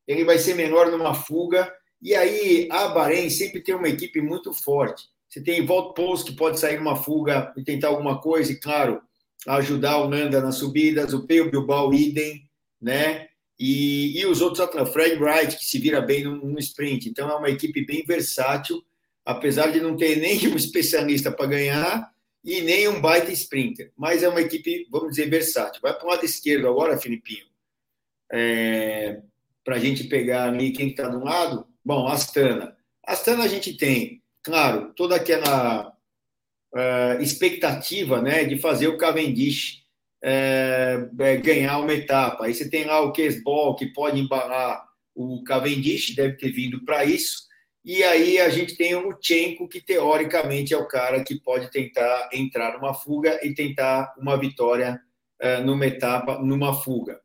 ele 0.08 0.24
vai 0.24 0.40
ser 0.40 0.56
menor 0.56 0.90
numa 0.90 1.14
fuga, 1.14 1.72
e 2.02 2.16
aí, 2.16 2.68
a 2.72 2.88
Bahrein 2.88 3.30
sempre 3.30 3.60
tem 3.60 3.76
uma 3.76 3.90
equipe 3.90 4.22
muito 4.22 4.54
forte. 4.54 5.04
Você 5.28 5.42
tem 5.42 5.66
Walt 5.66 5.96
Post, 5.96 6.32
que 6.32 6.38
pode 6.38 6.60
sair 6.60 6.80
uma 6.80 6.96
fuga 6.96 7.54
e 7.58 7.64
tentar 7.64 7.90
alguma 7.90 8.22
coisa, 8.22 8.52
e, 8.52 8.56
claro, 8.56 9.02
ajudar 9.48 9.98
o 9.98 10.08
Nanda 10.08 10.42
nas 10.42 10.56
subidas, 10.56 11.14
o 11.14 11.28
Peu 11.28 11.52
Bilbao 11.52 11.94
idem, 11.94 12.50
né? 12.82 13.28
E, 13.60 14.18
e 14.18 14.26
os 14.26 14.40
outros 14.40 14.62
atletas, 14.62 14.94
Fred 14.94 15.22
Wright, 15.22 15.58
que 15.58 15.66
se 15.66 15.78
vira 15.78 16.00
bem 16.00 16.24
no 16.24 16.58
sprint. 16.58 17.10
Então, 17.10 17.30
é 17.30 17.36
uma 17.36 17.50
equipe 17.50 17.86
bem 17.86 18.04
versátil, 18.06 18.82
apesar 19.26 19.72
de 19.72 19.82
não 19.82 19.98
ter 19.98 20.16
nenhum 20.22 20.56
especialista 20.56 21.30
para 21.30 21.48
ganhar 21.48 22.10
e 22.44 22.62
nem 22.62 22.88
um 22.88 23.02
baita 23.02 23.32
sprinter. 23.32 23.92
Mas 23.98 24.24
é 24.24 24.30
uma 24.30 24.42
equipe, 24.42 24.88
vamos 24.90 25.12
dizer, 25.12 25.30
versátil. 25.30 25.82
Vai 25.82 25.94
para 25.94 26.06
o 26.06 26.10
lado 26.10 26.26
esquerdo 26.26 26.68
agora, 26.68 26.98
Filipinho. 26.98 27.46
É, 28.32 29.22
para 29.64 29.76
a 29.76 29.80
gente 29.80 30.06
pegar 30.06 30.46
ali 30.46 30.72
quem 30.72 30.90
está 30.90 31.08
do 31.08 31.24
lado. 31.24 31.68
Bom, 31.84 32.08
Astana. 32.08 32.76
Astana 33.06 33.44
a 33.44 33.48
gente 33.48 33.76
tem, 33.76 34.22
claro, 34.44 34.94
toda 34.96 35.16
aquela 35.16 35.94
uh, 36.74 37.22
expectativa 37.22 38.22
né, 38.22 38.44
de 38.44 38.58
fazer 38.58 38.88
o 38.88 38.98
Cavendish 38.98 39.84
uh, 40.24 41.16
ganhar 41.42 41.80
uma 41.80 41.94
etapa. 41.94 42.46
Aí 42.46 42.54
você 42.54 42.70
tem 42.70 42.86
lá 42.86 43.02
o 43.02 43.12
Kesbol, 43.12 43.76
que 43.76 43.88
pode 43.88 44.20
embalar 44.20 44.88
o 45.16 45.44
Cavendish, 45.44 46.16
deve 46.16 46.38
ter 46.38 46.52
vindo 46.52 46.84
para 46.86 47.04
isso. 47.04 47.49
E 47.84 48.04
aí 48.04 48.40
a 48.40 48.50
gente 48.50 48.76
tem 48.76 48.94
o 48.96 49.02
Lutsenko, 49.02 49.68
que 49.68 49.82
teoricamente 49.82 50.74
é 50.74 50.78
o 50.78 50.88
cara 50.88 51.24
que 51.24 51.40
pode 51.40 51.72
tentar 51.72 52.30
entrar 52.34 52.74
numa 52.74 52.94
fuga 52.94 53.40
e 53.42 53.54
tentar 53.54 54.14
uma 54.18 54.38
vitória 54.38 55.00
uh, 55.42 55.64
numa 55.64 55.86
etapa, 55.86 56.40
numa 56.40 56.74
fuga. 56.74 57.20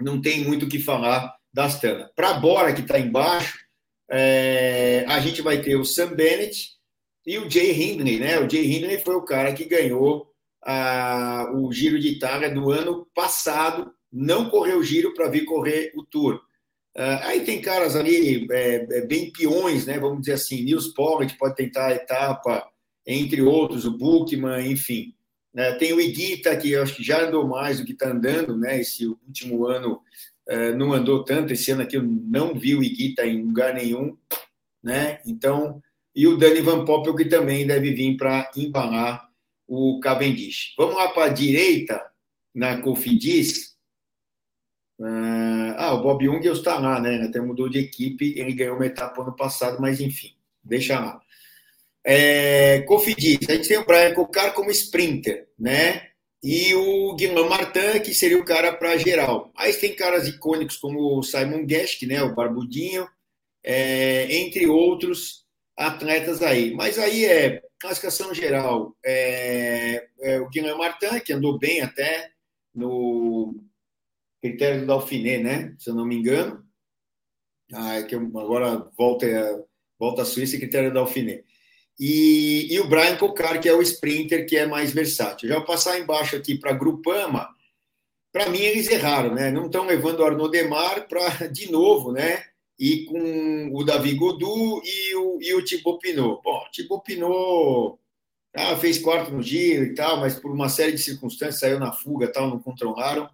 Não 0.00 0.20
tem 0.20 0.42
muito 0.42 0.66
o 0.66 0.68
que 0.68 0.80
falar 0.80 1.36
da 1.52 1.66
Astana. 1.66 2.10
Para 2.16 2.34
Bora, 2.34 2.72
que 2.72 2.80
está 2.80 2.98
embaixo, 2.98 3.58
é, 4.10 5.04
a 5.08 5.20
gente 5.20 5.40
vai 5.40 5.60
ter 5.60 5.76
o 5.76 5.84
Sam 5.84 6.14
Bennett 6.14 6.70
e 7.24 7.38
o 7.38 7.48
Jay 7.48 7.70
Hindley. 7.70 8.18
Né? 8.18 8.38
O 8.40 8.50
Jay 8.50 8.64
Hindley 8.64 8.98
foi 8.98 9.14
o 9.14 9.24
cara 9.24 9.52
que 9.52 9.64
ganhou 9.64 10.34
o 11.54 11.72
Giro 11.72 12.00
de 12.00 12.08
Itália 12.08 12.50
do 12.50 12.70
ano 12.70 13.06
passado, 13.14 13.92
não 14.10 14.48
correu 14.48 14.78
o 14.78 14.82
Giro 14.82 15.12
para 15.14 15.28
vir 15.28 15.44
correr 15.44 15.92
o 15.94 16.04
Tour. 16.04 16.40
Uh, 16.96 17.18
aí 17.22 17.40
tem 17.44 17.60
caras 17.60 17.96
ali 17.96 18.46
é, 18.50 18.86
é, 18.98 19.06
bem 19.06 19.32
peões, 19.32 19.84
né? 19.84 19.98
vamos 19.98 20.20
dizer 20.20 20.34
assim, 20.34 20.62
Nils 20.62 20.88
Poggett 20.88 21.36
pode 21.36 21.56
tentar 21.56 21.88
a 21.88 21.94
etapa, 21.94 22.64
entre 23.04 23.42
outros, 23.42 23.84
o 23.84 23.90
Bookman, 23.90 24.70
enfim. 24.70 25.12
Uh, 25.54 25.76
tem 25.78 25.92
o 25.92 26.00
Iguita, 26.00 26.56
que 26.56 26.70
eu 26.70 26.82
acho 26.82 26.96
que 26.96 27.02
já 27.02 27.26
andou 27.26 27.48
mais 27.48 27.80
do 27.80 27.84
que 27.84 27.92
está 27.92 28.10
andando, 28.10 28.56
né? 28.56 28.80
esse 28.80 29.06
último 29.06 29.66
ano 29.66 30.00
é, 30.46 30.72
não 30.72 30.92
andou 30.92 31.24
tanto. 31.24 31.52
Esse 31.52 31.70
ano 31.70 31.82
aqui 31.82 31.96
eu 31.96 32.02
não 32.02 32.54
vi 32.54 32.74
o 32.74 32.82
Iguita 32.82 33.26
em 33.26 33.42
lugar 33.42 33.74
nenhum, 33.74 34.16
né? 34.82 35.20
Então, 35.26 35.82
e 36.14 36.26
o 36.26 36.36
Dani 36.36 36.60
Van 36.60 36.84
Poppel, 36.84 37.14
que 37.14 37.24
também 37.24 37.66
deve 37.66 37.92
vir 37.92 38.16
para 38.16 38.50
embalar 38.56 39.28
o 39.66 39.98
Cavendish. 40.00 40.74
Vamos 40.76 40.96
lá 40.96 41.08
para 41.08 41.24
a 41.24 41.34
direita, 41.34 42.00
na 42.54 42.80
Cofidis. 42.80 43.73
Ah, 45.76 45.94
o 45.94 46.02
Bob 46.02 46.24
Jung 46.24 46.46
está 46.46 46.78
lá, 46.78 47.00
né? 47.00 47.22
Até 47.24 47.40
mudou 47.40 47.68
de 47.68 47.78
equipe, 47.78 48.34
ele 48.38 48.52
ganhou 48.52 48.76
uma 48.76 48.86
etapa 48.86 49.22
ano 49.22 49.34
passado, 49.34 49.80
mas 49.80 50.00
enfim, 50.00 50.32
deixa 50.62 50.98
lá. 50.98 51.20
É, 52.06 52.84
a 52.86 53.52
gente 53.52 53.68
tem 53.68 53.78
o 53.78 53.86
Brian 53.86 54.14
Cocar 54.14 54.52
como 54.52 54.70
sprinter, 54.70 55.48
né? 55.58 56.10
e 56.44 56.74
o 56.74 57.14
Guilherme 57.14 57.48
Martin, 57.48 58.00
que 58.04 58.12
seria 58.14 58.38
o 58.38 58.44
cara 58.44 58.76
para 58.76 58.98
geral. 58.98 59.50
Aí 59.56 59.72
tem 59.72 59.96
caras 59.96 60.28
icônicos 60.28 60.76
como 60.76 61.18
o 61.18 61.22
Simon 61.22 61.64
Guest, 61.64 62.02
né, 62.02 62.22
o 62.22 62.34
Barbudinho, 62.34 63.08
é, 63.64 64.26
entre 64.36 64.66
outros 64.66 65.46
atletas 65.74 66.42
aí. 66.42 66.74
Mas 66.74 66.98
aí 66.98 67.24
é 67.24 67.62
classificação 67.78 68.34
geral. 68.34 68.94
É, 69.02 70.06
é 70.20 70.38
o 70.38 70.50
Guilherme 70.50 70.76
Martin, 70.78 71.18
que 71.20 71.32
andou 71.32 71.58
bem 71.58 71.80
até 71.80 72.30
no 72.74 73.54
critério 74.44 74.82
do 74.82 74.86
Dauphiné, 74.86 75.38
né, 75.38 75.74
se 75.78 75.88
eu 75.88 75.94
não 75.94 76.04
me 76.04 76.16
engano. 76.16 76.62
Ah, 77.72 77.94
é 77.94 78.02
que 78.02 78.14
agora 78.14 78.90
volta, 78.94 79.26
volta 79.98 80.20
a 80.20 80.24
Suíça 80.26 80.58
critério 80.58 80.90
do 80.90 80.94
Dauphiné. 80.94 81.42
E, 81.98 82.68
e 82.70 82.78
o 82.78 82.86
Brian 82.86 83.16
Cocar, 83.16 83.58
que 83.58 83.68
é 83.68 83.72
o 83.72 83.80
sprinter, 83.80 84.46
que 84.46 84.56
é 84.56 84.66
mais 84.66 84.92
versátil. 84.92 85.48
Já 85.48 85.56
vou 85.56 85.64
passar 85.64 85.98
embaixo 85.98 86.36
aqui 86.36 86.58
para 86.58 86.74
Grupama. 86.74 87.48
Para 88.30 88.50
mim, 88.50 88.58
eles 88.58 88.88
erraram, 88.88 89.34
né? 89.34 89.50
Não 89.50 89.66
estão 89.66 89.86
levando 89.86 90.20
o 90.20 90.24
Arnaud 90.24 90.50
Demar 90.50 91.08
para, 91.08 91.46
de 91.46 91.72
novo, 91.72 92.12
né? 92.12 92.44
E 92.78 93.04
com 93.06 93.70
o 93.72 93.82
Davi 93.82 94.12
Godu 94.14 94.82
e 94.84 95.14
o, 95.14 95.38
e 95.40 95.54
o 95.54 95.64
Thibaut 95.64 96.00
Pinot. 96.00 96.42
Bom, 96.42 96.64
Thibaut 96.70 97.02
Pinot 97.02 97.98
ah, 98.54 98.76
fez 98.76 98.98
quarto 98.98 99.30
no 99.30 99.40
giro 99.40 99.84
e 99.84 99.94
tal, 99.94 100.20
mas 100.20 100.38
por 100.38 100.50
uma 100.50 100.68
série 100.68 100.92
de 100.92 100.98
circunstâncias 100.98 101.60
saiu 101.60 101.78
na 101.78 101.92
fuga 101.92 102.30
tal, 102.30 102.50
não 102.50 102.58
controlaram. 102.58 103.30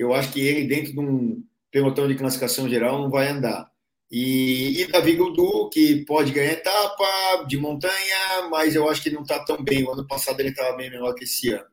Eu 0.00 0.14
acho 0.14 0.32
que 0.32 0.40
ele, 0.40 0.66
dentro 0.66 0.92
de 0.94 0.98
um 0.98 1.44
pelotão 1.70 2.08
de 2.08 2.14
classificação 2.14 2.66
geral, 2.66 3.02
não 3.02 3.10
vai 3.10 3.28
andar. 3.28 3.70
E, 4.10 4.80
e 4.80 4.86
Davi 4.86 5.12
Goudu, 5.12 5.68
que 5.68 6.06
pode 6.06 6.32
ganhar 6.32 6.52
etapa 6.52 7.44
de 7.46 7.58
montanha, 7.58 8.48
mas 8.50 8.74
eu 8.74 8.88
acho 8.88 9.02
que 9.02 9.10
não 9.10 9.20
está 9.20 9.44
tão 9.44 9.62
bem. 9.62 9.84
O 9.84 9.92
ano 9.92 10.06
passado 10.06 10.40
ele 10.40 10.48
estava 10.48 10.74
bem 10.74 10.88
melhor 10.88 11.12
que 11.14 11.24
esse 11.24 11.50
ano. 11.52 11.66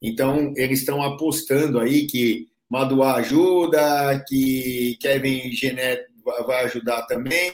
Então, 0.00 0.54
eles 0.56 0.78
estão 0.80 1.02
apostando 1.02 1.78
aí 1.78 2.06
que 2.06 2.48
Madua 2.66 3.16
ajuda, 3.16 4.24
que 4.26 4.96
Kevin 4.98 5.52
Genet 5.52 6.02
vai 6.46 6.64
ajudar 6.64 7.02
também. 7.02 7.52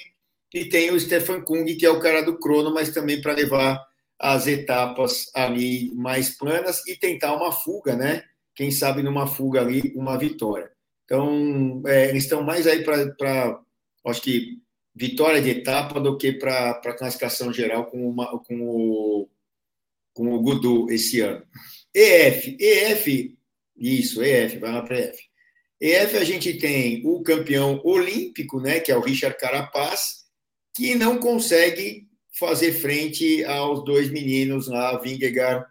E 0.55 0.67
tem 0.67 0.93
o 0.93 1.01
Stefan 1.01 1.41
Kung, 1.41 1.65
que 1.65 1.85
é 1.85 1.91
o 1.91 1.99
cara 1.99 2.23
do 2.23 2.39
crono, 2.39 2.73
mas 2.73 2.95
também 2.95 3.21
para 3.21 3.35
levar 3.35 3.85
as 4.21 4.47
etapas 4.47 5.27
ali 5.35 5.93
mais 5.97 6.31
planas 6.31 6.87
e 6.87 6.95
tentar 6.95 7.35
uma 7.35 7.51
fuga, 7.51 7.97
né? 7.97 8.23
Quem 8.63 8.71
sabe 8.71 9.03
numa 9.03 9.27
fuga 9.27 9.61
ali, 9.61 9.93
uma 9.97 10.17
vitória. 10.17 10.71
Então, 11.05 11.83
é, 11.85 12.11
eles 12.11 12.23
estão 12.23 12.45
mais 12.45 12.65
aí 12.65 12.85
para 12.85 13.61
acho 14.07 14.23
que 14.23 14.57
vitória 14.95 15.43
de 15.43 15.51
etapa 15.51 15.99
do 15.99 16.17
que 16.17 16.31
para 16.31 16.95
classificação 16.97 17.53
geral 17.53 17.87
com, 17.87 18.09
uma, 18.09 18.39
com, 18.39 18.61
o, 18.63 19.29
com 20.15 20.33
o 20.33 20.41
Gudu 20.41 20.89
esse 20.93 21.19
ano. 21.19 21.45
EF, 21.93 22.57
EF, 22.61 23.37
isso, 23.77 24.23
EF, 24.23 24.61
vai 24.61 24.71
lá 24.71 24.83
para 24.83 25.01
EF. 25.01 25.19
EF 25.81 26.17
a 26.17 26.25
gente 26.25 26.55
tem 26.55 27.05
o 27.05 27.21
campeão 27.21 27.81
olímpico, 27.83 28.61
né, 28.61 28.79
que 28.79 28.93
é 28.93 28.97
o 28.97 29.01
Richard 29.03 29.37
Carapaz, 29.39 30.27
que 30.73 30.95
não 30.95 31.19
consegue 31.19 32.07
fazer 32.39 32.75
frente 32.75 33.45
aos 33.45 33.85
dois 33.85 34.09
meninos 34.09 34.69
lá, 34.69 34.97
Vingegaard 35.01 35.67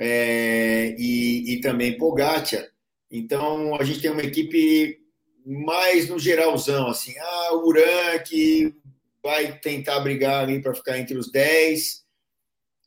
é, 0.00 0.96
e, 0.98 1.52
e 1.52 1.60
também 1.60 1.98
Pogacar. 1.98 2.66
Então, 3.10 3.74
a 3.74 3.84
gente 3.84 4.00
tem 4.00 4.10
uma 4.10 4.22
equipe 4.22 4.98
mais 5.44 6.08
no 6.08 6.18
geralzão, 6.18 6.88
assim, 6.88 7.12
ah, 7.18 7.54
o 7.54 7.66
Uran 7.68 8.18
que 8.24 8.74
vai 9.22 9.58
tentar 9.58 10.00
brigar 10.00 10.44
ali 10.44 10.62
para 10.62 10.74
ficar 10.74 10.98
entre 10.98 11.18
os 11.18 11.30
10, 11.30 12.02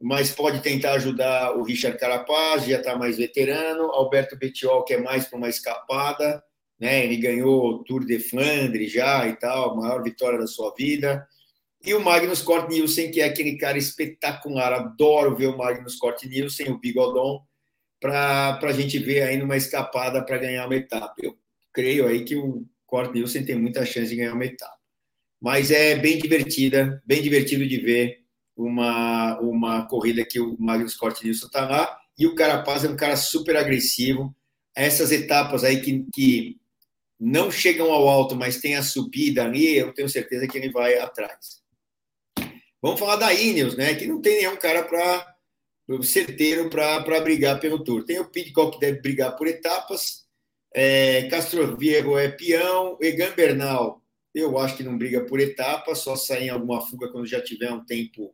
mas 0.02 0.32
pode 0.32 0.62
tentar 0.62 0.94
ajudar 0.94 1.56
o 1.56 1.64
Richard 1.64 2.00
Carapaz, 2.00 2.66
já 2.66 2.80
está 2.80 2.98
mais 2.98 3.18
veterano, 3.18 3.92
Alberto 3.92 4.36
Bettiol, 4.36 4.84
que 4.84 4.96
é 4.96 4.98
mais 4.98 5.26
para 5.26 5.38
uma 5.38 5.50
escapada, 5.50 6.44
né? 6.80 7.06
Ele 7.06 7.18
ganhou 7.18 7.66
o 7.66 7.84
Tour 7.84 8.06
de 8.06 8.20
Flandre 8.20 8.88
já 8.88 9.28
e 9.28 9.36
tal, 9.36 9.76
maior 9.76 10.02
vitória 10.02 10.40
da 10.40 10.48
sua 10.48 10.74
vida. 10.76 11.28
E 11.86 11.94
o 11.94 12.02
Magnus 12.02 12.42
Cort 12.42 12.70
Nielsen, 12.70 13.12
que 13.12 13.20
é 13.20 13.26
aquele 13.26 13.58
cara 13.58 13.78
espetacular, 13.78 14.72
adoro 14.72 15.36
ver 15.36 15.48
o 15.48 15.58
Magnus 15.58 15.98
Cort 15.98 16.24
Nielsen, 16.24 16.70
o 16.70 16.80
Bigodon, 16.80 17.46
para 18.00 18.58
a 18.62 18.72
gente 18.72 18.98
ver 19.00 19.24
aí 19.24 19.36
numa 19.36 19.58
escapada 19.58 20.24
para 20.24 20.38
ganhar 20.38 20.66
uma 20.66 20.76
etapa. 20.76 21.14
Eu 21.22 21.38
creio 21.74 22.08
aí 22.08 22.24
que 22.24 22.38
o 22.38 22.66
Cort 22.86 23.14
Nielsen 23.14 23.44
tem 23.44 23.58
muita 23.58 23.86
chance 23.86 24.10
de 24.10 24.16
ganhar 24.16 24.34
uma 24.34 24.46
etapa. 24.46 24.78
Mas 25.42 25.72
é 25.72 25.98
bem 25.98 26.18
divertida, 26.18 27.04
bem 27.06 27.22
divertido 27.22 27.68
de 27.68 27.78
ver 27.78 28.22
uma, 28.56 29.38
uma 29.42 29.86
corrida 29.86 30.24
que 30.24 30.40
o 30.40 30.56
Magnus 30.58 30.96
Cort 30.96 31.22
Nielsen 31.22 31.48
está 31.48 31.68
lá, 31.68 32.00
e 32.18 32.26
o 32.26 32.36
Carapaz 32.36 32.86
é 32.86 32.90
um 32.90 32.96
cara 32.96 33.18
super 33.18 33.58
agressivo. 33.58 34.34
Essas 34.74 35.12
etapas 35.12 35.66
aí 35.66 35.82
que, 35.82 36.06
que 36.14 36.58
não 37.20 37.52
chegam 37.52 37.92
ao 37.92 38.08
alto, 38.08 38.38
mas 38.38 38.62
tem 38.62 38.76
a 38.76 38.84
subida 38.84 39.44
ali, 39.44 39.76
eu 39.76 39.94
tenho 39.94 40.08
certeza 40.08 40.48
que 40.48 40.58
ele 40.58 40.70
vai 40.70 40.98
atrás. 40.98 41.63
Vamos 42.84 43.00
falar 43.00 43.16
da 43.16 43.34
Ineos, 43.34 43.78
né? 43.78 43.96
Que 43.96 44.06
não 44.06 44.22
tem 44.22 44.40
nenhum 44.40 44.58
cara 44.58 44.84
para 44.84 45.34
certeiro 46.02 46.70
para 46.70 47.22
brigar 47.22 47.58
pelo 47.58 47.82
Tour. 47.82 48.04
Tem 48.04 48.20
o 48.20 48.30
Pidcock 48.30 48.74
que 48.74 48.86
deve 48.86 49.00
brigar 49.00 49.38
por 49.38 49.48
etapas, 49.48 50.24
é, 50.76 51.24
Castro 51.30 51.78
Viego 51.78 52.18
é 52.18 52.28
peão, 52.28 52.98
Egan 53.00 53.32
Bernal, 53.36 54.02
eu 54.34 54.58
acho 54.58 54.76
que 54.76 54.84
não 54.84 54.98
briga 54.98 55.22
por 55.22 55.40
etapas, 55.40 56.00
só 56.00 56.16
sair 56.16 56.48
em 56.48 56.50
alguma 56.50 56.82
fuga 56.82 57.10
quando 57.10 57.28
já 57.28 57.40
tiver 57.40 57.72
um 57.72 57.86
tempo 57.86 58.34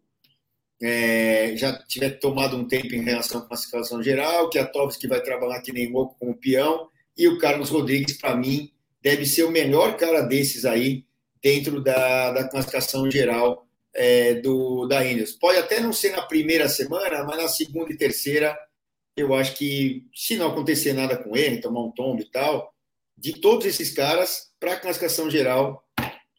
é, 0.82 1.58
já 1.58 1.74
tiver 1.84 2.12
tomado 2.12 2.56
um 2.56 2.66
tempo 2.66 2.96
em 2.96 3.04
relação 3.04 3.42
à 3.42 3.46
classificação 3.46 4.02
geral, 4.02 4.50
que 4.50 4.58
a 4.58 4.66
que 4.66 5.08
vai 5.08 5.22
trabalhar 5.22 5.62
que 5.62 5.74
nem 5.74 5.92
louco 5.92 6.16
como 6.18 6.38
peão, 6.38 6.90
e 7.18 7.28
o 7.28 7.38
Carlos 7.38 7.70
Rodrigues, 7.70 8.18
para 8.18 8.36
mim, 8.36 8.72
deve 9.02 9.26
ser 9.26 9.44
o 9.44 9.52
melhor 9.52 9.98
cara 9.98 10.22
desses 10.22 10.64
aí 10.64 11.06
dentro 11.44 11.82
da, 11.84 12.32
da 12.32 12.48
classificação 12.48 13.12
geral 13.12 13.69
é, 13.94 14.36
do 14.36 14.88
da 14.88 15.04
Ineos. 15.06 15.32
Pode 15.34 15.58
até 15.58 15.80
não 15.80 15.94
ser 15.94 16.12
na 16.12 16.22
primeira 16.22 16.70
semana, 16.70 17.24
mas 17.24 17.38
na 17.38 17.48
segunda 17.48 17.92
e 17.92 17.98
terceira, 17.98 18.58
eu 19.16 19.34
acho 19.34 19.56
que 19.56 20.06
se 20.14 20.36
não 20.38 20.48
acontecer 20.48 20.94
nada 20.94 21.18
com 21.18 21.36
ele, 21.36 21.62
tomar 21.62 21.84
um 21.84 21.92
tombo 21.92 22.22
e 22.22 22.30
tal, 22.30 22.74
de 23.18 23.34
todos 23.40 23.66
esses 23.66 23.92
caras, 23.92 24.50
para 24.60 24.74
a 24.74 24.80
classificação 24.80 25.30
geral, 25.30 25.84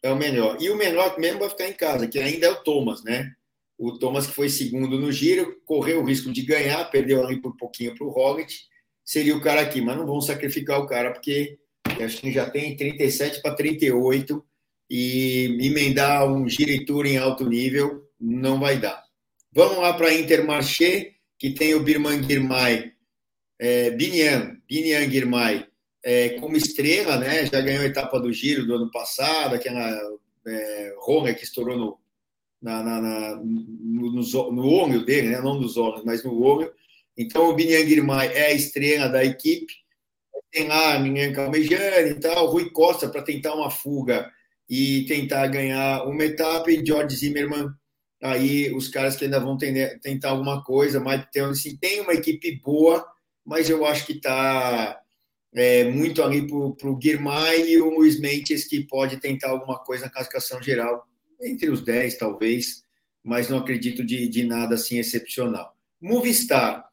é 0.01 0.11
o 0.11 0.15
melhor. 0.15 0.57
E 0.59 0.69
o 0.69 0.75
menor 0.75 1.17
mesmo 1.19 1.39
vai 1.39 1.49
ficar 1.49 1.67
em 1.67 1.73
casa, 1.73 2.07
que 2.07 2.17
ainda 2.19 2.47
é 2.47 2.49
o 2.49 2.63
Thomas, 2.63 3.03
né? 3.03 3.31
O 3.77 3.97
Thomas, 3.97 4.27
que 4.27 4.33
foi 4.33 4.49
segundo 4.49 4.99
no 4.99 5.11
giro, 5.11 5.59
correu 5.65 6.01
o 6.01 6.05
risco 6.05 6.31
de 6.31 6.41
ganhar, 6.43 6.83
perdeu 6.85 7.23
ali 7.23 7.39
por 7.39 7.55
pouquinho 7.55 7.95
para 7.95 8.05
o 8.05 8.09
Roglic, 8.09 8.53
seria 9.03 9.35
o 9.35 9.41
cara 9.41 9.61
aqui, 9.61 9.81
mas 9.81 9.97
não 9.97 10.05
vão 10.05 10.21
sacrificar 10.21 10.79
o 10.79 10.87
cara, 10.87 11.11
porque 11.11 11.59
acho 11.99 12.21
que 12.21 12.31
já 12.31 12.49
tem 12.49 12.75
37 12.75 13.41
para 13.41 13.55
38 13.55 14.43
e 14.93 15.45
emendar 15.61 16.29
um 16.29 16.49
giro 16.49 16.69
e 16.69 16.83
tour 16.83 17.05
em 17.05 17.17
alto 17.17 17.47
nível 17.47 18.09
não 18.19 18.59
vai 18.59 18.77
dar. 18.77 19.01
Vamos 19.53 19.77
lá 19.77 19.93
para 19.93 20.13
Intermarché, 20.13 21.13
que 21.39 21.51
tem 21.51 21.73
o 21.73 21.79
Birman 21.79 22.21
Girmay, 22.21 22.91
é, 23.57 23.89
Binian, 23.91 24.57
Binian 24.67 25.09
Girmay, 25.09 25.65
é, 26.03 26.31
como 26.31 26.57
estrela, 26.57 27.17
né? 27.17 27.45
Já 27.45 27.61
ganhou 27.61 27.83
a 27.83 27.87
etapa 27.87 28.19
do 28.19 28.33
giro 28.33 28.65
do 28.65 28.75
ano 28.75 28.91
passado, 28.91 29.55
aquela 29.55 29.97
é, 30.45 30.93
Ronga 30.99 31.33
que 31.33 31.45
estourou 31.45 31.77
no, 31.77 31.97
na, 32.61 32.83
na, 32.83 33.01
na, 33.01 33.35
no, 33.37 34.11
no, 34.11 34.51
no 34.51 34.67
olho 34.67 35.05
dele, 35.05 35.29
né? 35.29 35.39
não 35.39 35.57
nos 35.57 35.77
olhos, 35.77 36.03
mas 36.03 36.21
no 36.21 36.37
olho. 36.43 36.69
Então, 37.17 37.49
o 37.49 37.55
Binyan 37.55 37.87
Girmay 37.87 38.27
é 38.33 38.47
a 38.47 38.53
estrela 38.53 39.07
da 39.07 39.23
equipe. 39.23 39.73
Tem 40.51 40.67
lá 40.67 40.95
a 40.95 40.99
Minhan 40.99 41.31
Calmejane 41.31 42.09
e 42.09 42.19
tal, 42.19 42.47
Rui 42.47 42.71
Costa 42.71 43.07
para 43.07 43.21
tentar 43.21 43.53
uma 43.53 43.69
fuga 43.69 44.29
e 44.71 45.03
tentar 45.05 45.47
ganhar 45.47 46.07
uma 46.07 46.23
etapa, 46.23 46.71
e 46.71 46.81
George 46.83 47.17
Zimmermann, 47.17 47.69
aí 48.23 48.73
os 48.73 48.87
caras 48.87 49.17
que 49.17 49.25
ainda 49.25 49.37
vão 49.37 49.57
tentar 49.57 50.29
alguma 50.29 50.63
coisa, 50.63 50.97
mas 50.97 51.25
tem, 51.29 51.41
assim, 51.41 51.75
tem 51.75 51.99
uma 51.99 52.13
equipe 52.13 52.61
boa, 52.63 53.05
mas 53.45 53.69
eu 53.69 53.85
acho 53.85 54.05
que 54.05 54.13
está 54.13 54.97
é, 55.53 55.83
muito 55.91 56.23
ali 56.23 56.47
para 56.47 56.89
o 56.89 56.99
Girmay 57.01 57.69
e 57.69 57.81
o 57.81 57.89
Luiz 57.89 58.17
Mentes, 58.17 58.65
que 58.65 58.87
pode 58.87 59.17
tentar 59.17 59.49
alguma 59.49 59.77
coisa 59.77 60.05
na 60.05 60.11
classificação 60.11 60.63
geral 60.63 61.05
entre 61.41 61.69
os 61.69 61.81
10, 61.83 62.17
talvez, 62.17 62.81
mas 63.21 63.49
não 63.49 63.57
acredito 63.57 64.05
de, 64.05 64.29
de 64.29 64.45
nada 64.45 64.75
assim 64.75 64.99
excepcional. 64.99 65.75
Movistar, 65.99 66.85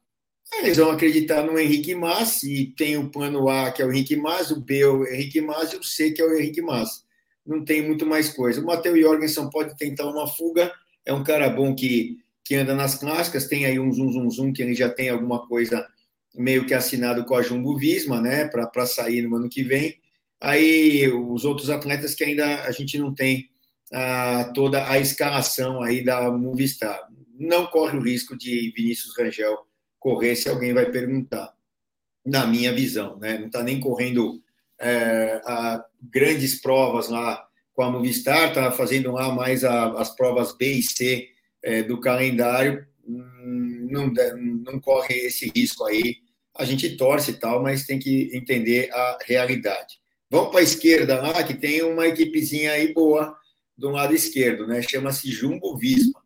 eles 0.57 0.75
vão 0.75 0.91
acreditar 0.91 1.43
no 1.43 1.57
Henrique 1.57 1.95
Mas, 1.95 2.43
e 2.43 2.73
tem 2.75 2.97
o 2.97 3.09
plano 3.09 3.47
A, 3.47 3.71
que 3.71 3.81
é 3.81 3.85
o 3.85 3.91
Henrique 3.93 4.17
Mas, 4.17 4.51
o 4.51 4.59
B 4.59 4.81
é 4.81 4.87
o 4.87 5.07
Henrique 5.07 5.39
Mas, 5.39 5.71
e 5.71 5.77
o 5.77 5.83
C, 5.83 6.11
que 6.11 6.21
é 6.21 6.25
o 6.25 6.35
Henrique 6.35 6.61
Mas. 6.61 7.07
Não 7.49 7.65
tem 7.65 7.81
muito 7.81 8.05
mais 8.05 8.29
coisa. 8.29 8.61
O 8.61 8.65
Matheus 8.65 8.99
Jorgensen 8.99 9.49
pode 9.49 9.75
tentar 9.75 10.05
uma 10.05 10.27
fuga, 10.27 10.71
é 11.03 11.11
um 11.11 11.23
cara 11.23 11.49
bom 11.49 11.73
que, 11.73 12.19
que 12.45 12.53
anda 12.53 12.75
nas 12.75 12.93
clássicas, 12.93 13.47
tem 13.47 13.65
aí 13.65 13.79
um 13.79 13.91
zum, 13.91 14.11
zum, 14.11 14.29
zum, 14.29 14.53
que 14.53 14.61
ele 14.61 14.75
já 14.75 14.87
tem 14.87 15.09
alguma 15.09 15.47
coisa 15.47 15.87
meio 16.35 16.67
que 16.67 16.75
assinado 16.75 17.25
com 17.25 17.33
a 17.33 17.41
Jumbo 17.41 17.75
Visma, 17.75 18.21
né, 18.21 18.47
para 18.47 18.85
sair 18.85 19.23
no 19.23 19.35
ano 19.35 19.49
que 19.49 19.63
vem. 19.63 19.97
Aí 20.39 21.11
os 21.11 21.43
outros 21.43 21.71
atletas 21.71 22.13
que 22.13 22.23
ainda 22.23 22.65
a 22.65 22.71
gente 22.71 22.99
não 22.99 23.15
tem 23.15 23.49
a, 23.91 24.51
toda 24.53 24.87
a 24.87 24.99
escalação 24.99 25.81
aí 25.81 26.03
da 26.03 26.29
Movistar. 26.29 26.99
Não 27.33 27.65
corre 27.65 27.97
o 27.97 28.03
risco 28.03 28.37
de 28.37 28.71
Vinícius 28.75 29.17
Rangel 29.17 29.57
correr 29.97 30.35
se 30.35 30.47
alguém 30.49 30.71
vai 30.71 30.91
perguntar, 30.91 31.51
na 32.23 32.45
minha 32.45 32.71
visão. 32.71 33.17
Né? 33.17 33.39
Não 33.39 33.47
está 33.47 33.63
nem 33.63 33.79
correndo 33.79 34.39
é, 34.79 35.41
a, 35.43 35.83
grandes 36.01 36.61
provas 36.61 37.09
lá 37.09 37.45
com 37.73 37.83
a 37.83 37.91
Movistar, 37.91 38.49
está 38.49 38.71
fazendo 38.71 39.11
lá 39.11 39.33
mais 39.33 39.63
a, 39.63 39.93
as 39.93 40.15
provas 40.15 40.55
B 40.55 40.73
e 40.73 40.83
C 40.83 41.29
é, 41.63 41.83
do 41.83 41.99
calendário. 41.99 42.85
Hum, 43.07 43.87
não, 43.89 44.11
não 44.63 44.79
corre 44.79 45.15
esse 45.15 45.51
risco 45.55 45.85
aí. 45.85 46.17
A 46.57 46.65
gente 46.65 46.97
torce 46.97 47.31
e 47.31 47.35
tal, 47.35 47.63
mas 47.63 47.85
tem 47.85 47.97
que 47.97 48.29
entender 48.33 48.91
a 48.91 49.17
realidade. 49.25 49.97
Vamos 50.29 50.51
para 50.51 50.59
a 50.59 50.63
esquerda 50.63 51.21
lá, 51.21 51.43
que 51.43 51.53
tem 51.53 51.81
uma 51.81 52.07
equipezinha 52.07 52.73
aí 52.73 52.93
boa 52.93 53.35
do 53.77 53.89
lado 53.89 54.13
esquerdo, 54.13 54.67
né? 54.67 54.81
Chama-se 54.81 55.31
Jumbo 55.31 55.77
Visma. 55.77 56.21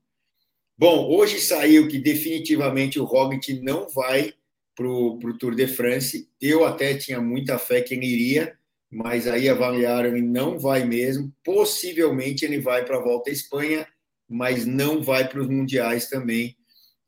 Bom, 0.76 1.07
hoje 1.07 1.39
saiu 1.39 1.88
que 1.88 1.99
definitivamente 1.99 2.99
o 2.99 3.05
Roglic 3.05 3.61
não 3.61 3.88
vai 3.89 4.34
para 4.76 4.88
o 4.88 5.38
Tour 5.38 5.55
de 5.55 5.67
France. 5.67 6.28
Eu 6.41 6.65
até 6.65 6.95
tinha 6.95 7.21
muita 7.21 7.59
fé 7.59 7.82
que 7.82 7.93
ele 7.93 8.07
iria, 8.07 8.57
mas 8.93 9.27
aí 9.27 9.49
avaliaram 9.49 10.09
ele 10.09 10.21
não 10.21 10.59
vai 10.59 10.85
mesmo. 10.85 11.33
Possivelmente 11.43 12.45
ele 12.45 12.59
vai 12.59 12.85
para 12.85 12.97
a 12.97 13.01
Volta 13.01 13.29
à 13.29 13.33
Espanha, 13.33 13.87
mas 14.29 14.65
não 14.65 15.01
vai 15.01 15.27
para 15.27 15.41
os 15.41 15.49
Mundiais 15.49 16.07
também. 16.07 16.55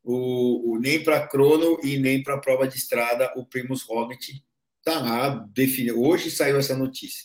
O, 0.02 0.72
o 0.72 0.78
nem 0.78 1.02
para 1.02 1.26
crono 1.26 1.78
e 1.82 1.98
nem 1.98 2.22
para 2.22 2.34
a 2.34 2.40
prova 2.40 2.66
de 2.66 2.76
estrada, 2.76 3.32
o 3.36 3.46
Primus 3.46 3.82
Roglic 3.82 4.42
está 4.78 5.00
lá. 5.00 5.28
Definido. 5.52 6.00
Hoje 6.00 6.30
saiu 6.30 6.58
essa 6.58 6.76
notícia. 6.76 7.24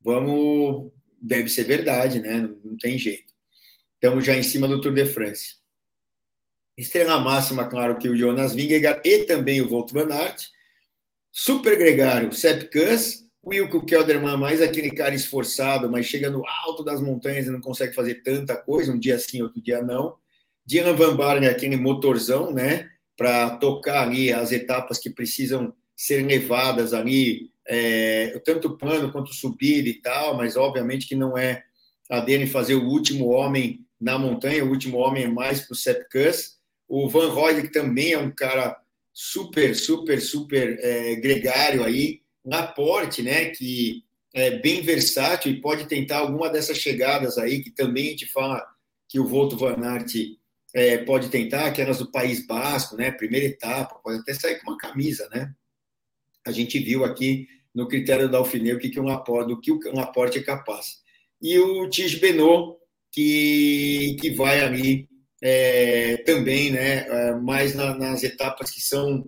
Vamos 0.00 0.92
deve 1.20 1.48
ser 1.48 1.64
verdade, 1.64 2.20
né? 2.20 2.48
Não 2.64 2.76
tem 2.76 2.98
jeito. 2.98 3.32
Estamos 3.94 4.24
já 4.24 4.36
em 4.36 4.42
cima 4.42 4.68
do 4.68 4.80
Tour 4.80 4.94
de 4.94 5.06
France. 5.06 5.56
Estrela 6.76 7.18
máxima, 7.18 7.66
claro, 7.66 7.98
que 7.98 8.08
o 8.08 8.16
Jonas 8.16 8.54
Vingegaard 8.54 9.00
e 9.02 9.24
também 9.24 9.62
o 9.62 9.68
Volt 9.68 9.90
Van 9.92 10.12
Aert. 10.12 10.44
Super 11.32 11.76
gregário, 11.76 12.32
Sepp 12.32 12.70
Kuss. 12.70 13.25
Wilco 13.46 13.84
Kelderman, 13.86 14.36
mais 14.36 14.60
aquele 14.60 14.90
cara 14.90 15.14
esforçado, 15.14 15.88
mas 15.88 16.06
chega 16.06 16.28
no 16.28 16.44
alto 16.64 16.82
das 16.82 17.00
montanhas 17.00 17.46
e 17.46 17.50
não 17.50 17.60
consegue 17.60 17.94
fazer 17.94 18.16
tanta 18.16 18.56
coisa, 18.56 18.92
um 18.92 18.98
dia 18.98 19.18
sim, 19.18 19.40
outro 19.40 19.62
dia 19.62 19.80
não. 19.80 20.16
Dylan 20.64 20.96
Van 20.96 21.14
Barney, 21.14 21.48
aquele 21.48 21.76
motorzão, 21.76 22.52
né? 22.52 22.90
Para 23.16 23.50
tocar 23.58 24.02
ali 24.02 24.32
as 24.32 24.50
etapas 24.50 24.98
que 24.98 25.08
precisam 25.08 25.72
ser 25.94 26.26
levadas 26.26 26.92
ali 26.92 27.50
é, 27.66 28.40
tanto 28.44 28.76
plano 28.76 29.10
quanto 29.12 29.32
subida 29.32 29.88
e 29.88 29.94
tal, 29.94 30.36
mas 30.36 30.56
obviamente 30.56 31.06
que 31.06 31.14
não 31.14 31.38
é 31.38 31.64
a 32.10 32.20
dele 32.20 32.46
fazer 32.46 32.74
o 32.74 32.88
último 32.88 33.28
homem 33.28 33.84
na 34.00 34.18
montanha, 34.18 34.64
o 34.64 34.68
último 34.68 34.98
homem 34.98 35.24
é 35.24 35.28
mais 35.28 35.60
para 35.60 35.72
o 35.72 35.76
Sepkus. 35.76 36.56
O 36.88 37.08
Van 37.08 37.30
Roy, 37.30 37.62
que 37.62 37.72
também 37.72 38.12
é 38.12 38.18
um 38.18 38.30
cara 38.30 38.76
super, 39.12 39.74
super, 39.74 40.20
super 40.20 40.78
é, 40.80 41.16
gregário 41.16 41.82
aí, 41.82 42.20
Laporte, 42.46 43.22
né, 43.22 43.46
que 43.46 44.04
é 44.34 44.58
bem 44.58 44.82
versátil 44.82 45.50
e 45.50 45.60
pode 45.60 45.86
tentar 45.86 46.18
alguma 46.18 46.48
dessas 46.48 46.78
chegadas 46.78 47.38
aí, 47.38 47.62
que 47.62 47.70
também 47.70 48.08
a 48.08 48.10
gente 48.10 48.26
fala 48.26 48.64
que 49.08 49.18
o 49.18 49.26
Volto 49.26 49.56
Van 49.56 49.76
Aert 49.82 50.12
é, 50.74 50.98
pode 50.98 51.30
tentar, 51.30 51.64
aquelas 51.64 51.98
do 51.98 52.10
País 52.10 52.46
Basco, 52.46 52.96
né? 52.96 53.10
Primeira 53.10 53.46
etapa, 53.46 53.98
pode 54.04 54.18
até 54.18 54.34
sair 54.34 54.60
com 54.60 54.70
uma 54.70 54.76
camisa, 54.76 55.26
né? 55.30 55.50
A 56.46 56.52
gente 56.52 56.78
viu 56.78 57.02
aqui 57.02 57.48
no 57.74 57.88
critério 57.88 58.28
da 58.30 58.36
Alfinei 58.36 58.74
o 58.74 58.78
que, 58.78 58.90
que 58.90 59.00
um 59.00 59.08
aporte, 59.08 59.48
do 59.48 59.60
que 59.60 59.72
um 59.72 60.00
aporte 60.00 60.38
é 60.38 60.42
capaz. 60.42 60.98
E 61.40 61.58
o 61.58 61.88
Tige 61.88 62.18
Benot, 62.18 62.76
que, 63.10 64.16
que 64.20 64.30
vai 64.30 64.60
ali 64.60 65.08
é, 65.42 66.18
também, 66.18 66.70
né? 66.70 67.06
É, 67.08 67.34
mais 67.36 67.74
na, 67.74 67.96
nas 67.96 68.22
etapas 68.22 68.70
que 68.70 68.80
são 68.82 69.24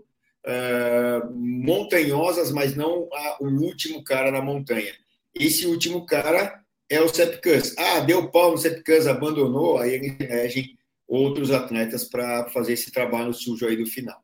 é, 0.47 1.23
montanhosas, 1.35 2.51
mas 2.51 2.75
não 2.75 3.09
a, 3.13 3.39
o 3.41 3.49
último 3.49 4.03
cara 4.03 4.31
na 4.31 4.41
montanha. 4.41 4.95
Esse 5.35 5.67
último 5.67 6.07
cara 6.07 6.63
é 6.89 7.01
o 7.01 7.09
Sepkus. 7.09 7.75
Ah, 7.77 8.01
deu 8.01 8.31
pau 8.31 8.53
no 8.53 8.59
Sepkus, 8.59 9.07
abandonou, 9.07 9.79
aí 9.79 9.95
ele 9.95 10.17
elegem 10.21 10.79
outros 11.07 11.51
atletas 11.51 12.05
para 12.05 12.49
fazer 12.51 12.75
esse 12.75 12.91
trabalho 12.91 13.33
sujo 13.33 13.67
aí 13.67 13.77
do 13.77 13.87
final. 13.87 14.23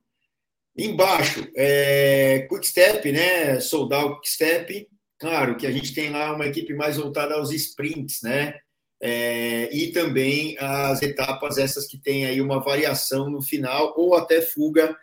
Embaixo, 0.77 1.49
é, 1.57 2.47
Quick 2.49 2.67
Step, 2.67 3.13
né? 3.13 3.61
Soldado 3.61 4.15
Quick 4.17 4.31
Step. 4.31 4.89
Claro 5.19 5.57
que 5.57 5.67
a 5.67 5.71
gente 5.71 5.95
tem 5.95 6.11
lá 6.11 6.35
uma 6.35 6.47
equipe 6.47 6.75
mais 6.75 6.97
voltada 6.97 7.35
aos 7.35 7.53
sprints, 7.53 8.23
né? 8.23 8.55
É, 9.01 9.69
e 9.75 9.93
também 9.93 10.57
as 10.59 11.03
etapas, 11.03 11.59
essas 11.59 11.87
que 11.87 11.99
tem 11.99 12.27
aí 12.27 12.41
uma 12.41 12.61
variação 12.61 13.31
no 13.31 13.43
final, 13.43 13.95
ou 13.97 14.15
até 14.15 14.41
fuga 14.41 14.97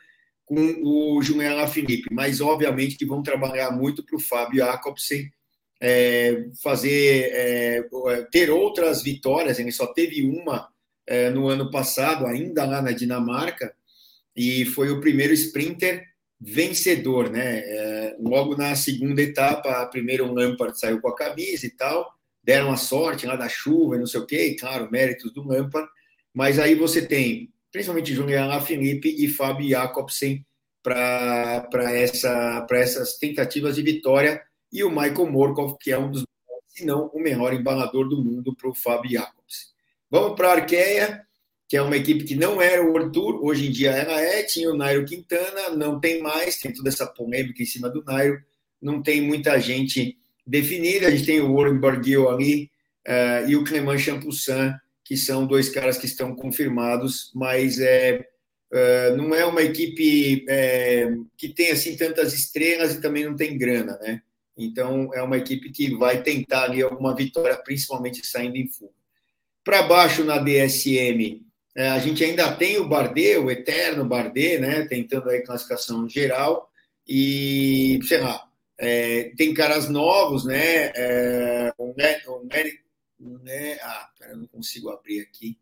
com 0.52 0.82
o 0.84 1.24
Julian 1.24 1.54
Lafilippe, 1.54 2.14
mas 2.14 2.42
obviamente 2.42 2.98
que 2.98 3.06
vão 3.06 3.24
trabalhar 3.24 3.72
muito 3.72 4.04
para 4.04 4.18
o 4.18 4.20
Fábio 4.20 4.58
Jacobsen 4.58 5.32
é, 5.82 6.46
fazer 6.62 7.30
é, 7.32 7.82
ter 8.30 8.50
outras 8.50 9.02
vitórias, 9.02 9.60
ele 9.60 9.72
só 9.72 9.88
teve 9.88 10.26
uma 10.26 10.68
é, 11.08 11.30
no 11.30 11.48
ano 11.48 11.72
passado, 11.72 12.26
ainda 12.26 12.66
lá 12.66 12.82
na 12.82 12.92
Dinamarca, 12.92 13.74
e 14.36 14.66
foi 14.66 14.92
o 14.92 15.00
primeiro 15.00 15.34
sprinter 15.34 16.06
vencedor, 16.38 17.30
né? 17.30 17.60
É, 17.60 18.18
logo 18.20 18.58
na 18.58 18.76
segunda 18.76 19.22
etapa, 19.22 19.86
primeiro 19.86 20.26
o 20.26 20.34
Lampard 20.34 20.78
saiu 20.78 21.00
com 21.00 21.08
a 21.08 21.16
camisa 21.16 21.66
e 21.66 21.70
tal, 21.70 22.14
deram 22.44 22.74
a 22.74 22.78
sorte 22.78 23.26
lá 23.26 23.38
da 23.38 23.48
chuva 23.48 23.98
não 23.98 24.06
sei 24.06 24.20
o 24.20 24.26
quê, 24.26 24.48
e 24.48 24.58
claro, 24.58 24.92
méritos 24.92 25.32
do 25.32 25.48
Lampard, 25.48 25.88
mas 26.34 26.60
aí 26.60 26.76
você 26.76 27.02
tem 27.02 27.54
principalmente 27.72 28.14
Julian 28.14 28.48
Lafilippe 28.48 29.16
e 29.18 29.28
Fábio 29.28 29.70
Jacobsen 29.70 30.46
para 30.84 31.92
essa, 31.94 32.66
essas 32.72 33.18
tentativas 33.18 33.76
de 33.76 33.84
vitória, 33.84 34.42
e 34.72 34.84
o 34.84 34.90
Michael 34.90 35.30
Morkov, 35.30 35.78
que 35.80 35.92
é 35.92 35.98
um 35.98 36.10
dos, 36.10 36.26
se 36.68 36.86
não 36.86 37.08
o 37.08 37.20
melhor 37.20 37.54
embalador 37.54 38.08
do 38.08 38.24
mundo 38.24 38.56
para 38.56 38.70
o 38.70 38.74
Fábio 38.74 39.12
Jacobsen. 39.12 39.68
Vamos 40.10 40.36
para 40.36 40.50
a 40.50 40.54
Arqueia, 40.54 41.22
que 41.68 41.78
é 41.78 41.82
uma 41.82 41.96
equipe 41.96 42.24
que 42.24 42.36
não 42.36 42.62
era 42.62 42.84
o 42.84 42.90
World 42.90 43.12
Tour, 43.14 43.44
hoje 43.44 43.68
em 43.68 43.72
dia 43.72 43.92
ela 43.92 44.20
é, 44.20 44.44
tinha 44.44 44.70
o 44.70 44.76
Nairo 44.76 45.06
Quintana, 45.06 45.70
não 45.70 46.00
tem 46.00 46.22
mais, 46.22 46.58
tem 46.58 46.74
toda 46.74 46.90
essa 46.90 47.08
polêmica 47.08 47.62
em 47.62 47.66
cima 47.66 47.90
do 47.90 48.04
Nairo, 48.04 48.42
não 48.82 49.02
tem 49.02 49.22
muita 49.22 49.60
gente 49.60 50.18
definida, 50.46 51.08
a 51.08 51.12
gente 51.12 51.26
tem 51.26 51.40
o 51.40 51.54
Warren 51.56 51.80
Barguil 51.80 52.30
ali 52.30 52.70
uh, 53.08 53.48
e 53.48 53.56
o 53.56 53.64
Clement 53.64 54.00
Champoussin, 54.00 54.74
que 55.04 55.18
são 55.18 55.46
dois 55.46 55.70
caras 55.70 55.98
que 55.98 56.06
estão 56.06 56.36
confirmados, 56.36 57.32
mas 57.36 57.80
é, 57.80 58.26
uh, 58.72 59.18
não 59.18 59.34
é 59.36 59.46
uma 59.46 59.62
equipe 59.62 60.46
é, 60.48 61.12
que 61.38 61.50
tem 61.50 61.72
assim 61.72 61.96
tantas 61.96 62.34
estrelas 62.34 62.94
e 62.94 63.02
também 63.02 63.26
não 63.26 63.36
tem 63.36 63.58
grana, 63.58 63.98
né? 64.02 64.22
Então 64.58 65.14
é 65.14 65.22
uma 65.22 65.38
equipe 65.38 65.72
que 65.72 65.96
vai 65.96 66.22
tentar 66.22 66.64
ali 66.64 66.82
alguma 66.82 67.16
vitória, 67.16 67.58
principalmente 67.58 68.26
saindo 68.26 68.58
em 68.58 68.68
fuga. 68.68 68.94
Para 69.64 69.84
baixo 69.84 70.24
na 70.24 70.38
DSM, 70.38 71.42
é, 71.76 71.90
a 71.90 72.00
gente 72.00 72.24
ainda 72.24 72.54
tem 72.56 72.78
o 72.78 72.88
Bardet, 72.88 73.38
o 73.38 73.50
eterno 73.50 74.06
Bardet, 74.06 74.60
né, 74.60 74.86
tentando 74.86 75.30
aí 75.30 75.42
classificação 75.42 76.08
geral, 76.08 76.70
e, 77.08 78.00
sei 78.04 78.20
lá, 78.20 78.44
é, 78.78 79.32
tem 79.38 79.54
caras 79.54 79.88
novos, 79.90 80.46
né, 80.46 80.92
é, 80.96 81.74
o, 81.78 81.94
ne, 81.96 82.22
o, 82.28 82.44
ne, 82.44 82.80
o 83.22 83.38
ne, 83.40 83.74
ah, 83.82 84.10
pera, 84.18 84.36
não 84.36 84.48
consigo 84.48 84.90
abrir 84.90 85.22
aqui, 85.22 85.58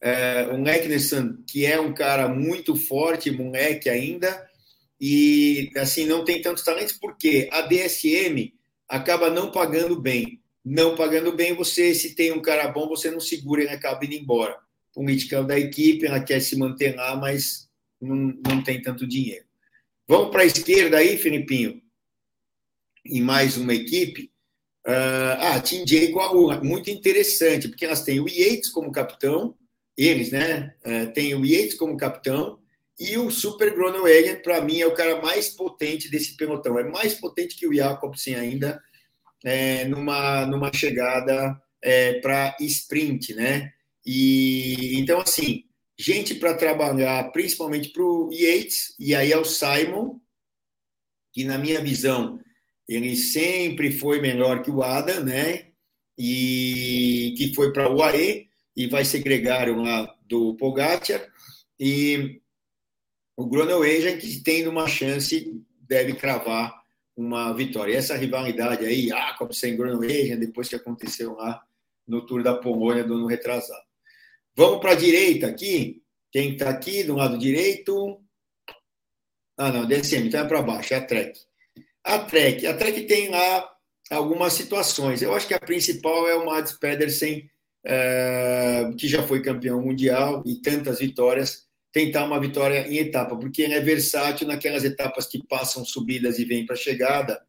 é, 0.00 0.46
o 0.52 0.56
Neknesson, 0.56 1.42
que 1.46 1.66
é 1.66 1.80
um 1.80 1.92
cara 1.92 2.28
muito 2.28 2.76
forte, 2.76 3.30
moleque 3.30 3.88
ainda, 3.88 4.48
e, 5.00 5.70
assim, 5.76 6.06
não 6.06 6.24
tem 6.24 6.40
tantos 6.40 6.64
talentos, 6.64 6.94
porque 6.94 7.48
a 7.52 7.62
DSM 7.62 8.54
acaba 8.88 9.30
não 9.30 9.50
pagando 9.50 10.00
bem, 10.00 10.40
não 10.64 10.96
pagando 10.96 11.32
bem, 11.34 11.54
você, 11.54 11.94
se 11.94 12.14
tem 12.14 12.32
um 12.32 12.42
cara 12.42 12.68
bom, 12.68 12.88
você 12.88 13.10
não 13.10 13.20
segura, 13.20 13.62
ele 13.62 13.70
acaba 13.70 14.04
indo 14.04 14.14
embora. 14.14 14.58
Política 14.92 15.42
da 15.42 15.58
equipe, 15.58 16.06
ela 16.06 16.20
quer 16.20 16.40
se 16.40 16.56
manter 16.56 16.96
lá, 16.96 17.16
mas 17.16 17.68
não, 18.00 18.34
não 18.46 18.62
tem 18.62 18.80
tanto 18.82 19.06
dinheiro. 19.06 19.44
Vamos 20.06 20.30
para 20.30 20.42
a 20.42 20.46
esquerda 20.46 20.98
aí, 20.98 21.16
Filipinho, 21.18 21.80
e 23.04 23.20
mais 23.20 23.56
uma 23.56 23.74
equipe. 23.74 24.32
Uh, 24.86 25.36
ah, 25.40 25.62
com 26.12 26.50
a 26.50 26.62
muito 26.62 26.90
interessante, 26.90 27.68
porque 27.68 27.84
elas 27.84 28.02
têm 28.02 28.20
o 28.20 28.28
Yates 28.28 28.70
como 28.70 28.92
capitão, 28.92 29.54
eles, 29.96 30.30
né? 30.30 30.74
Uh, 30.86 31.12
tem 31.12 31.34
o 31.34 31.44
Yates 31.44 31.74
como 31.74 31.96
capitão, 31.96 32.58
e 32.98 33.16
o 33.16 33.30
Super 33.30 33.74
Groenewegen, 33.74 34.42
para 34.42 34.60
mim, 34.60 34.80
é 34.80 34.86
o 34.86 34.94
cara 34.94 35.22
mais 35.22 35.50
potente 35.50 36.10
desse 36.10 36.36
pelotão. 36.36 36.78
É 36.78 36.84
mais 36.84 37.14
potente 37.14 37.56
que 37.56 37.66
o 37.66 37.72
Jacobsen 37.72 38.34
ainda 38.34 38.82
é, 39.44 39.84
numa, 39.84 40.44
numa 40.46 40.72
chegada 40.72 41.60
é, 41.80 42.14
para 42.20 42.56
sprint, 42.60 43.34
né? 43.34 43.72
E 44.04 44.98
então, 44.98 45.20
assim, 45.20 45.64
gente 45.96 46.34
para 46.34 46.54
trabalhar, 46.54 47.30
principalmente 47.30 47.90
para 47.90 48.02
o 48.02 48.30
Yates, 48.32 48.94
e 48.98 49.14
aí 49.14 49.30
é 49.30 49.38
o 49.38 49.44
Simon, 49.44 50.18
que 51.32 51.44
na 51.44 51.56
minha 51.56 51.80
visão 51.80 52.40
ele 52.88 53.14
sempre 53.16 53.92
foi 53.92 54.20
melhor 54.20 54.62
que 54.62 54.70
o 54.70 54.82
Adam, 54.82 55.24
né? 55.24 55.66
E 56.16 57.34
que 57.36 57.54
foi 57.54 57.72
para 57.72 57.90
o 57.90 57.98
UAE 57.98 58.48
e 58.74 58.86
vai 58.86 59.04
ser 59.04 59.20
gregário 59.20 59.82
lá 59.82 60.14
do 60.26 60.54
Pogacar. 60.56 61.20
E 61.78 62.40
o 63.36 63.46
Groenewegen, 63.46 64.18
que 64.18 64.40
tem 64.40 64.66
uma 64.66 64.88
chance, 64.88 65.62
deve 65.80 66.14
cravar 66.14 66.82
uma 67.16 67.52
vitória. 67.52 67.92
E 67.92 67.96
essa 67.96 68.16
rivalidade 68.16 68.84
aí, 68.84 69.08
Jacobsen, 69.08 69.76
Groenewegen, 69.76 70.38
depois 70.38 70.68
que 70.68 70.76
aconteceu 70.76 71.34
lá 71.34 71.62
no 72.06 72.24
Tour 72.24 72.42
da 72.42 72.54
Polônia 72.54 73.04
do 73.04 73.14
ano 73.14 73.26
retrasado. 73.26 73.86
Vamos 74.56 74.80
para 74.80 74.92
a 74.92 74.96
direita 74.96 75.46
aqui. 75.46 76.02
Quem 76.32 76.52
está 76.52 76.70
aqui 76.70 77.04
do 77.04 77.14
lado 77.14 77.38
direito? 77.38 78.20
Ah, 79.56 79.70
não, 79.70 79.86
DSM, 79.86 80.26
então 80.26 80.40
é 80.40 80.48
para 80.48 80.62
baixo, 80.62 80.94
é 80.94 80.96
a 80.96 81.04
Trek. 81.04 81.47
A 82.08 82.20
Trek, 82.20 82.66
a 82.66 82.72
Trek 82.72 83.02
tem 83.02 83.28
lá 83.28 83.70
algumas 84.10 84.54
situações. 84.54 85.20
Eu 85.20 85.34
acho 85.34 85.46
que 85.46 85.52
a 85.52 85.60
principal 85.60 86.26
é 86.26 86.34
o 86.34 86.46
Mads 86.46 86.72
Pedersen, 86.72 87.50
é, 87.84 88.90
que 88.98 89.06
já 89.06 89.22
foi 89.22 89.42
campeão 89.42 89.82
mundial 89.82 90.42
e 90.46 90.54
tantas 90.56 91.00
vitórias, 91.00 91.66
tentar 91.92 92.24
uma 92.24 92.40
vitória 92.40 92.88
em 92.88 92.96
etapa, 92.96 93.36
porque 93.36 93.60
ele 93.60 93.74
é 93.74 93.80
versátil 93.80 94.46
naquelas 94.46 94.84
etapas 94.84 95.26
que 95.26 95.46
passam 95.46 95.84
subidas 95.84 96.38
e 96.38 96.46
vêm 96.46 96.64
para 96.64 96.76
chegada, 96.76 97.42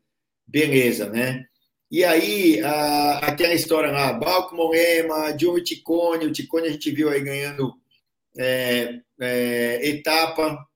beleza, 0.45 1.09
né? 1.09 1.45
E 1.89 2.03
aí, 2.03 2.61
a, 2.61 3.19
aquela 3.19 3.53
história 3.53 3.91
lá, 3.91 4.11
Balco 4.11 4.57
Moema, 4.57 5.31
Diogo 5.31 5.63
Ticone, 5.63 6.25
o 6.25 6.33
Ticone 6.33 6.67
a 6.67 6.71
gente 6.71 6.91
viu 6.91 7.09
aí 7.09 7.21
ganhando 7.21 7.73
é, 8.37 8.99
é, 9.21 9.87
etapa, 9.87 10.67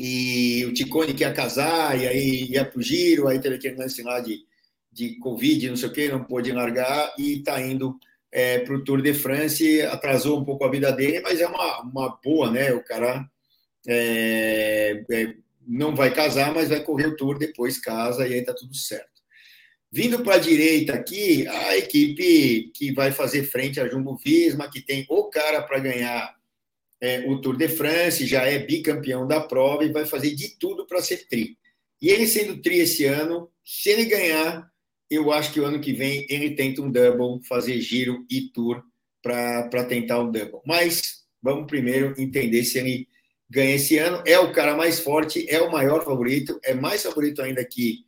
e 0.00 0.64
o 0.64 0.72
Ticone 0.72 1.12
quer 1.12 1.34
casar, 1.34 2.00
e 2.00 2.06
aí 2.06 2.44
ia 2.52 2.64
para 2.64 2.78
o 2.78 2.82
giro, 2.82 3.26
aí 3.26 3.40
teve 3.40 3.56
aquele 3.56 3.74
lance 3.74 4.00
lá 4.00 4.20
de, 4.20 4.44
de 4.92 5.18
Covid, 5.18 5.70
não 5.70 5.76
sei 5.76 5.88
o 5.88 5.92
que, 5.92 6.08
não 6.08 6.22
pôde 6.22 6.52
largar, 6.52 7.12
e 7.18 7.38
está 7.38 7.60
indo 7.60 7.98
é, 8.30 8.60
para 8.60 8.76
o 8.76 8.84
Tour 8.84 9.02
de 9.02 9.12
France, 9.12 9.82
atrasou 9.82 10.38
um 10.38 10.44
pouco 10.44 10.64
a 10.64 10.70
vida 10.70 10.92
dele, 10.92 11.18
mas 11.18 11.40
é 11.40 11.48
uma, 11.48 11.80
uma 11.82 12.18
boa, 12.22 12.48
né? 12.48 12.72
O 12.72 12.84
cara 12.84 13.28
é, 13.88 15.02
é, 15.10 15.34
não 15.66 15.96
vai 15.96 16.14
casar, 16.14 16.54
mas 16.54 16.68
vai 16.68 16.80
correr 16.80 17.08
o 17.08 17.16
Tour, 17.16 17.36
depois 17.36 17.80
casa, 17.80 18.24
e 18.28 18.34
aí 18.34 18.44
tá 18.44 18.54
tudo 18.54 18.76
certo. 18.76 19.18
Vindo 19.90 20.22
para 20.22 20.36
a 20.36 20.38
direita 20.38 20.92
aqui, 20.92 21.44
a 21.48 21.76
equipe 21.76 22.70
que 22.72 22.92
vai 22.92 23.10
fazer 23.10 23.42
frente 23.42 23.80
a 23.80 23.88
Jumbo 23.88 24.16
Visma, 24.16 24.70
que 24.70 24.80
tem 24.80 25.04
o 25.08 25.24
cara 25.24 25.60
para 25.60 25.80
ganhar 25.80 26.37
é, 27.00 27.20
o 27.28 27.40
Tour 27.40 27.56
de 27.56 27.68
France, 27.68 28.26
já 28.26 28.44
é 28.44 28.58
bicampeão 28.58 29.26
da 29.26 29.40
prova 29.40 29.84
e 29.84 29.92
vai 29.92 30.04
fazer 30.04 30.34
de 30.34 30.58
tudo 30.58 30.86
para 30.86 31.02
ser 31.02 31.28
tri. 31.28 31.56
E 32.00 32.08
ele 32.08 32.26
sendo 32.26 32.60
tri 32.60 32.78
esse 32.78 33.04
ano, 33.04 33.50
se 33.64 33.90
ele 33.90 34.04
ganhar, 34.04 34.68
eu 35.10 35.32
acho 35.32 35.52
que 35.52 35.60
o 35.60 35.64
ano 35.64 35.80
que 35.80 35.92
vem 35.92 36.26
ele 36.28 36.54
tenta 36.54 36.82
um 36.82 36.90
double, 36.90 37.44
fazer 37.46 37.80
giro 37.80 38.24
e 38.30 38.50
tour 38.52 38.82
para 39.22 39.84
tentar 39.84 40.20
um 40.20 40.30
double. 40.30 40.60
Mas 40.66 41.24
vamos 41.42 41.66
primeiro 41.66 42.14
entender 42.20 42.64
se 42.64 42.78
ele 42.78 43.08
ganha 43.48 43.74
esse 43.74 43.98
ano. 43.98 44.22
É 44.26 44.38
o 44.38 44.52
cara 44.52 44.76
mais 44.76 45.00
forte, 45.00 45.46
é 45.48 45.60
o 45.60 45.72
maior 45.72 46.04
favorito, 46.04 46.58
é 46.62 46.74
mais 46.74 47.02
favorito 47.02 47.42
ainda 47.42 47.64
que 47.64 48.06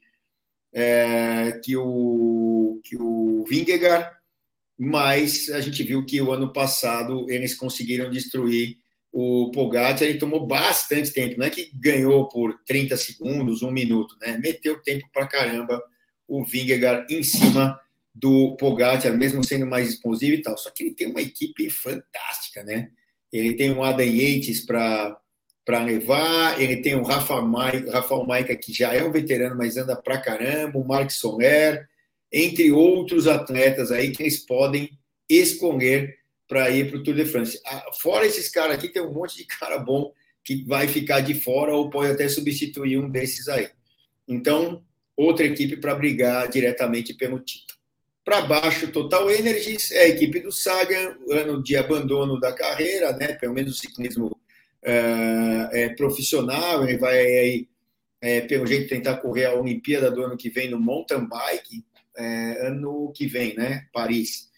é, 0.73 1.59
que 1.65 1.77
o, 1.77 2.81
que 2.85 2.97
o 2.97 3.45
Vingegaard, 3.49 4.09
mas 4.83 5.51
a 5.51 5.61
gente 5.61 5.83
viu 5.83 6.07
que 6.07 6.23
o 6.23 6.33
ano 6.33 6.51
passado 6.55 7.27
eles 7.29 7.55
conseguiram 7.55 8.11
destruir 8.11 8.79
o 9.13 9.51
Pogacar. 9.51 10.03
Ele 10.09 10.17
tomou 10.17 10.47
bastante 10.47 11.13
tempo, 11.13 11.39
não 11.39 11.45
é 11.45 11.51
que 11.51 11.71
ganhou 11.75 12.27
por 12.29 12.59
30 12.65 12.97
segundos, 12.97 13.61
um 13.61 13.71
minuto, 13.71 14.17
né? 14.23 14.39
Meteu 14.39 14.81
tempo 14.81 15.07
para 15.13 15.27
caramba 15.27 15.83
o 16.27 16.43
Vingegaard 16.43 17.15
em 17.15 17.23
cima 17.23 17.79
do 18.15 18.57
Pogacar, 18.57 19.15
mesmo 19.15 19.45
sendo 19.45 19.67
mais 19.67 19.87
explosivo 19.87 20.37
e 20.37 20.43
tal. 20.43 20.57
Só 20.57 20.71
que 20.71 20.85
ele 20.85 20.95
tem 20.95 21.09
uma 21.09 21.21
equipe 21.21 21.69
fantástica, 21.69 22.63
né? 22.63 22.89
Ele 23.31 23.53
tem 23.53 23.71
o 23.73 23.85
Adam 23.85 24.07
Yates 24.07 24.65
para 24.65 25.15
para 25.63 25.85
levar, 25.85 26.61
ele 26.61 26.79
tem 26.79 26.97
o 26.97 27.03
Rafa 27.03 27.41
Maica, 27.43 27.93
Rafael 27.93 28.27
Maica, 28.27 28.57
que 28.57 28.73
já 28.73 28.93
é 28.95 29.05
um 29.05 29.13
veterano, 29.13 29.57
mas 29.57 29.77
anda 29.77 29.95
pra 29.95 30.19
caramba, 30.19 30.79
o 30.79 30.85
Mark 30.85 31.11
Soler, 31.11 31.87
entre 32.33 32.71
outros 32.71 33.27
atletas 33.27 33.91
aí 33.91 34.11
que 34.11 34.23
eles 34.23 34.39
podem 34.39 34.91
escolher 35.29 36.19
para 36.49 36.71
ir 36.71 36.91
para 36.91 36.99
o 36.99 37.03
Tour 37.03 37.15
de 37.15 37.25
France. 37.25 37.61
Ah, 37.65 37.91
fora 38.01 38.27
esses 38.27 38.49
caras 38.49 38.77
aqui, 38.77 38.89
tem 38.89 39.03
um 39.03 39.13
monte 39.13 39.37
de 39.37 39.45
cara 39.45 39.79
bom 39.79 40.13
que 40.45 40.65
vai 40.65 40.89
ficar 40.89 41.21
de 41.21 41.35
fora 41.35 41.75
ou 41.75 41.91
pode 41.91 42.11
até 42.11 42.29
substituir 42.29 42.99
um 42.99 43.09
desses 43.09 43.49
aí. 43.49 43.69
Então, 44.27 44.83
outra 45.17 45.47
equipe 45.47 45.77
para 45.77 45.95
brigar 45.95 46.49
diretamente 46.49 47.15
pelo 47.15 47.39
título. 47.39 47.79
Para 48.25 48.43
baixo, 48.43 48.91
Total 48.93 49.31
Energies 49.31 49.91
é 49.91 50.03
a 50.03 50.09
equipe 50.09 50.41
do 50.41 50.53
Sagan, 50.53 51.17
ano 51.31 51.63
de 51.63 51.77
abandono 51.77 52.39
da 52.39 52.53
carreira, 52.53 53.13
né? 53.13 53.35
pelo 53.35 53.55
menos 53.55 53.77
o 53.77 53.79
ciclismo 53.79 54.37
é, 54.83 55.69
é 55.73 55.89
profissional, 55.91 56.85
ele 56.85 56.99
vai 56.99 57.19
aí, 57.19 57.69
é, 58.21 58.41
pelo 58.43 58.67
jeito, 58.67 58.89
tentar 58.89 59.17
correr 59.17 59.47
a 59.47 59.55
Olimpíada 59.55 60.11
do 60.11 60.23
ano 60.23 60.37
que 60.37 60.51
vem 60.51 60.71
no 60.71 60.79
mountain 60.79 61.27
bike, 61.27 61.85
é, 62.17 62.67
ano 62.67 63.13
que 63.15 63.27
vem, 63.27 63.55
né? 63.55 63.87
Paris, 63.93 64.51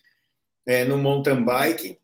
é, 0.66 0.84
no 0.84 0.98
mountain 0.98 1.42
bike. 1.44 1.98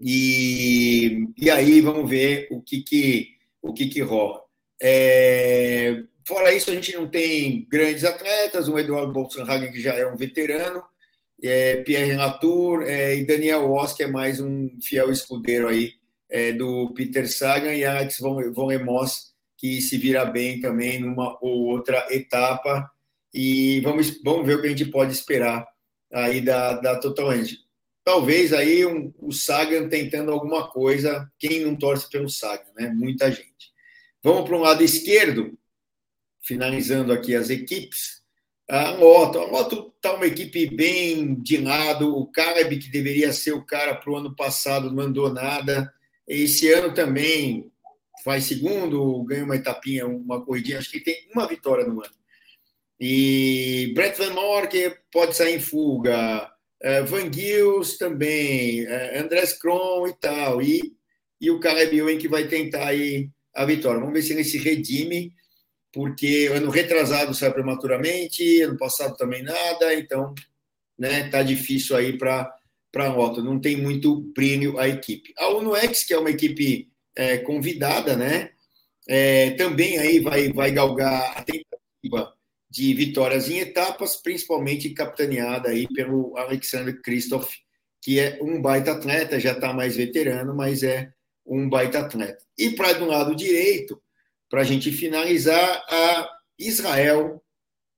E, 0.00 1.28
e 1.38 1.50
aí 1.50 1.80
vamos 1.80 2.08
ver 2.08 2.48
o 2.50 2.60
que, 2.60 2.82
que, 2.82 3.36
o 3.60 3.72
que, 3.72 3.88
que 3.88 4.00
rola. 4.00 4.42
É, 4.82 6.02
fora 6.26 6.52
isso, 6.52 6.70
a 6.70 6.74
gente 6.74 6.92
não 6.94 7.08
tem 7.08 7.66
grandes 7.70 8.04
atletas, 8.04 8.68
o 8.68 8.78
Eduardo 8.78 9.12
Bolsonaro, 9.12 9.70
que 9.70 9.80
já 9.80 9.94
é 9.94 10.06
um 10.06 10.16
veterano, 10.16 10.82
é, 11.42 11.76
Pierre 11.82 12.16
Latour 12.16 12.82
é, 12.82 13.16
e 13.16 13.24
Daniel 13.24 13.70
Oss, 13.70 13.92
que 13.92 14.02
é 14.02 14.06
mais 14.08 14.40
um 14.40 14.70
fiel 14.80 15.10
escudeiro 15.10 15.68
aí 15.68 15.92
é, 16.28 16.52
do 16.52 16.92
Peter 16.94 17.30
Sagan, 17.30 17.74
e 17.74 17.84
Alex 17.84 18.18
Von, 18.18 18.52
Von 18.52 18.72
Emos, 18.72 19.32
que 19.56 19.80
se 19.80 19.96
vira 19.98 20.24
bem 20.24 20.60
também 20.60 20.98
numa 20.98 21.38
ou 21.40 21.66
outra 21.66 22.06
etapa 22.10 22.91
e 23.32 23.80
vamos, 23.80 24.22
vamos 24.22 24.46
ver 24.46 24.56
o 24.56 24.60
que 24.60 24.66
a 24.66 24.70
gente 24.70 24.86
pode 24.86 25.12
esperar 25.12 25.66
aí 26.12 26.40
da, 26.40 26.74
da 26.74 26.98
Total 26.98 27.32
Energy. 27.32 27.58
Talvez 28.04 28.52
aí 28.52 28.84
um, 28.84 29.12
o 29.18 29.32
Sagan 29.32 29.88
tentando 29.88 30.32
alguma 30.32 30.68
coisa, 30.68 31.30
quem 31.38 31.64
não 31.64 31.76
torce 31.76 32.10
pelo 32.10 32.28
Sagan, 32.28 32.70
né? 32.76 32.90
Muita 32.90 33.30
gente. 33.30 33.72
Vamos 34.22 34.48
para 34.48 34.56
um 34.56 34.60
lado 34.60 34.82
esquerdo, 34.82 35.56
finalizando 36.42 37.12
aqui 37.12 37.34
as 37.34 37.48
equipes. 37.48 38.22
A 38.68 38.96
Moto, 38.96 39.38
a 39.38 39.48
Moto 39.48 39.92
está 39.96 40.14
uma 40.14 40.26
equipe 40.26 40.66
bem 40.66 41.34
de 41.34 41.58
lado. 41.58 42.16
O 42.16 42.26
Caleb, 42.26 42.78
que 42.78 42.90
deveria 42.90 43.32
ser 43.32 43.52
o 43.52 43.64
cara 43.64 43.94
para 43.94 44.10
o 44.10 44.16
ano 44.16 44.34
passado, 44.34 44.88
não 44.88 44.96
mandou 44.96 45.32
nada. 45.32 45.92
Esse 46.26 46.72
ano 46.72 46.94
também 46.94 47.70
faz 48.24 48.44
segundo, 48.44 49.22
ganha 49.24 49.44
uma 49.44 49.56
etapinha, 49.56 50.06
uma 50.06 50.44
corridinha. 50.44 50.78
Acho 50.78 50.90
que 50.90 51.00
tem 51.00 51.28
uma 51.34 51.46
vitória 51.46 51.84
no 51.84 52.02
ano. 52.02 52.21
E 53.04 53.92
Brett 53.96 54.16
Van 54.16 54.32
Mork 54.32 54.76
pode 55.10 55.36
sair 55.36 55.56
em 55.56 55.58
fuga, 55.58 56.48
uh, 56.84 57.04
Van 57.04 57.32
Gils 57.32 57.98
também, 57.98 58.84
uh, 58.84 59.18
Andrés 59.20 59.54
Kron 59.54 60.06
e 60.06 60.14
tal. 60.20 60.62
E, 60.62 60.94
e 61.40 61.50
o 61.50 61.58
Caleb 61.58 61.96
Ewan 61.98 62.16
que 62.16 62.28
vai 62.28 62.46
tentar 62.46 62.86
aí 62.86 63.28
a 63.52 63.64
vitória. 63.64 63.98
Vamos 63.98 64.14
ver 64.14 64.22
se 64.22 64.32
ele 64.32 64.44
se 64.44 64.56
redime, 64.56 65.32
porque 65.92 66.48
ano 66.54 66.70
retrasado 66.70 67.34
saiu 67.34 67.52
prematuramente, 67.52 68.62
ano 68.62 68.78
passado 68.78 69.16
também 69.16 69.42
nada, 69.42 69.92
então 69.94 70.32
né, 70.96 71.28
tá 71.28 71.42
difícil 71.42 71.96
aí 71.96 72.16
para 72.16 72.54
para 72.92 73.06
a 73.06 73.10
moto, 73.10 73.42
não 73.42 73.58
tem 73.58 73.74
muito 73.74 74.20
brilho 74.34 74.78
a 74.78 74.86
equipe. 74.86 75.32
A 75.38 75.48
UNOX, 75.48 76.04
que 76.04 76.12
é 76.12 76.18
uma 76.18 76.30
equipe 76.30 76.90
é, 77.16 77.38
convidada, 77.38 78.14
né, 78.14 78.50
é, 79.08 79.52
também 79.52 79.98
aí 79.98 80.20
vai, 80.20 80.52
vai 80.52 80.70
galgar 80.70 81.38
a 81.38 81.42
tentativa 81.42 82.34
de 82.72 82.94
vitórias 82.94 83.50
em 83.50 83.58
etapas, 83.58 84.16
principalmente 84.16 84.88
capitaneada 84.94 85.68
aí 85.68 85.86
pelo 85.88 86.34
Alexander 86.38 86.98
Kristoff, 87.02 87.54
que 88.00 88.18
é 88.18 88.38
um 88.40 88.62
baita 88.62 88.92
atleta, 88.92 89.38
já 89.38 89.52
está 89.52 89.74
mais 89.74 89.94
veterano, 89.94 90.56
mas 90.56 90.82
é 90.82 91.12
um 91.44 91.68
baita 91.68 91.98
atleta. 91.98 92.42
E 92.56 92.70
para 92.70 92.94
do 92.94 93.04
lado 93.04 93.36
direito, 93.36 94.02
para 94.48 94.62
a 94.62 94.64
gente 94.64 94.90
finalizar, 94.90 95.84
a 95.86 96.30
Israel, 96.58 97.42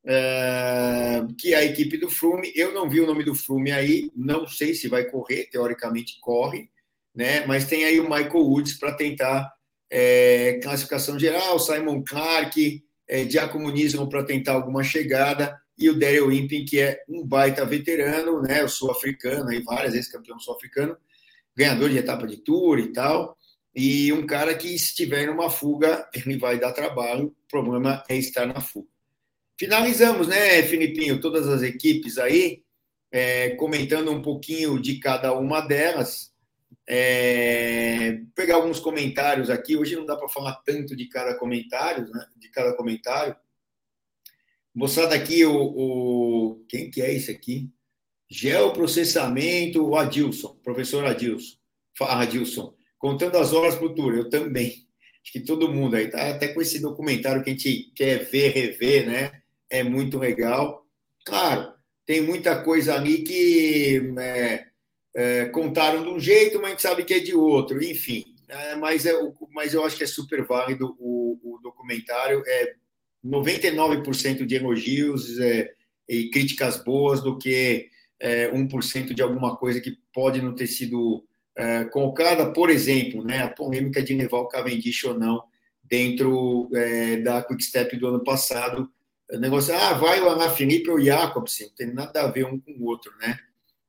é, 0.04 1.24
que 1.38 1.54
é 1.54 1.58
a 1.58 1.64
equipe 1.64 1.96
do 1.96 2.10
Frume. 2.10 2.52
Eu 2.56 2.74
não 2.74 2.90
vi 2.90 3.00
o 3.00 3.06
nome 3.06 3.22
do 3.22 3.34
Frume 3.34 3.70
aí, 3.70 4.10
não 4.14 4.44
sei 4.48 4.74
se 4.74 4.88
vai 4.88 5.04
correr, 5.04 5.48
teoricamente 5.52 6.18
corre, 6.20 6.68
né? 7.14 7.46
mas 7.46 7.64
tem 7.64 7.84
aí 7.84 8.00
o 8.00 8.10
Michael 8.10 8.44
Woods 8.44 8.74
para 8.74 8.92
tentar 8.92 9.54
é, 9.88 10.58
classificação 10.60 11.16
geral, 11.16 11.60
Simon 11.60 12.02
Clark, 12.02 12.84
é, 13.09 13.24
diacomunismo 13.24 14.09
para 14.09 14.24
tentar 14.24 14.52
alguma 14.52 14.82
chegada, 14.82 15.59
e 15.76 15.90
o 15.90 15.98
Daryl 15.98 16.32
Impin, 16.32 16.64
que 16.64 16.80
é 16.80 17.02
um 17.09 17.26
baita 17.26 17.64
veterano, 17.64 18.40
né, 18.40 18.62
o 18.62 18.68
sul-africano, 18.68 19.50
aí 19.50 19.61
várias 19.62 19.92
vezes 19.92 20.11
campeão 20.11 20.38
sul-africano, 20.38 20.96
ganhador 21.57 21.90
de 21.90 21.98
etapa 21.98 22.26
de 22.26 22.36
tour 22.36 22.78
e 22.78 22.92
tal, 22.92 23.36
e 23.74 24.12
um 24.12 24.24
cara 24.24 24.55
que 24.55 24.68
se 24.78 24.86
estiver 24.86 25.26
numa 25.26 25.50
fuga, 25.50 26.09
ele 26.14 26.38
vai 26.38 26.59
dar 26.59 26.72
trabalho, 26.72 27.26
o 27.26 27.48
problema 27.48 28.05
é 28.09 28.16
estar 28.16 28.46
na 28.46 28.61
fuga. 28.61 28.88
Finalizamos, 29.59 30.28
né, 30.28 30.62
Filipinho, 30.64 31.20
todas 31.20 31.48
as 31.48 31.62
equipes 31.62 32.18
aí, 32.18 32.62
é, 33.11 33.50
comentando 33.50 34.11
um 34.11 34.22
pouquinho 34.22 34.80
de 34.80 34.98
cada 34.98 35.32
uma 35.32 35.61
delas, 35.61 36.34
é, 36.86 38.20
pegar 38.34 38.56
alguns 38.56 38.80
comentários 38.80 39.50
aqui. 39.50 39.76
Hoje 39.76 39.96
não 39.96 40.06
dá 40.06 40.16
para 40.16 40.28
falar 40.28 40.54
tanto 40.64 40.96
de 40.96 41.06
cada 41.08 41.34
comentário, 41.36 42.08
né? 42.10 42.26
De 42.36 42.48
cada 42.50 42.74
comentário. 42.74 43.36
Mostrado 44.74 45.14
aqui 45.14 45.44
o, 45.44 45.54
o, 45.54 46.64
quem 46.68 46.90
que 46.90 47.00
é 47.00 47.14
esse 47.14 47.30
aqui? 47.30 47.70
Geoprocessamento, 48.28 49.86
o 49.86 49.96
Adilson, 49.96 50.58
professor 50.62 51.04
Adilson. 51.04 51.56
Adilson, 52.00 52.74
contando 52.98 53.38
as 53.38 53.52
horas 53.52 53.76
para 53.76 53.86
o 53.86 53.94
tour, 53.94 54.14
eu 54.14 54.28
também. 54.28 54.84
Acho 55.22 55.32
que 55.32 55.40
todo 55.40 55.72
mundo 55.72 55.96
aí 55.96 56.10
tá 56.10 56.30
até 56.30 56.48
com 56.48 56.60
esse 56.60 56.80
documentário 56.80 57.42
que 57.42 57.50
a 57.50 57.52
gente 57.52 57.92
quer 57.94 58.24
ver, 58.24 58.48
rever, 58.48 59.06
né? 59.06 59.42
É 59.70 59.82
muito 59.82 60.18
legal. 60.18 60.84
Claro, 61.24 61.72
tem 62.04 62.20
muita 62.20 62.62
coisa 62.62 62.94
ali 62.94 63.22
que 63.22 64.12
é, 64.18 64.66
é, 65.14 65.46
contaram 65.46 66.02
de 66.02 66.08
um 66.08 66.18
jeito, 66.18 66.58
mas 66.58 66.66
a 66.66 66.70
gente 66.70 66.82
sabe 66.82 67.04
que 67.04 67.14
é 67.14 67.18
de 67.20 67.34
outro, 67.34 67.82
enfim. 67.82 68.24
É, 68.48 68.76
mas, 68.76 69.06
é, 69.06 69.12
mas 69.52 69.74
eu 69.74 69.84
acho 69.84 69.96
que 69.96 70.04
é 70.04 70.06
super 70.06 70.44
válido 70.44 70.96
o, 70.98 71.38
o 71.42 71.58
documentário. 71.62 72.42
É 72.46 72.74
99% 73.24 74.44
de 74.44 74.54
elogios 74.54 75.38
é, 75.38 75.72
e 76.08 76.28
críticas 76.30 76.82
boas 76.82 77.22
do 77.22 77.38
que 77.38 77.88
é, 78.20 78.50
1% 78.50 79.14
de 79.14 79.22
alguma 79.22 79.56
coisa 79.56 79.80
que 79.80 79.98
pode 80.12 80.42
não 80.42 80.54
ter 80.54 80.66
sido 80.66 81.24
é, 81.56 81.84
colocada. 81.84 82.52
Por 82.52 82.68
exemplo, 82.68 83.24
né, 83.24 83.42
a 83.42 83.48
polêmica 83.48 84.02
de 84.02 84.14
levar 84.14 84.38
o 84.38 84.48
Cavendish 84.48 85.04
ou 85.04 85.18
não 85.18 85.42
dentro 85.82 86.70
é, 86.74 87.18
da 87.18 87.42
Quickstep 87.42 87.96
do 87.96 88.08
ano 88.08 88.22
passado. 88.22 88.90
O 89.30 89.38
negócio, 89.38 89.74
ah, 89.74 89.94
vai 89.94 90.20
o 90.20 90.28
Ana 90.28 90.50
Felipe 90.50 90.90
ou 90.90 90.96
o 90.96 91.00
Jacobsen, 91.00 91.68
não 91.68 91.74
tem 91.74 91.94
nada 91.94 92.22
a 92.22 92.30
ver 92.30 92.46
um 92.46 92.58
com 92.58 92.72
o 92.72 92.84
outro, 92.84 93.12
né? 93.18 93.38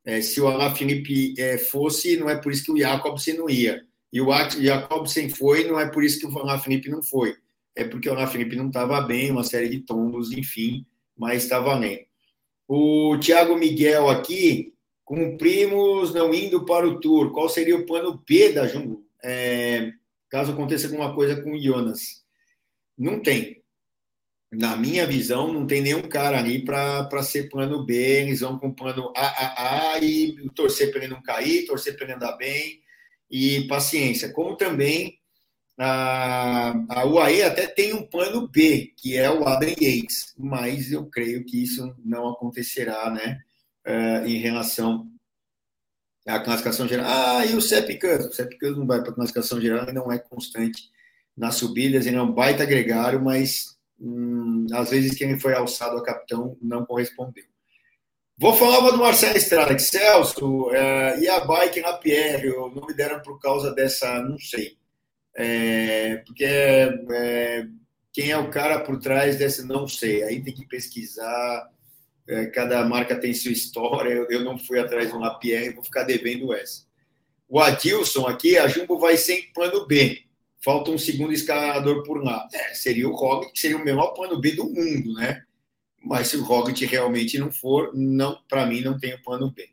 É, 0.05 0.21
se 0.21 0.39
o 0.39 0.47
Alain 0.47 0.75
Felipe 0.75 1.33
é, 1.37 1.57
fosse, 1.57 2.15
não 2.15 2.29
é 2.29 2.35
por 2.35 2.51
isso 2.51 2.65
que 2.65 2.71
o 2.71 2.77
Jacobsen 2.77 3.37
não 3.37 3.49
ia. 3.49 3.83
E 4.13 4.21
o 4.21 4.27
Jacobsen 4.31 5.29
foi, 5.29 5.67
não 5.67 5.79
é 5.79 5.89
por 5.89 6.03
isso 6.03 6.19
que 6.19 6.27
o 6.27 6.39
Alain 6.39 6.59
Felipe 6.59 6.89
não 6.89 7.01
foi. 7.01 7.35
É 7.75 7.83
porque 7.83 8.07
o 8.07 8.13
Alain 8.13 8.27
Felipe 8.27 8.55
não 8.55 8.67
estava 8.67 9.01
bem, 9.01 9.31
uma 9.31 9.43
série 9.43 9.67
de 9.67 9.79
tombos, 9.79 10.31
enfim, 10.31 10.85
mas 11.17 11.43
está 11.43 11.59
valendo. 11.59 12.05
O 12.67 13.17
Thiago 13.19 13.57
Miguel 13.57 14.07
aqui, 14.07 14.73
cumprimos 15.03 16.13
não 16.13 16.33
indo 16.33 16.65
para 16.65 16.87
o 16.87 16.99
Tour. 16.99 17.31
Qual 17.31 17.49
seria 17.49 17.75
o 17.75 17.85
plano 17.85 18.23
B 18.27 18.53
da 18.53 18.67
Jumbo? 18.67 19.03
É, 19.23 19.91
caso 20.29 20.51
aconteça 20.51 20.87
alguma 20.87 21.13
coisa 21.13 21.41
com 21.41 21.53
o 21.53 21.61
Jonas. 21.61 22.23
Não 22.97 23.21
tem 23.21 23.64
na 24.57 24.75
minha 24.75 25.05
visão, 25.05 25.51
não 25.51 25.65
tem 25.65 25.81
nenhum 25.81 26.03
cara 26.03 26.39
ali 26.39 26.63
para 26.63 27.23
ser 27.23 27.49
plano 27.49 27.85
B. 27.85 27.95
Eles 27.95 28.39
vão 28.41 28.57
com 28.57 28.73
plano 28.73 29.11
AAA 29.15 29.99
e 29.99 30.49
torcer 30.55 30.91
para 30.91 31.03
ele 31.03 31.13
não 31.13 31.21
cair, 31.21 31.65
torcer 31.65 31.95
para 31.95 32.05
ele 32.05 32.13
andar 32.13 32.37
bem 32.37 32.81
e 33.29 33.67
paciência. 33.67 34.31
Como 34.31 34.55
também 34.55 35.19
a, 35.77 36.73
a 36.89 37.05
UAE 37.05 37.43
até 37.43 37.67
tem 37.67 37.93
um 37.93 38.05
plano 38.05 38.47
B, 38.47 38.93
que 38.97 39.17
é 39.17 39.29
o 39.29 39.47
Adam 39.47 39.69
Yates, 39.69 40.33
mas 40.37 40.91
eu 40.91 41.05
creio 41.07 41.43
que 41.45 41.61
isso 41.63 41.95
não 42.03 42.29
acontecerá 42.29 43.09
né, 43.09 43.39
uh, 43.85 44.27
em 44.27 44.37
relação 44.37 45.09
a 46.27 46.39
classificação 46.39 46.87
geral. 46.87 47.05
Ah, 47.07 47.45
e 47.45 47.55
o 47.55 47.61
Sepicans? 47.61 48.25
O 48.25 48.33
Sepicans 48.33 48.75
não 48.77 48.87
vai 48.87 49.01
para 49.01 49.11
a 49.11 49.13
classificação 49.13 49.61
geral 49.61 49.87
e 49.87 49.93
não 49.93 50.11
é 50.11 50.17
constante 50.17 50.89
nas 51.37 51.55
subidas, 51.55 52.07
ele 52.07 52.15
é 52.15 52.21
um 52.21 52.31
baita 52.31 52.65
gregário, 52.65 53.21
mas 53.21 53.74
hum, 53.99 54.67
às 54.73 54.89
vezes 54.89 55.17
quem 55.17 55.39
foi 55.39 55.53
alçado 55.53 55.97
a 55.97 56.03
capitão 56.03 56.57
não 56.61 56.85
correspondeu. 56.85 57.43
Vou 58.37 58.53
falar 58.53 58.91
do 58.91 58.97
Marcelo 58.97 59.37
Estrada, 59.37 59.73
que 59.73 59.81
Celso, 59.81 60.69
é, 60.71 61.19
e 61.21 61.29
a 61.29 61.39
bike 61.45 61.79
na 61.79 61.93
Pierre, 61.93 62.49
não 62.49 62.85
me 62.85 62.93
deram 62.93 63.21
por 63.21 63.39
causa 63.39 63.73
dessa, 63.73 64.21
não 64.21 64.37
sei. 64.37 64.77
É, 65.37 66.17
porque 66.17 66.43
é, 66.43 67.65
quem 68.11 68.31
é 68.31 68.37
o 68.37 68.49
cara 68.49 68.79
por 68.79 68.99
trás 68.99 69.37
dessa, 69.37 69.63
não 69.63 69.87
sei. 69.87 70.21
Aí 70.23 70.43
tem 70.43 70.53
que 70.53 70.67
pesquisar, 70.67 71.69
é, 72.27 72.47
cada 72.47 72.83
marca 72.83 73.17
tem 73.17 73.33
sua 73.33 73.53
história, 73.53 74.09
eu, 74.09 74.27
eu 74.29 74.43
não 74.43 74.57
fui 74.57 74.79
atrás 74.79 75.09
de 75.09 75.15
uma 75.15 75.39
Pierre, 75.39 75.73
vou 75.73 75.83
ficar 75.83 76.03
devendo 76.03 76.53
essa. 76.53 76.83
O 77.47 77.59
Adilson 77.59 78.27
aqui, 78.27 78.57
a 78.57 78.67
Jumbo 78.67 78.99
vai 78.99 79.15
sem 79.15 79.51
plano 79.53 79.85
B. 79.87 80.24
Falta 80.65 80.91
um 80.91 80.97
segundo 80.97 81.31
escalador 81.31 82.03
por 82.03 82.23
lá. 82.23 82.49
É, 82.51 82.73
seria 82.73 83.07
o 83.07 83.15
Roglic, 83.15 83.53
que 83.53 83.59
seria 83.59 83.77
o 83.77 83.85
menor 83.85 84.13
plano 84.13 84.41
B 84.41 84.51
do 84.53 84.65
mundo, 84.65 85.13
né? 85.13 85.45
mas 86.05 86.27
se 86.27 86.37
o 86.37 86.43
Roglic 86.43 86.85
realmente 86.85 87.37
não 87.39 87.51
for, 87.51 87.91
não, 87.95 88.39
para 88.47 88.65
mim 88.65 88.81
não 88.81 88.97
tem 88.97 89.15
o 89.15 89.21
plano 89.23 89.51
B. 89.51 89.67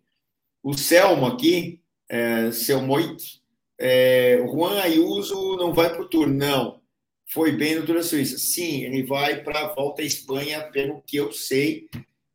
O 0.62 0.72
Selmo 0.72 1.26
aqui, 1.26 1.80
é, 2.08 2.50
Selmoit, 2.50 3.42
é, 3.78 4.38
Juan 4.46 4.80
Ayuso 4.80 5.56
não 5.56 5.74
vai 5.74 5.90
para 5.90 6.02
o 6.02 6.08
Tour, 6.08 6.26
não. 6.26 6.80
Foi 7.26 7.52
bem 7.52 7.74
no 7.74 7.84
Tour 7.84 7.96
da 7.96 8.02
Suíça. 8.02 8.38
Sim, 8.38 8.84
ele 8.84 9.02
vai 9.02 9.42
para 9.42 9.60
a 9.60 9.74
volta 9.74 10.00
à 10.00 10.04
Espanha, 10.04 10.62
pelo 10.70 11.02
que 11.02 11.16
eu 11.16 11.32
sei, 11.32 11.88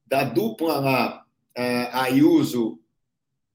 da 0.05 0.24
dupla 0.24 0.80
lá, 0.80 1.26
Ayuso 1.93 2.80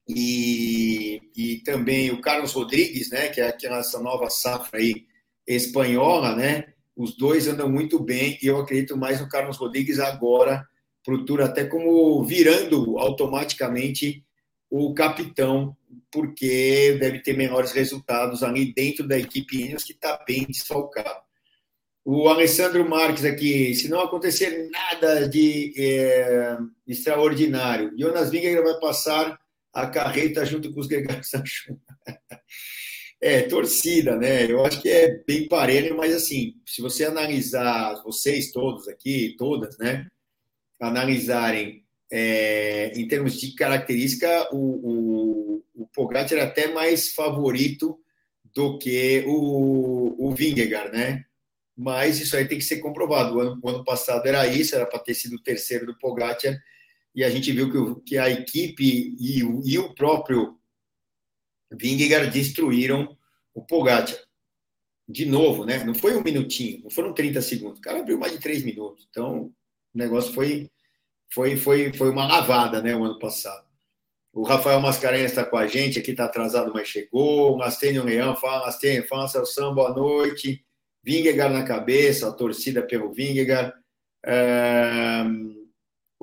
e, 0.07 1.21
e 1.35 1.57
também 1.63 2.11
o 2.11 2.21
Carlos 2.21 2.53
Rodrigues, 2.53 3.09
né, 3.09 3.29
que 3.29 3.39
é 3.39 3.47
aquela 3.47 3.79
essa 3.79 3.99
nova 3.99 4.29
safra 4.29 4.79
aí 4.79 5.05
espanhola, 5.47 6.35
né? 6.35 6.73
Os 6.95 7.17
dois 7.17 7.47
andam 7.47 7.69
muito 7.69 7.99
bem 7.99 8.37
e 8.41 8.47
eu 8.47 8.57
acredito 8.59 8.95
mais 8.95 9.19
no 9.19 9.27
Carlos 9.27 9.57
Rodrigues 9.57 9.99
agora 9.99 10.67
para 11.03 11.15
o 11.15 11.25
Tour, 11.25 11.41
até 11.41 11.65
como 11.65 12.23
virando 12.23 12.97
automaticamente 12.97 14.23
o 14.69 14.93
capitão, 14.93 15.75
porque 16.11 16.97
deve 16.99 17.19
ter 17.19 17.35
menores 17.35 17.71
resultados 17.71 18.41
ali 18.41 18.73
dentro 18.73 19.07
da 19.07 19.17
equipe 19.17 19.61
Ineos, 19.61 19.83
que 19.83 19.91
está 19.91 20.23
bem 20.25 20.45
desfalcado. 20.45 21.21
O 22.05 22.27
Alessandro 22.27 22.87
Marques 22.87 23.23
aqui, 23.23 23.73
se 23.75 23.87
não 23.87 24.01
acontecer 24.01 24.69
nada 24.71 25.27
de 25.27 25.73
é, 25.77 26.57
extraordinário, 26.87 27.93
Jonas 27.97 28.29
Vingegaard 28.29 28.71
vai 28.71 28.79
passar 28.79 29.39
a 29.73 29.87
carreta 29.87 30.45
junto 30.45 30.71
com 30.71 30.79
os 30.79 30.87
gregários 30.87 31.29
Sancho. 31.29 31.77
É, 33.19 33.43
torcida, 33.43 34.17
né? 34.17 34.51
Eu 34.51 34.65
acho 34.65 34.81
que 34.81 34.89
é 34.89 35.23
bem 35.25 35.47
parelho, 35.47 35.95
mas 35.95 36.13
assim, 36.13 36.55
se 36.65 36.81
você 36.81 37.05
analisar, 37.05 38.03
vocês 38.03 38.51
todos 38.51 38.87
aqui, 38.89 39.35
todas, 39.37 39.77
né? 39.77 40.07
Analisarem 40.81 41.83
é, 42.11 42.91
em 42.95 43.07
termos 43.07 43.39
de 43.39 43.55
característica, 43.55 44.49
o, 44.53 44.57
o, 44.57 45.63
o 45.73 45.87
Pogacar 45.87 46.37
é 46.37 46.41
até 46.41 46.67
mais 46.71 47.13
favorito 47.13 47.97
do 48.53 48.77
que 48.77 49.23
o, 49.25 50.27
o 50.27 50.31
Vingegaard, 50.35 50.91
né? 50.91 51.23
Mas 51.75 52.19
isso 52.19 52.37
aí 52.37 52.47
tem 52.47 52.59
que 52.59 52.63
ser 52.63 52.77
comprovado. 52.81 53.37
O 53.37 53.39
ano, 53.39 53.59
o 53.63 53.69
ano 53.69 53.83
passado 53.83 54.27
era 54.27 54.45
isso, 54.45 54.75
era 54.75 54.85
para 54.85 54.99
ter 54.99 55.15
sido 55.15 55.37
o 55.37 55.41
terceiro 55.41 55.85
do 55.87 55.97
Pogacar, 55.97 56.55
e 57.15 57.23
a 57.23 57.29
gente 57.29 57.51
viu 57.51 57.69
que, 57.71 57.77
o, 57.77 57.95
que 57.97 58.17
a 58.17 58.29
equipe 58.29 59.15
e 59.19 59.43
o, 59.43 59.61
e 59.63 59.77
o 59.77 59.93
próprio 59.93 60.57
Vingegaard 61.71 62.31
destruíram 62.31 63.17
o 63.53 63.61
Pogacar. 63.61 64.17
De 65.07 65.25
novo, 65.25 65.65
né? 65.65 65.83
Não 65.83 65.93
foi 65.93 66.15
um 66.15 66.23
minutinho, 66.23 66.81
não 66.83 66.89
foram 66.89 67.13
30 67.13 67.41
segundos. 67.41 67.79
O 67.79 67.81
cara 67.81 67.99
abriu 67.99 68.17
mais 68.17 68.31
de 68.31 68.39
3 68.39 68.63
minutos. 68.63 69.05
Então, 69.09 69.53
o 69.93 69.97
negócio 69.97 70.33
foi 70.33 70.71
foi 71.31 71.57
foi 71.57 71.91
foi 71.93 72.09
uma 72.09 72.25
lavada, 72.25 72.81
né, 72.81 72.95
o 72.95 73.03
ano 73.03 73.19
passado. 73.19 73.67
O 74.31 74.43
Rafael 74.43 74.79
Mascarenhas 74.81 75.31
está 75.31 75.45
com 75.45 75.57
a 75.57 75.67
gente, 75.67 75.99
aqui 75.99 76.11
está 76.11 76.25
atrasado, 76.25 76.71
mas 76.73 76.87
chegou. 76.87 77.57
Mastênio 77.57 78.03
Leão, 78.03 78.35
fala, 78.35 78.65
Mastênio, 78.65 79.07
fala, 79.07 79.27
Celção, 79.27 79.75
boa 79.75 79.93
noite. 79.93 80.65
Vingegaard 81.03 81.53
na 81.53 81.63
cabeça, 81.63 82.27
a 82.27 82.31
torcida 82.31 82.81
pelo 82.81 83.13
Vingegaard. 83.13 83.73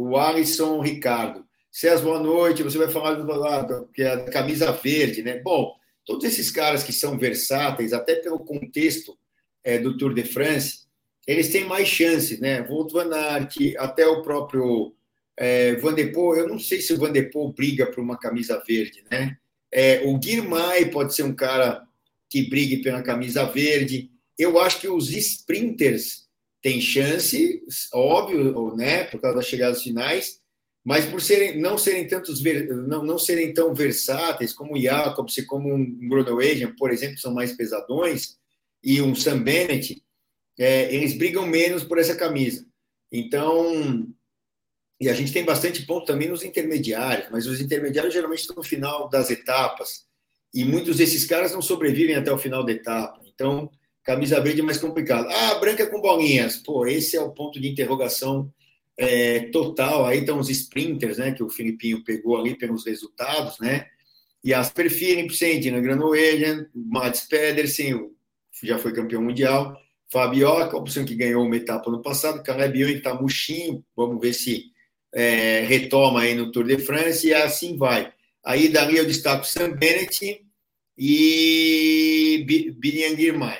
O 0.00 0.16
Alisson 0.16 0.80
Ricardo. 0.80 1.44
César, 1.70 2.02
boa 2.02 2.18
noite. 2.18 2.62
Você 2.62 2.78
vai 2.78 2.88
falar 2.88 3.14
do 3.14 3.86
que 3.88 4.02
é 4.02 4.14
a 4.14 4.24
camisa 4.30 4.72
verde, 4.72 5.22
né? 5.22 5.40
Bom, 5.40 5.74
todos 6.06 6.24
esses 6.24 6.50
caras 6.50 6.82
que 6.82 6.92
são 6.92 7.18
versáteis, 7.18 7.92
até 7.92 8.14
pelo 8.14 8.38
contexto 8.38 9.16
é, 9.62 9.78
do 9.78 9.98
Tour 9.98 10.14
de 10.14 10.24
France, 10.24 10.86
eles 11.26 11.50
têm 11.50 11.64
mais 11.64 11.86
chances, 11.86 12.40
né? 12.40 12.62
Volt 12.62 12.90
Van 12.92 13.14
Aert, 13.14 13.56
até 13.78 14.06
o 14.06 14.22
próprio 14.22 14.94
é, 15.36 15.76
Van 15.76 15.92
der 15.92 16.12
Poel, 16.12 16.44
eu 16.44 16.48
não 16.48 16.58
sei 16.58 16.80
se 16.80 16.94
o 16.94 16.98
Van 16.98 17.12
der 17.12 17.30
Poel 17.30 17.52
briga 17.52 17.86
por 17.86 18.00
uma 18.00 18.18
camisa 18.18 18.62
verde, 18.66 19.04
né? 19.10 19.36
É, 19.70 20.00
o 20.06 20.18
Guirmay 20.18 20.86
pode 20.86 21.14
ser 21.14 21.24
um 21.24 21.34
cara 21.34 21.86
que 22.28 22.48
brigue 22.48 22.78
pela 22.78 23.02
camisa 23.02 23.44
verde. 23.44 24.10
Eu 24.38 24.58
acho 24.58 24.80
que 24.80 24.88
os 24.88 25.12
sprinters 25.12 26.29
têm 26.62 26.80
chance, 26.80 27.62
óbvio, 27.92 28.74
né? 28.76 29.04
Por 29.04 29.20
causa 29.20 29.38
das 29.38 29.46
chegadas 29.46 29.82
finais, 29.82 30.40
mas 30.84 31.04
por 31.04 31.20
serem, 31.20 31.60
não 31.60 31.76
serem 31.76 32.06
tantos 32.06 32.42
não, 32.86 33.04
não 33.04 33.18
serem 33.18 33.52
tão 33.52 33.74
versáteis 33.74 34.52
como 34.52 34.74
o 34.74 34.80
Jacobs 34.80 35.36
e 35.38 35.46
como 35.46 35.72
um 35.72 36.08
Groenewegen, 36.08 36.74
por 36.76 36.90
exemplo, 36.90 37.16
que 37.16 37.20
são 37.20 37.34
mais 37.34 37.52
pesadões, 37.52 38.38
e 38.82 39.00
um 39.02 39.14
Sam 39.14 39.42
Bennett, 39.42 40.02
é, 40.58 40.94
eles 40.94 41.16
brigam 41.16 41.46
menos 41.46 41.84
por 41.84 41.98
essa 41.98 42.16
camisa. 42.16 42.66
Então, 43.12 44.08
e 44.98 45.08
a 45.08 45.14
gente 45.14 45.32
tem 45.32 45.44
bastante 45.44 45.84
ponto 45.84 46.06
também 46.06 46.28
nos 46.28 46.44
intermediários, 46.44 47.28
mas 47.30 47.46
os 47.46 47.60
intermediários 47.60 48.14
geralmente 48.14 48.40
estão 48.40 48.56
no 48.56 48.62
final 48.62 49.08
das 49.08 49.30
etapas, 49.30 50.06
e 50.52 50.64
muitos 50.64 50.96
desses 50.96 51.24
caras 51.24 51.52
não 51.52 51.62
sobrevivem 51.62 52.16
até 52.16 52.32
o 52.32 52.38
final 52.38 52.64
da 52.64 52.72
etapa. 52.72 53.20
Então, 53.26 53.70
camisa 54.04 54.40
verde 54.40 54.60
é 54.60 54.64
mais 54.64 54.78
complicado. 54.78 55.28
Ah, 55.30 55.54
branca 55.56 55.86
com 55.86 56.00
bolinhas. 56.00 56.56
Pô, 56.56 56.86
esse 56.86 57.16
é 57.16 57.20
o 57.20 57.32
ponto 57.32 57.60
de 57.60 57.68
interrogação 57.68 58.52
é, 58.96 59.40
total. 59.50 60.06
Aí 60.06 60.20
estão 60.20 60.38
os 60.38 60.50
sprinters, 60.50 61.18
né, 61.18 61.32
que 61.32 61.42
o 61.42 61.50
Filipinho 61.50 62.04
pegou 62.04 62.36
ali 62.36 62.56
pelos 62.56 62.86
resultados, 62.86 63.58
né? 63.60 63.86
E 64.42 64.54
Asper 64.54 64.90
Philipsen, 64.90 65.70
na 65.70 65.80
Granollers, 65.80 66.66
Mats 66.74 67.26
Pedersen, 67.28 68.10
já 68.62 68.78
foi 68.78 68.92
campeão 68.92 69.22
mundial, 69.22 69.76
Fabioca, 70.10 70.76
opção 70.76 71.04
que 71.04 71.14
ganhou 71.14 71.44
uma 71.44 71.56
etapa 71.56 71.90
no 71.90 72.02
passado, 72.02 72.42
Caleb 72.42 72.80
Ewan 72.80 72.92
está 72.92 73.14
murchinho, 73.14 73.84
vamos 73.94 74.20
ver 74.20 74.32
se 74.32 74.64
é, 75.14 75.60
retoma 75.60 76.22
aí 76.22 76.34
no 76.34 76.50
Tour 76.50 76.64
de 76.64 76.78
France, 76.78 77.28
e 77.28 77.34
assim 77.34 77.76
vai. 77.76 78.12
Aí 78.44 78.68
dali 78.68 78.96
eu 78.96 79.06
destaco 79.06 79.46
Sam 79.46 79.72
Bennett 79.72 80.44
e 80.96 82.44
Binian 82.78 83.16
Girmay. 83.16 83.58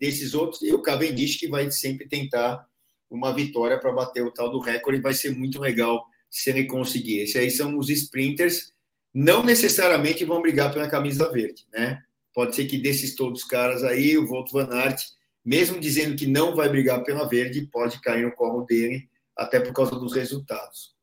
Desses 0.00 0.34
outros, 0.34 0.62
e 0.62 0.72
o 0.72 0.82
Cavendish, 0.82 1.36
que 1.36 1.48
vai 1.48 1.70
sempre 1.70 2.08
tentar 2.08 2.66
uma 3.10 3.32
vitória 3.32 3.78
para 3.78 3.92
bater 3.92 4.22
o 4.22 4.30
tal 4.30 4.50
do 4.50 4.58
recorde. 4.58 5.00
Vai 5.00 5.14
ser 5.14 5.36
muito 5.36 5.60
legal 5.60 6.04
se 6.30 6.50
ele 6.50 6.64
conseguir. 6.64 7.20
Esses 7.20 7.36
aí 7.36 7.50
são 7.50 7.78
os 7.78 7.88
sprinters, 7.88 8.72
não 9.12 9.44
necessariamente 9.44 10.24
vão 10.24 10.42
brigar 10.42 10.72
pela 10.72 10.88
camisa 10.88 11.30
verde, 11.30 11.64
né? 11.72 12.02
Pode 12.34 12.56
ser 12.56 12.66
que 12.66 12.76
desses 12.76 13.14
todos 13.14 13.42
os 13.42 13.48
caras 13.48 13.84
aí, 13.84 14.18
o 14.18 14.26
Volto 14.26 14.52
Van 14.52 14.68
Aert, 14.72 15.00
mesmo 15.44 15.78
dizendo 15.78 16.16
que 16.16 16.26
não 16.26 16.56
vai 16.56 16.68
brigar 16.68 17.04
pela 17.04 17.28
verde, 17.28 17.68
pode 17.70 18.00
cair 18.00 18.24
no 18.24 18.32
colo 18.32 18.64
dele, 18.64 19.08
até 19.36 19.60
por 19.60 19.72
causa 19.72 19.92
dos 19.92 20.12
resultados. 20.12 20.94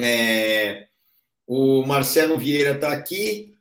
É, 0.00 0.88
o 1.46 1.84
Marcelo 1.86 2.36
Vieira 2.36 2.72
está 2.72 2.92
aqui 2.92 3.54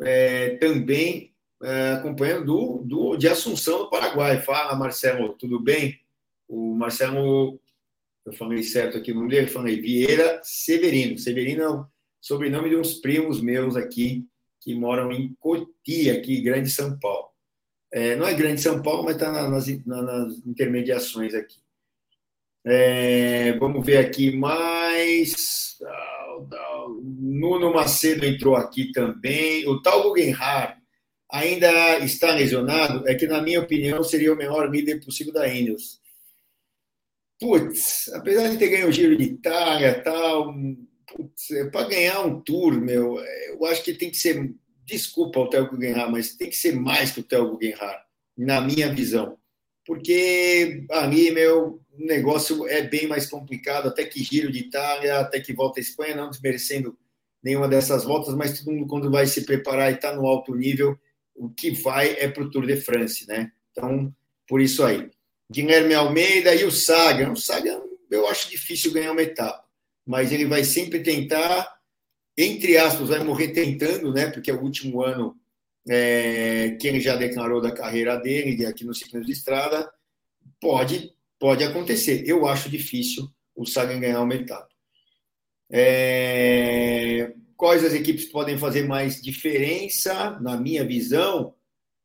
é, 0.00 0.56
também 0.56 1.33
é, 1.62 1.92
acompanhando 1.92 2.44
do, 2.44 2.82
do, 2.84 3.16
de 3.16 3.28
Assunção, 3.28 3.80
no 3.80 3.90
Paraguai. 3.90 4.40
Fala, 4.42 4.76
Marcelo, 4.76 5.34
tudo 5.34 5.60
bem? 5.60 5.98
O 6.48 6.74
Marcelo, 6.74 7.60
eu 8.26 8.32
falei 8.32 8.62
certo 8.62 8.98
aqui 8.98 9.12
o 9.12 9.14
nome 9.14 9.30
dele, 9.30 9.46
falei 9.46 9.80
Vieira 9.80 10.40
Severino. 10.42 11.18
Severino 11.18 11.62
é 11.62 11.68
o 11.68 11.86
sobrenome 12.20 12.70
de 12.70 12.76
uns 12.76 12.94
primos 12.94 13.40
meus 13.40 13.76
aqui 13.76 14.26
que 14.60 14.74
moram 14.74 15.12
em 15.12 15.34
Cotia, 15.38 16.14
aqui, 16.14 16.40
Grande 16.40 16.70
São 16.70 16.98
Paulo. 16.98 17.28
É, 17.92 18.16
não 18.16 18.26
é 18.26 18.34
Grande 18.34 18.60
São 18.60 18.82
Paulo, 18.82 19.04
mas 19.04 19.16
está 19.16 19.30
nas, 19.30 19.66
nas, 19.86 20.38
intermediações 20.46 21.34
aqui. 21.34 21.58
É, 22.64 23.52
vamos 23.58 23.84
ver 23.84 23.98
aqui 23.98 24.34
mais. 24.34 25.78
Nuno 27.02 27.72
Macedo 27.72 28.24
entrou 28.24 28.56
aqui 28.56 28.90
também. 28.90 29.68
O 29.68 29.82
tal 29.82 30.02
Guggenheim 30.02 30.34
ainda 31.30 31.98
está 31.98 32.32
lesionado. 32.32 33.06
É 33.08 33.14
que, 33.14 33.26
na 33.26 33.42
minha 33.42 33.60
opinião, 33.60 34.02
seria 34.04 34.32
o 34.32 34.36
melhor 34.36 34.70
líder 34.70 35.04
possível 35.04 35.32
da 35.32 35.48
Ineos 35.48 36.02
putz, 37.44 38.08
apesar 38.14 38.48
de 38.48 38.56
ter 38.56 38.68
ganho 38.68 38.88
o 38.88 38.92
Giro 38.92 39.16
de 39.16 39.24
Itália 39.24 40.02
tal, 40.02 40.54
é, 41.52 41.64
para 41.66 41.88
ganhar 41.88 42.20
um 42.22 42.40
tour, 42.40 42.80
meu, 42.80 43.18
eu 43.48 43.64
acho 43.66 43.84
que 43.84 43.92
tem 43.92 44.10
que 44.10 44.16
ser. 44.16 44.52
Desculpa 44.86 45.40
o 45.40 45.48
Theo 45.48 45.70
Guggenheim, 45.70 46.10
mas 46.10 46.36
tem 46.36 46.50
que 46.50 46.56
ser 46.56 46.74
mais 46.74 47.10
que 47.10 47.20
o 47.20 47.22
Theo 47.22 47.52
Guggenheim, 47.52 47.96
na 48.36 48.60
minha 48.60 48.92
visão. 48.92 49.38
Porque 49.86 50.84
ali, 50.90 51.30
meu, 51.30 51.82
o 51.92 52.06
negócio 52.06 52.66
é 52.66 52.82
bem 52.82 53.06
mais 53.06 53.26
complicado, 53.26 53.88
até 53.88 54.04
que 54.04 54.22
giro 54.22 54.50
de 54.50 54.58
Itália, 54.60 55.20
até 55.20 55.40
que 55.40 55.52
volta 55.54 55.80
à 55.80 55.82
Espanha, 55.82 56.16
não 56.16 56.30
desmerecendo 56.30 56.98
nenhuma 57.42 57.68
dessas 57.68 58.04
voltas, 58.04 58.34
mas 58.34 58.58
todo 58.58 58.72
mundo, 58.72 58.86
quando 58.86 59.10
vai 59.10 59.26
se 59.26 59.44
preparar 59.44 59.90
e 59.90 59.94
está 59.94 60.14
no 60.14 60.26
alto 60.26 60.54
nível, 60.54 60.98
o 61.34 61.48
que 61.50 61.70
vai 61.70 62.12
é 62.18 62.28
para 62.28 62.42
o 62.42 62.50
Tour 62.50 62.66
de 62.66 62.76
France, 62.76 63.26
né? 63.26 63.50
Então, 63.70 64.14
por 64.46 64.60
isso 64.60 64.84
aí. 64.84 65.10
Guilherme 65.50 65.94
Almeida 65.94 66.54
e 66.54 66.64
o 66.64 66.70
Sagan. 66.70 67.32
O 67.32 67.36
Sagan, 67.36 67.82
eu 68.10 68.26
acho 68.28 68.50
difícil 68.50 68.92
ganhar 68.92 69.12
uma 69.12 69.22
etapa, 69.22 69.64
mas 70.06 70.32
ele 70.32 70.46
vai 70.46 70.64
sempre 70.64 71.00
tentar, 71.00 71.68
entre 72.36 72.78
aspas, 72.78 73.08
vai 73.08 73.22
morrer 73.22 73.48
tentando, 73.48 74.12
né? 74.12 74.30
Porque 74.30 74.50
é 74.50 74.54
o 74.54 74.62
último 74.62 75.02
ano 75.02 75.36
é, 75.88 76.76
que 76.80 76.86
ele 76.86 77.00
já 77.00 77.16
declarou 77.16 77.60
da 77.60 77.72
carreira 77.72 78.16
dele, 78.16 78.64
aqui 78.66 78.84
no 78.84 78.94
ciclismo 78.94 79.26
de 79.26 79.32
estrada. 79.32 79.90
Pode, 80.60 81.12
pode 81.38 81.64
acontecer. 81.64 82.24
Eu 82.26 82.46
acho 82.46 82.70
difícil 82.70 83.28
o 83.54 83.66
Sagan 83.66 84.00
ganhar 84.00 84.22
uma 84.22 84.34
etapa. 84.34 84.68
É, 85.70 87.32
quais 87.56 87.84
as 87.84 87.94
equipes 87.94 88.26
podem 88.26 88.58
fazer 88.58 88.86
mais 88.86 89.20
diferença, 89.20 90.38
na 90.40 90.56
minha 90.56 90.84
visão? 90.84 91.54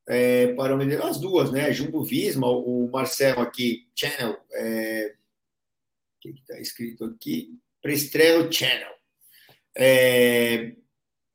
é, 0.09 0.47
para 0.53 0.75
o 0.75 1.03
as 1.03 1.19
duas, 1.19 1.51
né? 1.51 1.71
Jumbo 1.71 2.03
Visma, 2.03 2.47
o 2.47 2.89
Marcelo 2.91 3.41
aqui, 3.41 3.87
Channel, 3.95 4.35
é, 4.51 5.13
o 5.13 6.19
que 6.19 6.29
está 6.29 6.59
escrito 6.59 7.05
aqui? 7.05 7.55
Prestrelo 7.79 8.51
Channel. 8.51 8.91
É, 9.77 10.73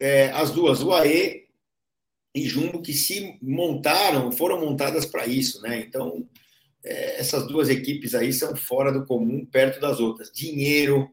é, 0.00 0.30
as 0.32 0.50
duas, 0.50 0.82
UAE 0.82 1.46
e 2.34 2.42
Jumbo, 2.48 2.82
que 2.82 2.92
se 2.92 3.38
montaram, 3.40 4.32
foram 4.32 4.60
montadas 4.60 5.06
para 5.06 5.24
isso, 5.24 5.62
né? 5.62 5.78
Então, 5.78 6.28
é, 6.84 7.20
essas 7.20 7.46
duas 7.46 7.68
equipes 7.68 8.12
aí 8.12 8.32
são 8.32 8.56
fora 8.56 8.90
do 8.90 9.06
comum, 9.06 9.46
perto 9.46 9.80
das 9.80 10.00
outras. 10.00 10.32
Dinheiro, 10.32 11.08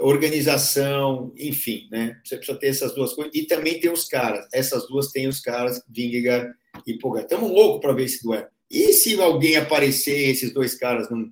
organização, 0.00 1.32
enfim, 1.36 1.88
né? 1.90 2.18
Você 2.24 2.36
precisa 2.36 2.58
ter 2.58 2.68
essas 2.68 2.94
duas 2.94 3.12
coisas. 3.12 3.32
E 3.34 3.46
também 3.46 3.78
tem 3.78 3.90
os 3.90 4.04
caras. 4.04 4.46
Essas 4.52 4.86
duas 4.88 5.08
têm 5.08 5.28
os 5.28 5.40
caras, 5.40 5.82
Vingegaard 5.88 6.52
e 6.86 6.98
Pogacar. 6.98 7.24
Estamos 7.24 7.50
loucos 7.50 7.80
para 7.80 7.92
ver 7.92 8.04
esse 8.04 8.22
duelo. 8.22 8.46
E 8.70 8.92
se 8.94 9.20
alguém 9.20 9.56
aparecer, 9.56 10.30
esses 10.30 10.52
dois 10.52 10.74
caras 10.74 11.10
não, 11.10 11.30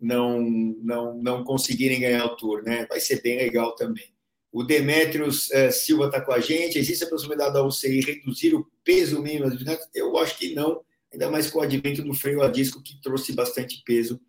não, 0.00 0.40
não, 0.40 1.22
não 1.22 1.44
conseguirem 1.44 2.00
ganhar 2.00 2.24
o 2.24 2.36
Tour, 2.36 2.62
né? 2.62 2.86
Vai 2.88 3.00
ser 3.00 3.20
bem 3.20 3.36
legal 3.36 3.74
também. 3.74 4.12
O 4.52 4.62
Demetrios 4.62 5.50
eh, 5.50 5.70
Silva 5.70 6.06
está 6.06 6.20
com 6.20 6.32
a 6.32 6.38
gente. 6.38 6.78
Existe 6.78 7.04
a 7.04 7.08
possibilidade 7.08 7.54
da 7.54 7.64
UCI 7.64 8.00
reduzir 8.00 8.54
o 8.54 8.66
peso 8.84 9.20
mínimo? 9.20 9.50
Eu 9.94 10.16
acho 10.18 10.38
que 10.38 10.54
não, 10.54 10.82
ainda 11.12 11.30
mais 11.30 11.50
com 11.50 11.58
o 11.58 11.62
advento 11.62 12.02
do 12.02 12.14
freio 12.14 12.42
a 12.42 12.48
disco, 12.48 12.82
que 12.82 13.00
trouxe 13.00 13.32
bastante 13.32 13.82
peso 13.84 14.20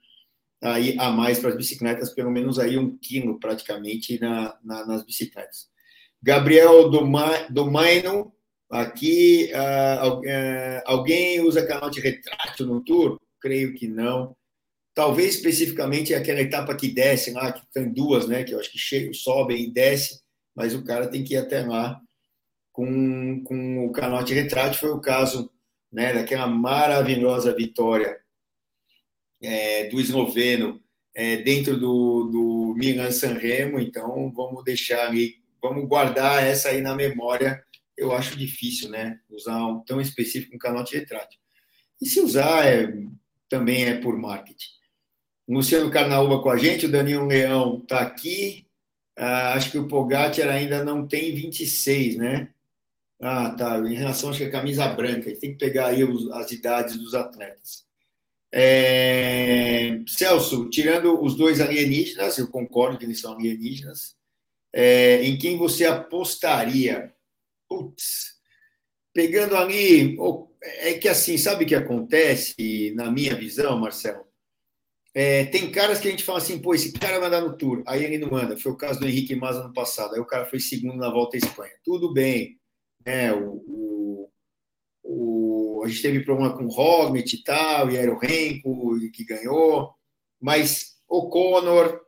aí 0.64 0.96
a 1.00 1.12
mais 1.12 1.40
para 1.40 1.50
as 1.50 1.58
bicicletas, 1.58 2.10
pelo 2.10 2.32
menos 2.32 2.58
aí 2.58 2.78
um 2.78 2.98
quilo 2.98 3.40
praticamente 3.40 4.20
na, 4.20 4.58
na 4.64 4.86
nas 4.86 5.04
bicicletas. 5.04 5.68
Gabriel 6.22 6.90
Domaino 6.90 8.34
Aqui, 8.74 9.52
uh, 9.54 10.18
uh, 10.18 10.82
alguém 10.86 11.40
usa 11.42 11.64
canal 11.64 11.92
de 11.92 12.00
retrátil 12.00 12.66
no 12.66 12.84
tour? 12.84 13.20
Creio 13.40 13.76
que 13.76 13.88
não. 13.88 14.36
Talvez 14.96 15.36
especificamente 15.36 16.12
aquela 16.12 16.42
etapa 16.42 16.76
que 16.76 16.88
desce 16.88 17.30
lá, 17.34 17.52
que 17.52 17.62
tem 17.72 17.94
duas, 17.94 18.28
né? 18.28 18.44
Que 18.44 18.52
eu 18.52 18.60
acho 18.60 18.72
que 18.72 18.80
chega, 18.80 19.14
sobe 19.14 19.56
e 19.56 19.72
desce, 19.72 20.22
mas 20.56 20.74
o 20.74 20.84
cara 20.84 21.08
tem 21.08 21.24
que 21.24 21.36
ir 21.36 21.38
até 21.38 21.64
lá 21.64 22.02
com, 22.72 23.44
com 23.44 23.86
o 23.86 23.92
canal 23.92 24.24
de 24.24 24.34
retrátil. 24.34 24.80
Foi 24.80 24.90
o 24.90 25.00
caso 25.00 25.52
né, 25.92 26.12
daquela 26.12 26.48
maravilhosa 26.48 27.56
vitória 27.56 28.20
é, 29.44 29.88
do 29.90 30.00
esloveno 30.00 30.82
é, 31.14 31.38
dentro 31.38 31.78
do, 31.78 32.24
do 32.32 32.76
Milan 32.78 33.12
Sanremo. 33.12 33.80
Então, 33.80 34.32
vamos 34.32 34.64
deixar 34.64 35.08
ali, 35.08 35.36
vamos 35.62 35.88
guardar 35.88 36.44
essa 36.44 36.70
aí 36.70 36.82
na 36.82 36.96
memória 36.96 37.64
eu 37.98 38.12
acho 38.14 38.38
difícil, 38.38 38.90
né? 38.90 39.20
Usar 39.30 39.66
um 39.66 39.80
tão 39.84 40.02
específico 40.02 40.56
um 40.56 40.84
de 40.84 40.98
retrato. 40.98 41.38
E 42.02 42.06
se 42.08 42.20
usar, 42.20 42.66
é, 42.66 42.92
também 43.48 43.86
é 43.86 43.98
por 43.98 44.18
marketing. 44.18 44.72
O 45.48 45.54
Luciano 45.54 45.92
Carnaúba 45.92 46.42
com 46.42 46.50
a 46.50 46.58
gente, 46.58 46.86
o 46.86 46.92
Danilo 46.92 47.28
Leão 47.28 47.80
está 47.82 48.00
aqui. 48.02 48.68
Ah, 49.18 49.54
acho 49.54 49.72
que 49.72 49.78
o 49.78 49.88
Pogacar 49.88 50.50
ainda 50.50 50.84
não 50.84 51.08
tem 51.08 51.36
26, 51.36 52.18
né? 52.18 52.50
Ah, 53.22 53.52
tá. 53.52 53.78
Em 53.80 53.94
relação 53.94 54.30
acho 54.30 54.40
que 54.40 54.46
a 54.46 54.52
camisa 54.52 54.88
branca, 54.88 55.34
tem 55.36 55.52
que 55.52 55.58
pegar 55.58 55.88
aí 55.88 56.04
os, 56.04 56.32
as 56.32 56.52
idades 56.52 56.98
dos 56.98 57.14
atletas. 57.14 57.86
É... 58.54 60.00
Celso, 60.08 60.70
tirando 60.70 61.22
os 61.22 61.36
dois 61.36 61.60
alienígenas, 61.60 62.38
eu 62.38 62.48
concordo 62.48 62.98
que 62.98 63.06
eles 63.06 63.20
são 63.20 63.34
alienígenas. 63.34 64.16
É... 64.72 65.24
em 65.24 65.38
quem 65.38 65.58
você 65.58 65.86
apostaria? 65.86 67.14
putz, 67.74 68.34
pegando 69.14 69.56
ali, 69.56 70.16
é 70.62 70.94
que 70.94 71.08
assim, 71.08 71.38
sabe 71.38 71.64
o 71.64 71.68
que 71.68 71.76
acontece, 71.76 72.94
na 72.96 73.10
minha 73.12 73.36
visão, 73.36 73.80
Marcelo? 73.80 74.24
É, 75.16 75.46
tem 75.46 75.72
caras 75.72 76.00
que 76.00 76.08
a 76.08 76.12
gente 76.12 76.24
fala 76.24 76.40
assim, 76.40 76.60
pô, 76.60 76.74
esse 76.74 76.92
cara 76.92 77.20
vai 77.20 77.30
dar 77.30 77.42
no 77.42 77.56
Tour, 77.56 77.84
aí 77.86 78.04
ele 78.04 78.18
não 78.18 78.36
anda. 78.36 78.58
Foi 78.58 78.72
o 78.72 78.78
caso 78.78 79.00
do 79.00 79.08
Henrique 79.08 79.36
Mas 79.36 79.56
ano 79.56 79.72
passado, 79.72 80.16
aí 80.16 80.20
o 80.20 80.26
cara 80.26 80.46
foi 80.46 80.60
segundo 80.60 80.98
na 80.98 81.12
volta 81.12 81.38
à 81.38 81.40
Espanha. 81.40 81.74
Tudo 81.84 82.12
bem, 82.12 82.60
né? 83.06 83.32
O, 83.32 83.64
o 83.68 84.03
a 85.84 85.88
gente 85.88 86.02
teve 86.02 86.26
problema 86.26 86.56
com 86.56 86.66
o 86.66 86.70
Roglic 86.70 87.36
e 87.36 87.44
tal, 87.44 87.90
e 87.90 87.98
era 87.98 88.12
o 88.12 88.18
Renko 88.18 88.98
que 89.12 89.24
ganhou, 89.24 89.94
mas 90.42 90.98
o 91.08 91.30
Conor, 91.30 92.02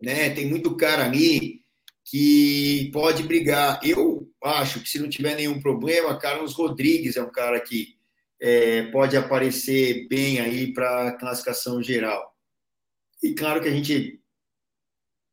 né? 0.00 0.30
Tem 0.30 0.46
muito 0.46 0.76
cara 0.76 1.04
ali 1.04 1.60
que 2.04 2.90
pode 2.92 3.22
brigar. 3.24 3.80
Eu 3.82 4.30
acho 4.42 4.80
que 4.80 4.88
se 4.88 4.98
não 4.98 5.08
tiver 5.08 5.34
nenhum 5.34 5.60
problema, 5.60 6.18
Carlos 6.18 6.54
Rodrigues 6.54 7.16
é 7.16 7.22
um 7.22 7.30
cara 7.30 7.60
que 7.60 7.96
é, 8.40 8.84
pode 8.90 9.16
aparecer 9.16 10.06
bem 10.08 10.38
aí 10.40 10.72
para 10.72 11.08
a 11.08 11.12
classificação 11.12 11.82
geral. 11.82 12.34
E 13.22 13.34
claro 13.34 13.60
que 13.60 13.68
a 13.68 13.72
gente, 13.72 14.20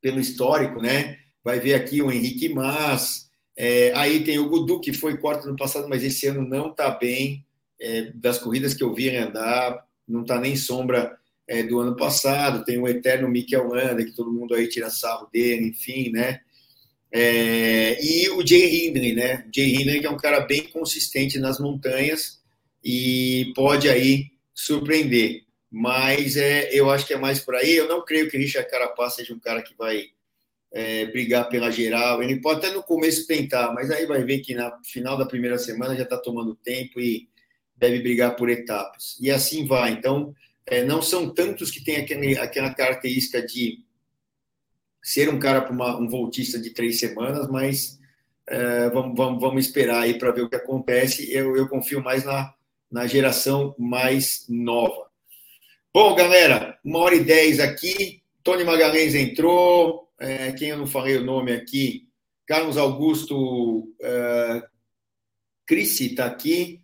pelo 0.00 0.18
histórico, 0.18 0.80
né, 0.80 1.18
vai 1.42 1.60
ver 1.60 1.74
aqui 1.74 2.02
o 2.02 2.10
Henrique 2.10 2.48
Mas, 2.48 3.30
é, 3.56 3.92
aí 3.94 4.24
tem 4.24 4.38
o 4.38 4.48
Gudu, 4.48 4.80
que 4.80 4.92
foi 4.92 5.16
quarto 5.16 5.48
no 5.48 5.56
passado, 5.56 5.88
mas 5.88 6.02
esse 6.02 6.26
ano 6.26 6.46
não 6.46 6.70
está 6.70 6.90
bem. 6.90 7.44
É, 7.80 8.12
das 8.14 8.38
corridas 8.38 8.74
que 8.74 8.82
eu 8.82 8.94
vi 8.94 9.14
andar, 9.16 9.84
não 10.08 10.22
está 10.22 10.40
nem 10.40 10.56
sombra 10.56 11.18
é, 11.46 11.62
do 11.62 11.78
ano 11.80 11.96
passado. 11.96 12.64
Tem 12.64 12.78
o 12.78 12.88
eterno 12.88 13.28
Mikel 13.28 13.66
Landa, 13.66 14.04
que 14.04 14.14
todo 14.14 14.32
mundo 14.32 14.54
aí 14.54 14.68
tira 14.68 14.90
sarro 14.90 15.28
dele, 15.32 15.68
enfim, 15.68 16.10
né? 16.10 16.40
É, 17.12 18.04
e 18.04 18.28
o 18.30 18.44
Jay 18.44 18.88
Hindley, 18.88 19.14
né? 19.14 19.46
Jay 19.54 19.74
Hindley 19.74 20.00
que 20.00 20.06
é 20.06 20.10
um 20.10 20.16
cara 20.16 20.40
bem 20.40 20.64
consistente 20.64 21.38
nas 21.38 21.60
montanhas 21.60 22.42
e 22.82 23.52
pode 23.54 23.88
aí 23.88 24.32
surpreender. 24.52 25.44
Mas 25.70 26.36
é, 26.36 26.70
eu 26.72 26.90
acho 26.90 27.06
que 27.06 27.14
é 27.14 27.18
mais 27.18 27.38
por 27.38 27.54
aí. 27.54 27.74
Eu 27.74 27.88
não 27.88 28.04
creio 28.04 28.28
que 28.28 28.36
Richard 28.36 28.68
Carapaz 28.68 29.14
seja 29.14 29.32
um 29.32 29.38
cara 29.38 29.62
que 29.62 29.74
vai 29.76 30.08
é, 30.74 31.06
brigar 31.06 31.48
pela 31.48 31.70
geral. 31.70 32.20
Ele 32.20 32.40
pode 32.40 32.58
até 32.58 32.74
no 32.74 32.82
começo 32.82 33.28
tentar, 33.28 33.72
mas 33.72 33.90
aí 33.92 34.04
vai 34.06 34.24
ver 34.24 34.40
que 34.40 34.54
na 34.54 34.76
final 34.82 35.16
da 35.16 35.24
primeira 35.24 35.56
semana 35.56 35.94
já 35.94 36.02
está 36.02 36.18
tomando 36.18 36.56
tempo 36.56 37.00
e 37.00 37.28
deve 37.76 38.00
brigar 38.00 38.34
por 38.34 38.50
etapas. 38.50 39.16
E 39.20 39.30
assim 39.30 39.64
vai. 39.66 39.92
Então, 39.92 40.34
é, 40.66 40.84
não 40.84 41.00
são 41.00 41.32
tantos 41.32 41.70
que 41.70 41.82
têm 41.82 41.96
aquela 42.36 42.74
característica 42.74 43.40
de 43.40 43.84
ser 45.00 45.28
um 45.28 45.38
cara 45.38 45.62
para 45.62 45.96
um 45.96 46.08
voltista 46.08 46.58
de 46.58 46.70
três 46.70 46.98
semanas, 46.98 47.48
mas 47.48 48.00
é, 48.48 48.90
vamos, 48.90 49.16
vamos, 49.16 49.40
vamos 49.40 49.66
esperar 49.66 50.02
aí 50.02 50.18
para 50.18 50.32
ver 50.32 50.42
o 50.42 50.50
que 50.50 50.56
acontece. 50.56 51.32
Eu, 51.32 51.56
eu 51.56 51.68
confio 51.68 52.02
mais 52.02 52.24
na, 52.24 52.52
na 52.90 53.06
geração 53.06 53.76
mais 53.78 54.44
nova. 54.48 55.06
Bom, 55.92 56.16
galera, 56.16 56.76
uma 56.84 56.98
hora 56.98 57.14
e 57.14 57.22
dez 57.22 57.60
aqui. 57.60 58.22
Tony 58.42 58.64
Magalhães 58.64 59.14
entrou. 59.14 60.03
É, 60.18 60.52
quem 60.52 60.68
eu 60.68 60.78
não 60.78 60.86
falei 60.86 61.16
o 61.16 61.24
nome 61.24 61.52
aqui? 61.52 62.08
Carlos 62.46 62.76
Augusto 62.76 63.92
é, 64.00 64.62
está 65.70 66.26
aqui. 66.26 66.82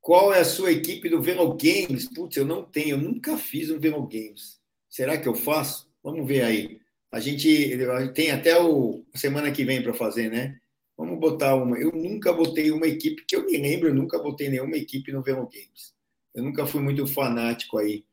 Qual 0.00 0.32
é 0.32 0.40
a 0.40 0.44
sua 0.44 0.72
equipe 0.72 1.08
do 1.08 1.20
Velo 1.20 1.56
Games? 1.56 2.08
Putz, 2.08 2.36
eu 2.36 2.46
não 2.46 2.64
tenho, 2.64 2.90
eu 2.90 2.98
nunca 2.98 3.36
fiz 3.36 3.70
um 3.70 3.78
Velo 3.78 4.06
Games. 4.06 4.58
Será 4.88 5.18
que 5.18 5.28
eu 5.28 5.34
faço? 5.34 5.90
Vamos 6.02 6.26
ver 6.26 6.42
aí. 6.42 6.80
A 7.10 7.20
gente, 7.20 7.76
tem 8.14 8.30
até 8.30 8.58
o 8.58 9.04
semana 9.14 9.50
que 9.50 9.64
vem 9.64 9.82
para 9.82 9.94
fazer, 9.94 10.30
né? 10.30 10.58
Vamos 10.96 11.18
botar 11.18 11.54
uma. 11.54 11.78
Eu 11.78 11.92
nunca 11.92 12.32
botei 12.32 12.70
uma 12.70 12.86
equipe, 12.86 13.24
que 13.26 13.36
eu 13.36 13.44
me 13.44 13.56
lembro, 13.56 13.88
eu 13.88 13.94
nunca 13.94 14.18
botei 14.18 14.48
nenhuma 14.48 14.76
equipe 14.76 15.12
no 15.12 15.22
Velo 15.22 15.48
Games. 15.48 15.94
Eu 16.34 16.42
nunca 16.42 16.66
fui 16.66 16.80
muito 16.80 17.06
fanático 17.06 17.78
aí 17.78 18.04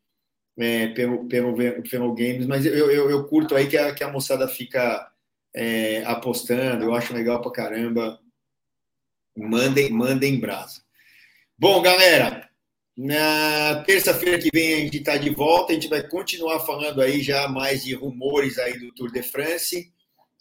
é, 0.58 0.88
pelo, 0.90 1.26
pelo, 1.28 2.16
Games, 2.16 2.46
mas 2.46 2.66
eu, 2.66 2.90
eu, 2.90 3.10
eu, 3.10 3.24
curto 3.26 3.56
aí 3.56 3.68
que 3.68 3.78
a, 3.78 3.94
que 3.94 4.04
a 4.04 4.12
moçada 4.12 4.48
fica 4.48 5.12
é, 5.54 6.04
apostando, 6.06 6.86
eu 6.86 6.94
acho 6.94 7.14
legal 7.14 7.42
pra 7.42 7.52
caramba. 7.52 8.20
Mandem, 9.38 9.90
mandem 9.90 10.40
brasa. 10.40 10.82
Bom, 11.58 11.82
galera, 11.82 12.50
na 12.98 13.84
terça-feira 13.86 14.40
que 14.40 14.50
vem 14.54 14.74
a 14.74 14.78
gente 14.78 14.98
está 14.98 15.18
de 15.18 15.30
volta, 15.30 15.72
a 15.72 15.76
gente 15.76 15.90
vai 15.90 16.08
continuar 16.08 16.62
falando 16.62 17.02
aí 17.02 17.22
já 17.22 17.48
mais 17.50 17.84
de 17.84 17.94
rumores 17.94 18.58
aí 18.58 18.80
do 18.80 18.94
Tour 18.94 19.12
de 19.12 19.22
France 19.22 19.92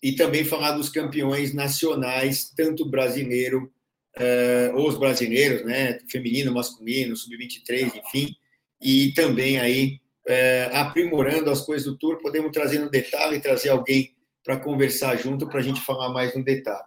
e 0.01 0.12
também 0.12 0.45
falar 0.45 0.73
dos 0.73 0.89
campeões 0.89 1.53
nacionais, 1.53 2.53
tanto 2.55 2.85
brasileiro, 2.89 3.73
uh, 4.16 4.77
os 4.77 4.97
brasileiros, 4.97 5.65
né, 5.65 5.99
feminino, 6.09 6.53
masculino, 6.53 7.16
sub-23, 7.16 7.97
enfim, 7.97 8.36
e 8.81 9.12
também 9.12 9.59
aí 9.59 10.01
uh, 10.28 10.76
aprimorando 10.76 11.51
as 11.51 11.60
coisas 11.60 11.86
do 11.86 11.96
Tour, 11.96 12.18
podemos 12.20 12.52
trazer 12.52 12.78
no 12.78 12.90
detalhe, 12.90 13.40
trazer 13.40 13.70
alguém 13.70 14.14
para 14.44 14.59
conversar 14.59 15.16
junto 15.16 15.48
para 15.48 15.60
a 15.60 15.62
gente 15.62 15.80
falar 15.80 16.10
mais 16.10 16.34
no 16.34 16.44
detalhe. 16.44 16.84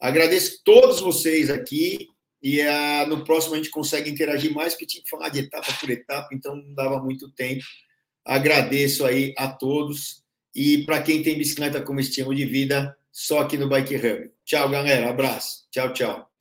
Agradeço 0.00 0.60
todos 0.64 1.00
vocês 1.00 1.48
aqui 1.48 2.08
e 2.42 2.60
uh, 2.60 3.06
no 3.08 3.24
próximo 3.24 3.54
a 3.54 3.56
gente 3.56 3.70
consegue 3.70 4.10
interagir 4.10 4.52
mais, 4.52 4.74
porque 4.74 4.86
tinha 4.86 5.02
que 5.02 5.10
falar 5.10 5.28
de 5.28 5.40
etapa 5.40 5.72
por 5.78 5.88
etapa, 5.88 6.28
então 6.32 6.56
não 6.56 6.74
dava 6.74 7.00
muito 7.00 7.30
tempo. 7.30 7.64
Agradeço 8.24 9.04
aí 9.04 9.32
a 9.38 9.48
todos. 9.48 10.22
E 10.54 10.84
para 10.84 11.02
quem 11.02 11.22
tem 11.22 11.38
bicicleta 11.38 11.80
como 11.80 12.00
estilo 12.00 12.34
de 12.34 12.44
vida, 12.44 12.96
só 13.10 13.40
aqui 13.40 13.56
no 13.56 13.68
Bike 13.68 13.96
Hub. 13.96 14.30
Tchau, 14.44 14.68
galera. 14.68 15.10
Abraço. 15.10 15.66
Tchau, 15.70 15.92
tchau. 15.92 16.31